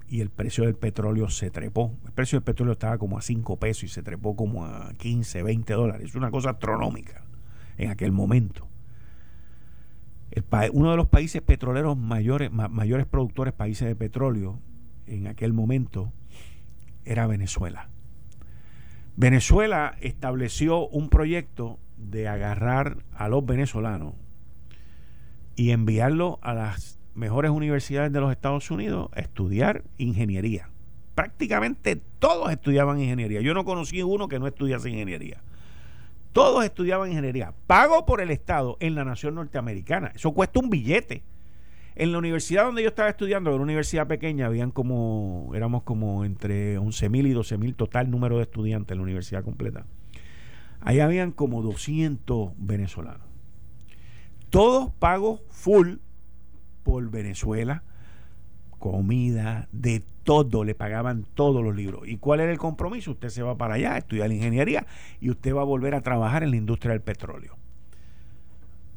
y 0.07 0.21
el 0.21 0.29
precio 0.29 0.65
del 0.65 0.75
petróleo 0.75 1.29
se 1.29 1.49
trepó. 1.49 1.97
El 2.05 2.11
precio 2.11 2.37
del 2.37 2.43
petróleo 2.43 2.73
estaba 2.73 2.97
como 2.97 3.17
a 3.17 3.21
5 3.21 3.57
pesos 3.57 3.83
y 3.83 3.87
se 3.87 4.03
trepó 4.03 4.35
como 4.35 4.65
a 4.65 4.93
15, 4.93 5.43
20 5.43 5.73
dólares. 5.73 6.09
Es 6.09 6.15
una 6.15 6.31
cosa 6.31 6.51
astronómica 6.51 7.23
en 7.77 7.89
aquel 7.89 8.11
momento. 8.11 8.67
uno 10.73 10.91
de 10.91 10.97
los 10.97 11.07
países 11.07 11.41
petroleros 11.41 11.97
mayores, 11.97 12.51
mayores 12.51 13.05
productores, 13.05 13.53
países 13.53 13.87
de 13.87 13.95
petróleo, 13.95 14.59
en 15.07 15.27
aquel 15.27 15.53
momento, 15.53 16.11
era 17.05 17.27
Venezuela. 17.27 17.89
Venezuela 19.15 19.95
estableció 20.01 20.87
un 20.87 21.09
proyecto 21.09 21.79
de 21.97 22.27
agarrar 22.27 22.97
a 23.13 23.29
los 23.29 23.45
venezolanos 23.45 24.15
y 25.55 25.71
enviarlos 25.71 26.37
a 26.41 26.53
las 26.53 26.99
mejores 27.15 27.51
universidades 27.51 28.11
de 28.11 28.19
los 28.19 28.31
Estados 28.31 28.69
Unidos 28.71 29.09
estudiar 29.15 29.83
ingeniería. 29.97 30.69
Prácticamente 31.15 32.01
todos 32.19 32.51
estudiaban 32.51 32.99
ingeniería. 32.99 33.41
Yo 33.41 33.53
no 33.53 33.65
conocí 33.65 34.01
uno 34.01 34.27
que 34.27 34.39
no 34.39 34.47
estudiase 34.47 34.89
ingeniería. 34.89 35.41
Todos 36.31 36.65
estudiaban 36.65 37.09
ingeniería. 37.09 37.53
Pago 37.67 38.05
por 38.07 38.19
el 38.19 38.31
Estado 38.31 38.77
en 38.79 38.95
la 38.95 39.05
nación 39.05 39.35
norteamericana. 39.35 40.11
Eso 40.15 40.31
cuesta 40.31 40.59
un 40.59 40.71
billete. 40.71 41.23
En 41.95 42.11
la 42.11 42.17
universidad 42.17 42.65
donde 42.65 42.81
yo 42.81 42.89
estaba 42.89 43.09
estudiando, 43.09 43.51
en 43.51 43.55
una 43.55 43.63
universidad 43.65 44.07
pequeña, 44.07 44.47
habían 44.47 44.71
como, 44.71 45.51
éramos 45.53 45.83
como 45.83 46.25
entre 46.25 46.79
11.000 46.79 47.27
y 47.27 47.33
12.000 47.35 47.75
total 47.75 48.09
número 48.09 48.37
de 48.37 48.43
estudiantes 48.43 48.93
en 48.93 48.97
la 48.97 49.03
universidad 49.03 49.43
completa. 49.43 49.85
Ahí 50.81 50.99
habían 50.99 51.31
como 51.31 51.61
200 51.61 52.53
venezolanos. 52.57 53.27
Todos 54.49 54.91
pagos 54.97 55.41
full 55.49 55.97
por 56.83 57.09
Venezuela, 57.09 57.83
comida, 58.79 59.67
de 59.71 60.03
todo, 60.23 60.63
le 60.63 60.75
pagaban 60.75 61.25
todos 61.33 61.63
los 61.63 61.75
libros. 61.75 62.07
¿Y 62.07 62.17
cuál 62.17 62.41
era 62.41 62.51
el 62.51 62.57
compromiso? 62.57 63.11
Usted 63.11 63.29
se 63.29 63.43
va 63.43 63.57
para 63.57 63.75
allá 63.75 63.93
a 63.93 63.97
estudiar 63.97 64.31
ingeniería 64.31 64.85
y 65.19 65.29
usted 65.29 65.55
va 65.55 65.61
a 65.61 65.65
volver 65.65 65.95
a 65.95 66.01
trabajar 66.01 66.43
en 66.43 66.51
la 66.51 66.57
industria 66.57 66.91
del 66.91 67.01
petróleo. 67.01 67.57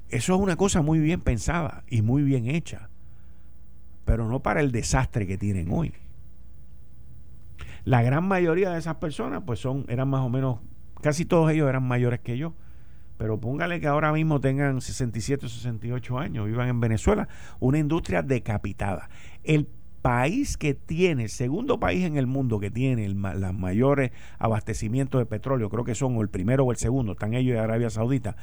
Eso 0.08 0.34
es 0.34 0.40
una 0.40 0.56
cosa 0.56 0.82
muy 0.82 1.00
bien 1.00 1.20
pensada 1.20 1.84
y 1.88 2.02
muy 2.02 2.22
bien 2.22 2.48
hecha, 2.48 2.90
pero 4.04 4.28
no 4.28 4.40
para 4.40 4.60
el 4.60 4.70
desastre 4.70 5.26
que 5.26 5.36
tienen 5.36 5.72
hoy. 5.72 5.94
La 7.84 8.02
gran 8.02 8.26
mayoría 8.26 8.70
de 8.70 8.78
esas 8.78 8.96
personas, 8.96 9.42
pues 9.46 9.60
son, 9.60 9.84
eran 9.88 10.08
más 10.08 10.20
o 10.22 10.28
menos, 10.28 10.58
casi 11.00 11.24
todos 11.24 11.50
ellos 11.50 11.68
eran 11.68 11.84
mayores 11.84 12.20
que 12.20 12.36
yo. 12.36 12.54
Pero 13.16 13.40
póngale 13.40 13.80
que 13.80 13.86
ahora 13.86 14.12
mismo 14.12 14.40
tengan 14.40 14.80
67 14.80 15.46
o 15.46 15.48
68 15.48 16.18
años, 16.18 16.46
vivan 16.46 16.68
en 16.68 16.80
Venezuela, 16.80 17.28
una 17.60 17.78
industria 17.78 18.22
decapitada. 18.22 19.08
El 19.42 19.68
país 20.02 20.56
que 20.56 20.74
tiene, 20.74 21.24
el 21.24 21.30
segundo 21.30 21.80
país 21.80 22.04
en 22.04 22.16
el 22.16 22.26
mundo 22.26 22.60
que 22.60 22.70
tiene 22.70 23.08
los 23.08 23.54
mayores 23.54 24.12
abastecimientos 24.38 25.20
de 25.20 25.26
petróleo, 25.26 25.68
creo 25.70 25.84
que 25.84 25.94
son 25.94 26.16
o 26.16 26.22
el 26.22 26.28
primero 26.28 26.64
o 26.64 26.70
el 26.70 26.76
segundo, 26.76 27.12
están 27.12 27.34
ellos 27.34 27.56
y 27.56 27.58
Arabia 27.58 27.90
Saudita, 27.90 28.36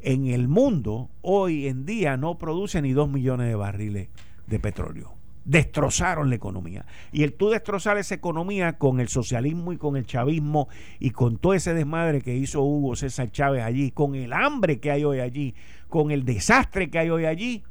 en 0.00 0.26
el 0.26 0.48
mundo 0.48 1.10
hoy 1.22 1.68
en 1.68 1.86
día 1.86 2.16
no 2.16 2.38
produce 2.38 2.82
ni 2.82 2.92
dos 2.92 3.08
millones 3.08 3.48
de 3.48 3.54
barriles 3.54 4.08
de 4.46 4.58
petróleo. 4.58 5.15
Destrozaron 5.46 6.28
la 6.28 6.34
economía. 6.34 6.86
Y 7.12 7.22
el 7.22 7.32
tú 7.32 7.50
destrozar 7.50 7.96
esa 7.98 8.16
economía 8.16 8.78
con 8.78 8.98
el 8.98 9.06
socialismo 9.06 9.72
y 9.72 9.76
con 9.76 9.96
el 9.96 10.04
chavismo 10.04 10.68
y 10.98 11.10
con 11.10 11.38
todo 11.38 11.54
ese 11.54 11.72
desmadre 11.72 12.20
que 12.20 12.36
hizo 12.36 12.62
Hugo 12.62 12.96
César 12.96 13.30
Chávez 13.30 13.62
allí, 13.62 13.92
con 13.92 14.16
el 14.16 14.32
hambre 14.32 14.80
que 14.80 14.90
hay 14.90 15.04
hoy 15.04 15.20
allí, 15.20 15.54
con 15.88 16.10
el 16.10 16.24
desastre 16.24 16.90
que 16.90 16.98
hay 16.98 17.10
hoy 17.10 17.26
allí, 17.26 17.62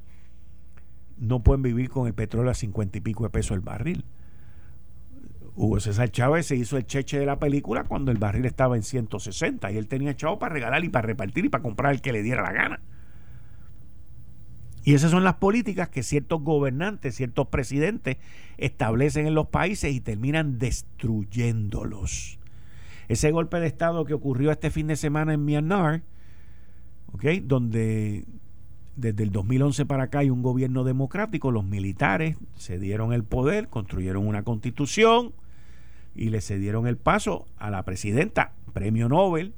no 1.17 1.43
pueden 1.43 1.63
vivir 1.63 1.89
con 1.89 2.07
el 2.07 2.13
petróleo 2.13 2.49
a 2.49 2.55
cincuenta 2.55 2.97
y 2.97 3.01
pico 3.01 3.25
de 3.25 3.29
pesos 3.29 3.55
el 3.55 3.61
barril. 3.61 4.05
Hugo 5.57 5.79
César 5.81 6.09
Chávez 6.09 6.47
se 6.47 6.55
hizo 6.55 6.77
el 6.77 6.85
cheche 6.85 7.19
de 7.19 7.25
la 7.25 7.39
película 7.39 7.83
cuando 7.83 8.11
el 8.11 8.17
barril 8.17 8.45
estaba 8.45 8.77
en 8.77 8.83
160 8.83 9.71
y 9.71 9.77
él 9.77 9.87
tenía 9.87 10.15
chavo 10.15 10.39
para 10.39 10.53
regalar 10.53 10.83
y 10.83 10.89
para 10.89 11.07
repartir 11.07 11.45
y 11.45 11.49
para 11.49 11.61
comprar 11.61 11.93
el 11.93 12.01
que 12.01 12.13
le 12.13 12.23
diera 12.23 12.41
la 12.41 12.51
gana. 12.51 12.81
Y 14.85 14.93
esas 14.93 15.11
son 15.11 15.23
las 15.23 15.35
políticas 15.35 15.89
que 15.89 16.03
ciertos 16.03 16.43
gobernantes, 16.43 17.15
ciertos 17.15 17.47
presidentes 17.47 18.17
establecen 18.57 19.25
en 19.25 19.33
los 19.33 19.47
países 19.47 19.93
y 19.93 19.99
terminan 19.99 20.59
destruyéndolos. 20.59 22.37
Ese 23.07 23.31
golpe 23.31 23.59
de 23.59 23.65
Estado 23.65 24.05
que 24.05 24.13
ocurrió 24.13 24.51
este 24.51 24.69
fin 24.69 24.85
de 24.87 24.95
semana 24.95 25.33
en 25.33 25.43
Myanmar, 25.43 26.03
donde 27.43 28.25
desde 28.95 29.23
el 29.23 29.31
2011 29.31 29.87
para 29.87 30.03
acá 30.03 30.19
hay 30.19 30.29
un 30.29 30.43
gobierno 30.43 30.83
democrático, 30.83 31.49
los 31.51 31.65
militares 31.65 32.37
se 32.55 32.77
dieron 32.77 33.11
el 33.11 33.23
poder, 33.23 33.67
construyeron 33.69 34.27
una 34.27 34.43
constitución, 34.43 35.33
y 36.13 36.29
le 36.29 36.41
cedieron 36.41 36.87
el 36.87 36.97
paso 36.97 37.47
a 37.57 37.69
la 37.69 37.83
presidenta, 37.83 38.53
premio 38.73 39.09
Nobel, 39.09 39.53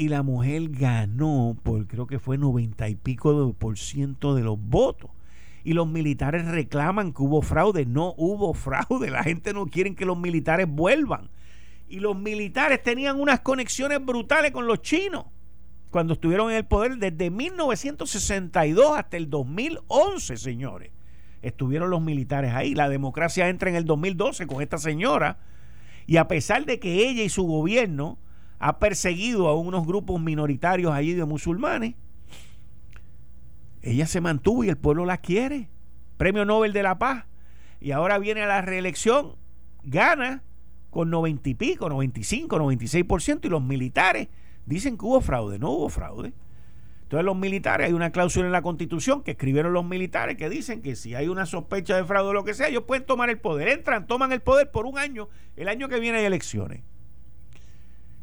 y 0.00 0.08
la 0.08 0.22
mujer 0.22 0.70
ganó 0.70 1.58
por 1.62 1.86
creo 1.86 2.06
que 2.06 2.18
fue 2.18 2.38
90 2.38 2.88
y 2.88 2.94
pico 2.94 3.52
por 3.52 3.78
ciento 3.78 4.34
de 4.34 4.42
los 4.42 4.58
votos. 4.58 5.10
Y 5.62 5.74
los 5.74 5.86
militares 5.86 6.46
reclaman 6.46 7.12
que 7.12 7.22
hubo 7.22 7.42
fraude. 7.42 7.84
No 7.84 8.14
hubo 8.16 8.54
fraude. 8.54 9.10
La 9.10 9.22
gente 9.22 9.52
no 9.52 9.66
quiere 9.66 9.94
que 9.94 10.06
los 10.06 10.18
militares 10.18 10.66
vuelvan. 10.66 11.28
Y 11.86 12.00
los 12.00 12.16
militares 12.16 12.82
tenían 12.82 13.20
unas 13.20 13.40
conexiones 13.40 14.02
brutales 14.02 14.52
con 14.52 14.66
los 14.66 14.80
chinos 14.80 15.26
cuando 15.90 16.14
estuvieron 16.14 16.50
en 16.50 16.56
el 16.56 16.64
poder 16.64 16.96
desde 16.96 17.30
1962 17.30 18.96
hasta 18.96 19.16
el 19.16 19.28
2011, 19.28 20.36
señores 20.36 20.92
estuvieron 21.42 21.90
los 21.90 22.00
militares 22.00 22.52
ahí. 22.54 22.74
La 22.74 22.88
democracia 22.88 23.48
entra 23.48 23.70
en 23.70 23.76
el 23.76 23.84
2012 23.84 24.46
con 24.46 24.62
esta 24.62 24.78
señora 24.78 25.38
y 26.06 26.16
a 26.16 26.28
pesar 26.28 26.64
de 26.64 26.78
que 26.78 27.08
ella 27.08 27.22
y 27.22 27.28
su 27.28 27.44
gobierno 27.44 28.18
ha 28.60 28.78
perseguido 28.78 29.48
a 29.48 29.56
unos 29.56 29.86
grupos 29.86 30.20
minoritarios 30.20 30.92
allí 30.92 31.14
de 31.14 31.24
musulmanes, 31.24 31.94
ella 33.82 34.06
se 34.06 34.20
mantuvo 34.20 34.62
y 34.62 34.68
el 34.68 34.76
pueblo 34.76 35.06
la 35.06 35.16
quiere. 35.16 35.70
Premio 36.18 36.44
Nobel 36.44 36.74
de 36.74 36.82
la 36.82 36.98
Paz. 36.98 37.24
Y 37.80 37.92
ahora 37.92 38.18
viene 38.18 38.42
a 38.42 38.46
la 38.46 38.60
reelección, 38.60 39.36
gana 39.82 40.42
con 40.90 41.08
90 41.08 41.48
y 41.48 41.54
pico, 41.54 41.88
95, 41.88 42.58
96%, 42.58 43.46
y 43.46 43.48
los 43.48 43.62
militares 43.62 44.28
dicen 44.66 44.98
que 44.98 45.06
hubo 45.06 45.22
fraude. 45.22 45.58
No 45.58 45.70
hubo 45.70 45.88
fraude. 45.88 46.34
Entonces 47.04 47.24
los 47.24 47.36
militares, 47.36 47.86
hay 47.86 47.94
una 47.94 48.12
cláusula 48.12 48.44
en 48.44 48.52
la 48.52 48.60
constitución 48.60 49.22
que 49.22 49.30
escribieron 49.30 49.72
los 49.72 49.86
militares 49.86 50.36
que 50.36 50.50
dicen 50.50 50.82
que 50.82 50.94
si 50.94 51.14
hay 51.14 51.28
una 51.28 51.46
sospecha 51.46 51.96
de 51.96 52.04
fraude 52.04 52.28
o 52.28 52.32
lo 52.34 52.44
que 52.44 52.52
sea, 52.52 52.68
ellos 52.68 52.84
pueden 52.84 53.06
tomar 53.06 53.30
el 53.30 53.38
poder. 53.38 53.68
Entran, 53.68 54.06
toman 54.06 54.32
el 54.32 54.42
poder 54.42 54.70
por 54.70 54.84
un 54.84 54.98
año, 54.98 55.30
el 55.56 55.68
año 55.68 55.88
que 55.88 55.98
viene 55.98 56.18
hay 56.18 56.26
elecciones. 56.26 56.82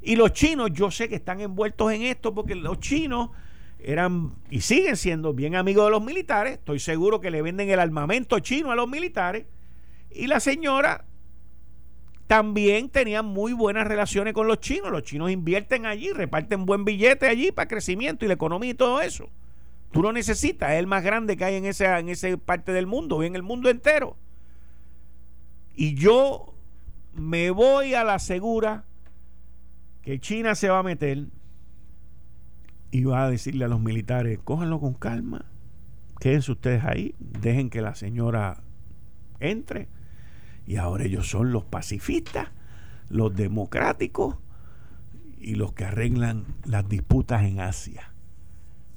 Y 0.08 0.16
los 0.16 0.32
chinos, 0.32 0.70
yo 0.72 0.90
sé 0.90 1.10
que 1.10 1.16
están 1.16 1.42
envueltos 1.42 1.92
en 1.92 2.04
esto 2.04 2.34
porque 2.34 2.56
los 2.56 2.80
chinos 2.80 3.32
eran 3.78 4.36
y 4.50 4.62
siguen 4.62 4.96
siendo 4.96 5.34
bien 5.34 5.54
amigos 5.58 5.84
de 5.84 5.92
los 5.92 6.02
militares. 6.02 6.54
Estoy 6.54 6.80
seguro 6.80 7.20
que 7.20 7.30
le 7.30 7.42
venden 7.42 7.70
el 7.70 7.78
armamento 7.78 8.40
chino 8.40 8.72
a 8.72 8.76
los 8.78 8.88
militares. 8.88 9.48
Y 10.10 10.28
la 10.28 10.40
señora 10.40 11.04
también 12.26 12.88
tenía 12.88 13.22
muy 13.22 13.52
buenas 13.52 13.86
relaciones 13.86 14.34
con 14.34 14.48
los 14.48 14.62
chinos. 14.62 14.92
Los 14.92 15.04
chinos 15.04 15.30
invierten 15.30 15.86
allí, 15.86 16.14
reparten 16.14 16.66
buen 16.66 16.86
billete 16.86 17.28
allí 17.28 17.52
para 17.52 17.68
crecimiento 17.68 18.24
y 18.24 18.30
la 18.30 18.36
economía 18.36 18.70
y 18.72 18.76
todo 18.76 19.02
eso. 19.02 19.30
Tú 19.92 20.02
lo 20.02 20.14
necesitas, 20.14 20.72
es 20.72 20.80
el 20.80 20.88
más 20.88 21.04
grande 21.04 21.36
que 21.36 21.44
hay 21.44 21.56
en 21.56 21.66
esa, 21.66 22.00
en 22.00 22.40
parte 22.40 22.72
del 22.72 22.88
mundo 22.88 23.22
y 23.24 23.26
en 23.26 23.36
el 23.36 23.44
mundo 23.44 23.70
entero. 23.70 24.16
Y 25.76 25.96
yo 25.96 26.54
me 27.14 27.52
voy 27.52 27.94
a 27.94 28.06
la 28.06 28.20
segura 28.20 28.86
que 30.08 30.22
China 30.22 30.56
se 30.56 30.70
va 30.70 30.80
a 30.80 30.84
meter 30.84 31.26
y 32.92 33.04
va 33.04 33.26
a 33.26 33.30
decirle 33.30 33.66
a 33.66 33.68
los 33.68 33.82
militares, 33.82 34.40
cójanlo 34.42 34.80
con 34.80 34.94
calma, 34.94 35.44
quédense 36.22 36.54
ustedes 36.54 36.86
ahí, 36.86 37.14
dejen 37.20 37.70
que 37.70 37.82
la 37.82 37.94
señora 37.94 38.64
entre 39.42 39.90
y 40.66 40.78
ahora 40.78 41.04
ellos 41.04 41.28
son 41.28 41.52
los 41.52 41.66
pacifistas, 41.66 42.48
los 43.10 43.36
democráticos 43.36 44.38
y 45.42 45.56
los 45.56 45.74
que 45.74 45.84
arreglan 45.84 46.46
las 46.64 46.88
disputas 46.88 47.44
en 47.44 47.60
Asia, 47.60 48.14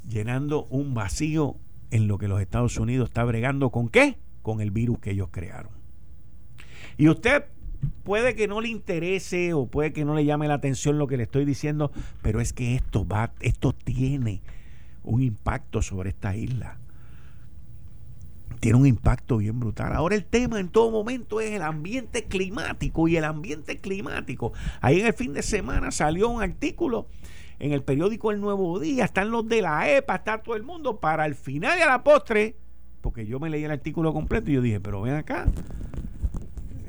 llenando 0.08 0.66
un 0.66 0.94
vacío 0.94 1.56
en 1.90 2.06
lo 2.06 2.18
que 2.18 2.28
los 2.28 2.40
Estados 2.40 2.76
Unidos 2.76 3.08
está 3.08 3.24
bregando 3.24 3.70
con 3.70 3.88
qué? 3.88 4.16
Con 4.42 4.60
el 4.60 4.70
virus 4.70 5.00
que 5.00 5.10
ellos 5.10 5.30
crearon. 5.32 5.72
Y 6.96 7.08
usted 7.08 7.46
puede 8.04 8.34
que 8.34 8.48
no 8.48 8.60
le 8.60 8.68
interese 8.68 9.52
o 9.54 9.66
puede 9.66 9.92
que 9.92 10.04
no 10.04 10.14
le 10.14 10.24
llame 10.24 10.48
la 10.48 10.54
atención 10.54 10.98
lo 10.98 11.06
que 11.06 11.16
le 11.16 11.24
estoy 11.24 11.44
diciendo, 11.44 11.92
pero 12.22 12.40
es 12.40 12.52
que 12.52 12.74
esto 12.74 13.06
va, 13.06 13.32
esto 13.40 13.72
tiene 13.72 14.42
un 15.02 15.22
impacto 15.22 15.82
sobre 15.82 16.10
esta 16.10 16.36
isla 16.36 16.78
tiene 18.60 18.78
un 18.78 18.86
impacto 18.86 19.38
bien 19.38 19.58
brutal. 19.58 19.94
Ahora 19.94 20.14
el 20.14 20.24
tema 20.24 20.60
en 20.60 20.68
todo 20.68 20.90
momento 20.90 21.40
es 21.40 21.50
el 21.52 21.62
ambiente 21.62 22.24
climático 22.24 23.08
y 23.08 23.16
el 23.16 23.24
ambiente 23.24 23.78
climático. 23.78 24.52
Ahí 24.82 25.00
en 25.00 25.06
el 25.06 25.14
fin 25.14 25.32
de 25.32 25.42
semana 25.42 25.90
salió 25.90 26.28
un 26.28 26.42
artículo 26.42 27.06
en 27.58 27.72
el 27.72 27.82
periódico 27.82 28.30
El 28.30 28.40
Nuevo 28.40 28.78
Día, 28.78 29.04
están 29.04 29.30
los 29.30 29.48
de 29.48 29.62
la 29.62 29.90
EPA, 29.90 30.16
está 30.16 30.42
todo 30.42 30.56
el 30.56 30.62
mundo, 30.62 31.00
para 31.00 31.26
el 31.26 31.34
final 31.34 31.78
y 31.78 31.82
a 31.82 31.86
la 31.86 32.02
postre, 32.02 32.56
porque 33.00 33.26
yo 33.26 33.38
me 33.40 33.50
leí 33.50 33.64
el 33.64 33.70
artículo 33.70 34.12
completo 34.12 34.50
y 34.50 34.54
yo 34.54 34.62
dije, 34.62 34.80
pero 34.80 35.02
ven 35.02 35.14
acá, 35.14 35.46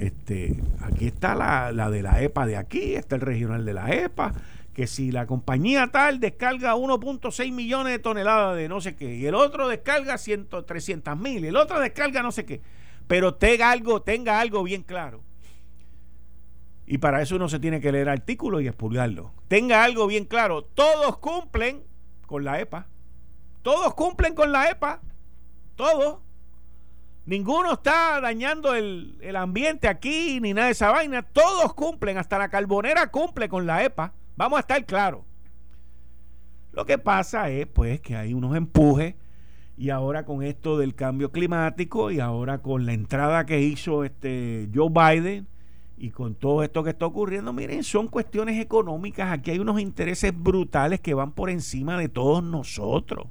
este, 0.02 0.60
aquí 0.82 1.06
está 1.06 1.36
la, 1.36 1.72
la 1.72 1.92
de 1.92 2.02
la 2.02 2.22
EPA 2.22 2.48
de 2.48 2.58
aquí, 2.58 2.96
está 2.96 3.16
el 3.16 3.22
regional 3.22 3.66
de 3.66 3.74
la 3.74 3.94
EPA, 3.94 4.34
que 4.74 4.88
si 4.88 5.12
la 5.12 5.28
compañía 5.28 5.88
tal 5.88 6.20
descarga 6.20 6.76
1.6 6.76 7.52
millones 7.52 7.94
de 7.94 8.00
toneladas 8.00 8.58
de 8.58 8.68
no 8.68 8.82
sé 8.82 8.96
qué, 8.96 9.16
y 9.16 9.26
el 9.28 9.36
otro 9.36 9.68
descarga 9.68 10.18
100, 10.18 10.48
300 10.66 11.18
mil, 11.18 11.46
el 11.46 11.56
otro 11.56 11.80
descarga 11.80 12.24
no 12.24 12.32
sé 12.32 12.46
qué, 12.46 12.62
pero 13.08 13.36
tenga 13.36 13.70
algo, 13.70 14.02
tenga 14.02 14.40
algo 14.40 14.64
bien 14.64 14.82
claro. 14.82 15.22
Y 16.88 16.98
para 16.98 17.22
eso 17.22 17.36
uno 17.36 17.48
se 17.48 17.60
tiene 17.60 17.80
que 17.80 17.92
leer 17.92 18.10
artículos 18.10 18.64
y 18.64 18.68
expulgarlo. 18.68 19.32
Tenga 19.48 19.84
algo 19.84 20.08
bien 20.08 20.26
claro. 20.26 20.64
Todos 20.64 21.20
cumplen 21.20 21.84
con 22.26 22.44
la 22.44 22.60
EPA. 22.60 22.88
Todos 23.62 23.94
cumplen 23.94 24.34
con 24.34 24.52
la 24.52 24.70
EPA. 24.70 25.00
Todos. 25.76 26.20
Ninguno 27.32 27.72
está 27.72 28.20
dañando 28.20 28.76
el, 28.76 29.18
el 29.22 29.38
ambiente 29.38 29.88
aquí 29.88 30.42
ni 30.42 30.54
nada 30.54 30.66
de 30.66 30.74
esa 30.74 30.92
vaina. 30.92 31.22
Todos 31.22 31.74
cumplen. 31.74 32.18
Hasta 32.18 32.38
la 32.38 32.50
carbonera 32.50 33.08
cumple 33.10 33.48
con 33.48 33.66
la 33.66 33.86
EPA. 33.86 34.12
Vamos 34.36 34.58
a 34.58 34.60
estar 34.60 34.86
claros. 34.86 35.22
Lo 36.74 36.86
que 36.86 36.98
pasa 36.98 37.50
es 37.50 37.68
pues 37.68 38.02
que 38.02 38.18
hay 38.18 38.34
unos 38.34 38.54
empujes 38.58 39.16
y 39.78 39.92
ahora 39.92 40.26
con 40.26 40.44
esto 40.44 40.78
del 40.78 40.94
cambio 40.94 41.32
climático 41.32 42.12
y 42.12 42.20
ahora 42.20 42.58
con 42.58 42.86
la 42.86 42.92
entrada 42.92 43.46
que 43.46 43.62
hizo 43.62 44.04
este 44.04 44.68
Joe 44.76 44.90
Biden 44.90 45.48
y 45.98 46.10
con 46.10 46.36
todo 46.36 46.64
esto 46.64 46.84
que 46.84 46.90
está 46.90 47.06
ocurriendo, 47.06 47.54
miren, 47.54 47.86
son 47.86 48.10
cuestiones 48.10 48.60
económicas, 48.60 49.32
aquí 49.32 49.52
hay 49.52 49.60
unos 49.60 49.80
intereses 49.80 50.34
brutales 50.38 51.00
que 51.00 51.14
van 51.14 51.32
por 51.32 51.50
encima 51.50 51.98
de 51.98 52.10
todos 52.10 52.44
nosotros. 52.44 53.28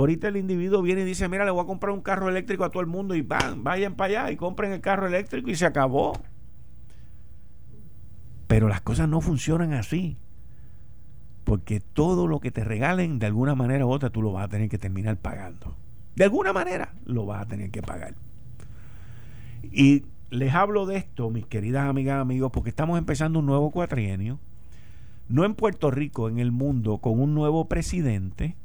Ahorita 0.00 0.28
el 0.28 0.38
individuo 0.38 0.80
viene 0.80 1.02
y 1.02 1.04
dice, 1.04 1.28
mira, 1.28 1.44
le 1.44 1.50
voy 1.50 1.62
a 1.62 1.66
comprar 1.66 1.92
un 1.92 2.00
carro 2.00 2.30
eléctrico 2.30 2.64
a 2.64 2.70
todo 2.70 2.80
el 2.80 2.86
mundo 2.86 3.14
y 3.14 3.20
van, 3.20 3.62
vayan 3.62 3.96
para 3.96 4.22
allá 4.22 4.32
y 4.32 4.36
compren 4.36 4.72
el 4.72 4.80
carro 4.80 5.06
eléctrico 5.06 5.50
y 5.50 5.56
se 5.56 5.66
acabó. 5.66 6.18
Pero 8.46 8.66
las 8.68 8.80
cosas 8.80 9.10
no 9.10 9.20
funcionan 9.20 9.74
así. 9.74 10.16
Porque 11.44 11.80
todo 11.80 12.26
lo 12.26 12.40
que 12.40 12.50
te 12.50 12.64
regalen, 12.64 13.18
de 13.18 13.26
alguna 13.26 13.54
manera 13.54 13.84
u 13.84 13.90
otra, 13.90 14.08
tú 14.08 14.22
lo 14.22 14.32
vas 14.32 14.46
a 14.46 14.48
tener 14.48 14.70
que 14.70 14.78
terminar 14.78 15.18
pagando. 15.18 15.76
De 16.16 16.24
alguna 16.24 16.54
manera 16.54 16.94
lo 17.04 17.26
vas 17.26 17.42
a 17.42 17.48
tener 17.48 17.70
que 17.70 17.82
pagar. 17.82 18.14
Y 19.70 20.06
les 20.30 20.54
hablo 20.54 20.86
de 20.86 20.96
esto, 20.96 21.28
mis 21.28 21.44
queridas 21.44 21.86
amigas, 21.86 22.18
amigos, 22.22 22.50
porque 22.52 22.70
estamos 22.70 22.98
empezando 22.98 23.40
un 23.40 23.44
nuevo 23.44 23.70
cuatrienio. 23.70 24.38
No 25.28 25.44
en 25.44 25.54
Puerto 25.54 25.90
Rico, 25.90 26.30
en 26.30 26.38
el 26.38 26.52
mundo, 26.52 26.96
con 26.98 27.20
un 27.20 27.34
nuevo 27.34 27.68
presidente. 27.68 28.56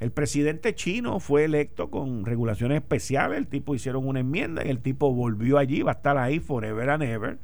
El 0.00 0.10
presidente 0.12 0.74
chino 0.74 1.20
fue 1.20 1.44
electo 1.44 1.90
con 1.90 2.24
regulaciones 2.24 2.76
especiales. 2.76 3.38
El 3.38 3.46
tipo 3.46 3.74
hicieron 3.74 4.08
una 4.08 4.20
enmienda 4.20 4.64
y 4.64 4.70
el 4.70 4.80
tipo 4.80 5.12
volvió 5.12 5.58
allí, 5.58 5.82
va 5.82 5.92
a 5.92 5.94
estar 5.94 6.18
ahí 6.18 6.40
forever 6.40 6.90
and 6.90 7.02
ever 7.02 7.38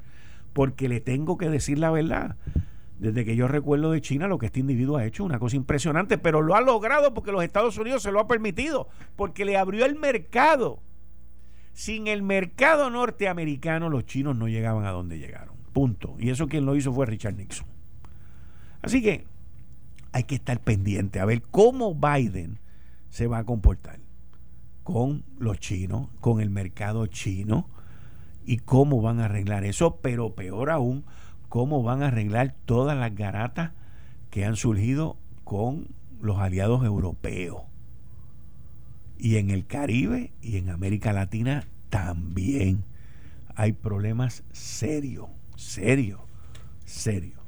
porque 0.56 0.88
le 0.88 1.00
tengo 1.00 1.36
que 1.36 1.50
decir 1.50 1.78
la 1.78 1.90
verdad. 1.90 2.36
Desde 2.98 3.26
que 3.26 3.36
yo 3.36 3.46
recuerdo 3.46 3.90
de 3.90 4.00
China, 4.00 4.26
lo 4.26 4.38
que 4.38 4.46
este 4.46 4.60
individuo 4.60 4.96
ha 4.96 5.04
hecho, 5.04 5.22
una 5.22 5.38
cosa 5.38 5.54
impresionante, 5.54 6.16
pero 6.16 6.40
lo 6.40 6.56
ha 6.56 6.62
logrado 6.62 7.12
porque 7.12 7.30
los 7.30 7.44
Estados 7.44 7.76
Unidos 7.76 8.02
se 8.02 8.10
lo 8.10 8.20
ha 8.20 8.26
permitido, 8.26 8.88
porque 9.16 9.44
le 9.44 9.58
abrió 9.58 9.84
el 9.84 9.96
mercado. 9.96 10.80
Sin 11.74 12.06
el 12.06 12.22
mercado 12.22 12.88
norteamericano, 12.88 13.90
los 13.90 14.06
chinos 14.06 14.34
no 14.34 14.48
llegaban 14.48 14.86
a 14.86 14.92
donde 14.92 15.18
llegaron. 15.18 15.56
Punto. 15.74 16.16
Y 16.18 16.30
eso 16.30 16.48
quien 16.48 16.64
lo 16.64 16.74
hizo 16.74 16.90
fue 16.90 17.04
Richard 17.04 17.34
Nixon. 17.34 17.66
Así 18.80 19.02
que 19.02 19.26
hay 20.12 20.24
que 20.24 20.36
estar 20.36 20.60
pendiente 20.60 21.20
a 21.20 21.24
ver 21.24 21.42
cómo 21.42 21.94
Biden 21.94 22.58
se 23.10 23.26
va 23.26 23.38
a 23.38 23.44
comportar 23.44 24.00
con 24.82 25.24
los 25.38 25.58
chinos, 25.58 26.08
con 26.20 26.40
el 26.40 26.50
mercado 26.50 27.06
chino 27.06 27.68
y 28.44 28.58
cómo 28.58 29.02
van 29.02 29.20
a 29.20 29.24
arreglar 29.24 29.64
eso, 29.64 29.96
pero 29.96 30.34
peor 30.34 30.70
aún, 30.70 31.04
cómo 31.48 31.82
van 31.82 32.02
a 32.02 32.08
arreglar 32.08 32.54
todas 32.64 32.96
las 32.96 33.14
garatas 33.14 33.72
que 34.30 34.44
han 34.44 34.56
surgido 34.56 35.16
con 35.44 35.88
los 36.20 36.38
aliados 36.38 36.84
europeos. 36.84 37.62
Y 39.18 39.36
en 39.36 39.50
el 39.50 39.66
Caribe 39.66 40.32
y 40.42 40.58
en 40.58 40.70
América 40.70 41.12
Latina 41.12 41.66
también 41.90 42.84
hay 43.54 43.72
problemas 43.72 44.44
serios, 44.52 45.28
serios, 45.56 46.20
serios. 46.84 47.40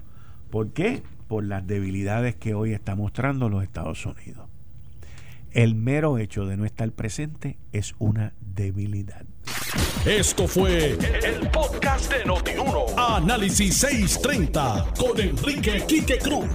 ¿Por 0.50 0.72
qué? 0.72 1.02
Por 1.28 1.44
las 1.44 1.66
debilidades 1.66 2.34
que 2.34 2.54
hoy 2.54 2.72
está 2.72 2.96
mostrando 2.96 3.48
los 3.48 3.62
Estados 3.62 4.04
Unidos. 4.06 4.48
El 5.52 5.74
mero 5.74 6.18
hecho 6.18 6.46
de 6.46 6.56
no 6.56 6.64
estar 6.64 6.90
presente 6.92 7.58
es 7.72 7.94
una 7.98 8.32
debilidad. 8.40 9.24
Esto 10.04 10.46
fue 10.46 10.92
el, 10.92 11.50
podcast 11.50 12.12
de 12.12 12.24
Notiuno. 12.24 12.86
Análisis 12.96 13.76
630 13.78 14.94
con 14.98 15.18
Enrique 15.20 15.84
Quique 15.86 16.18
Cruz. 16.18 16.48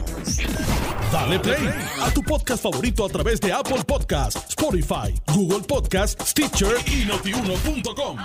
Dale 1.11 1.39
play 1.39 1.69
a 2.01 2.11
tu 2.11 2.23
podcast 2.23 2.63
favorito 2.63 3.05
a 3.05 3.09
través 3.09 3.39
de 3.39 3.51
Apple 3.51 3.83
Podcasts, 3.85 4.49
Spotify, 4.49 5.13
Google 5.33 5.61
Podcasts, 5.67 6.29
Stitcher 6.29 6.75
y 6.87 7.05
notiuno.com. 7.05 8.17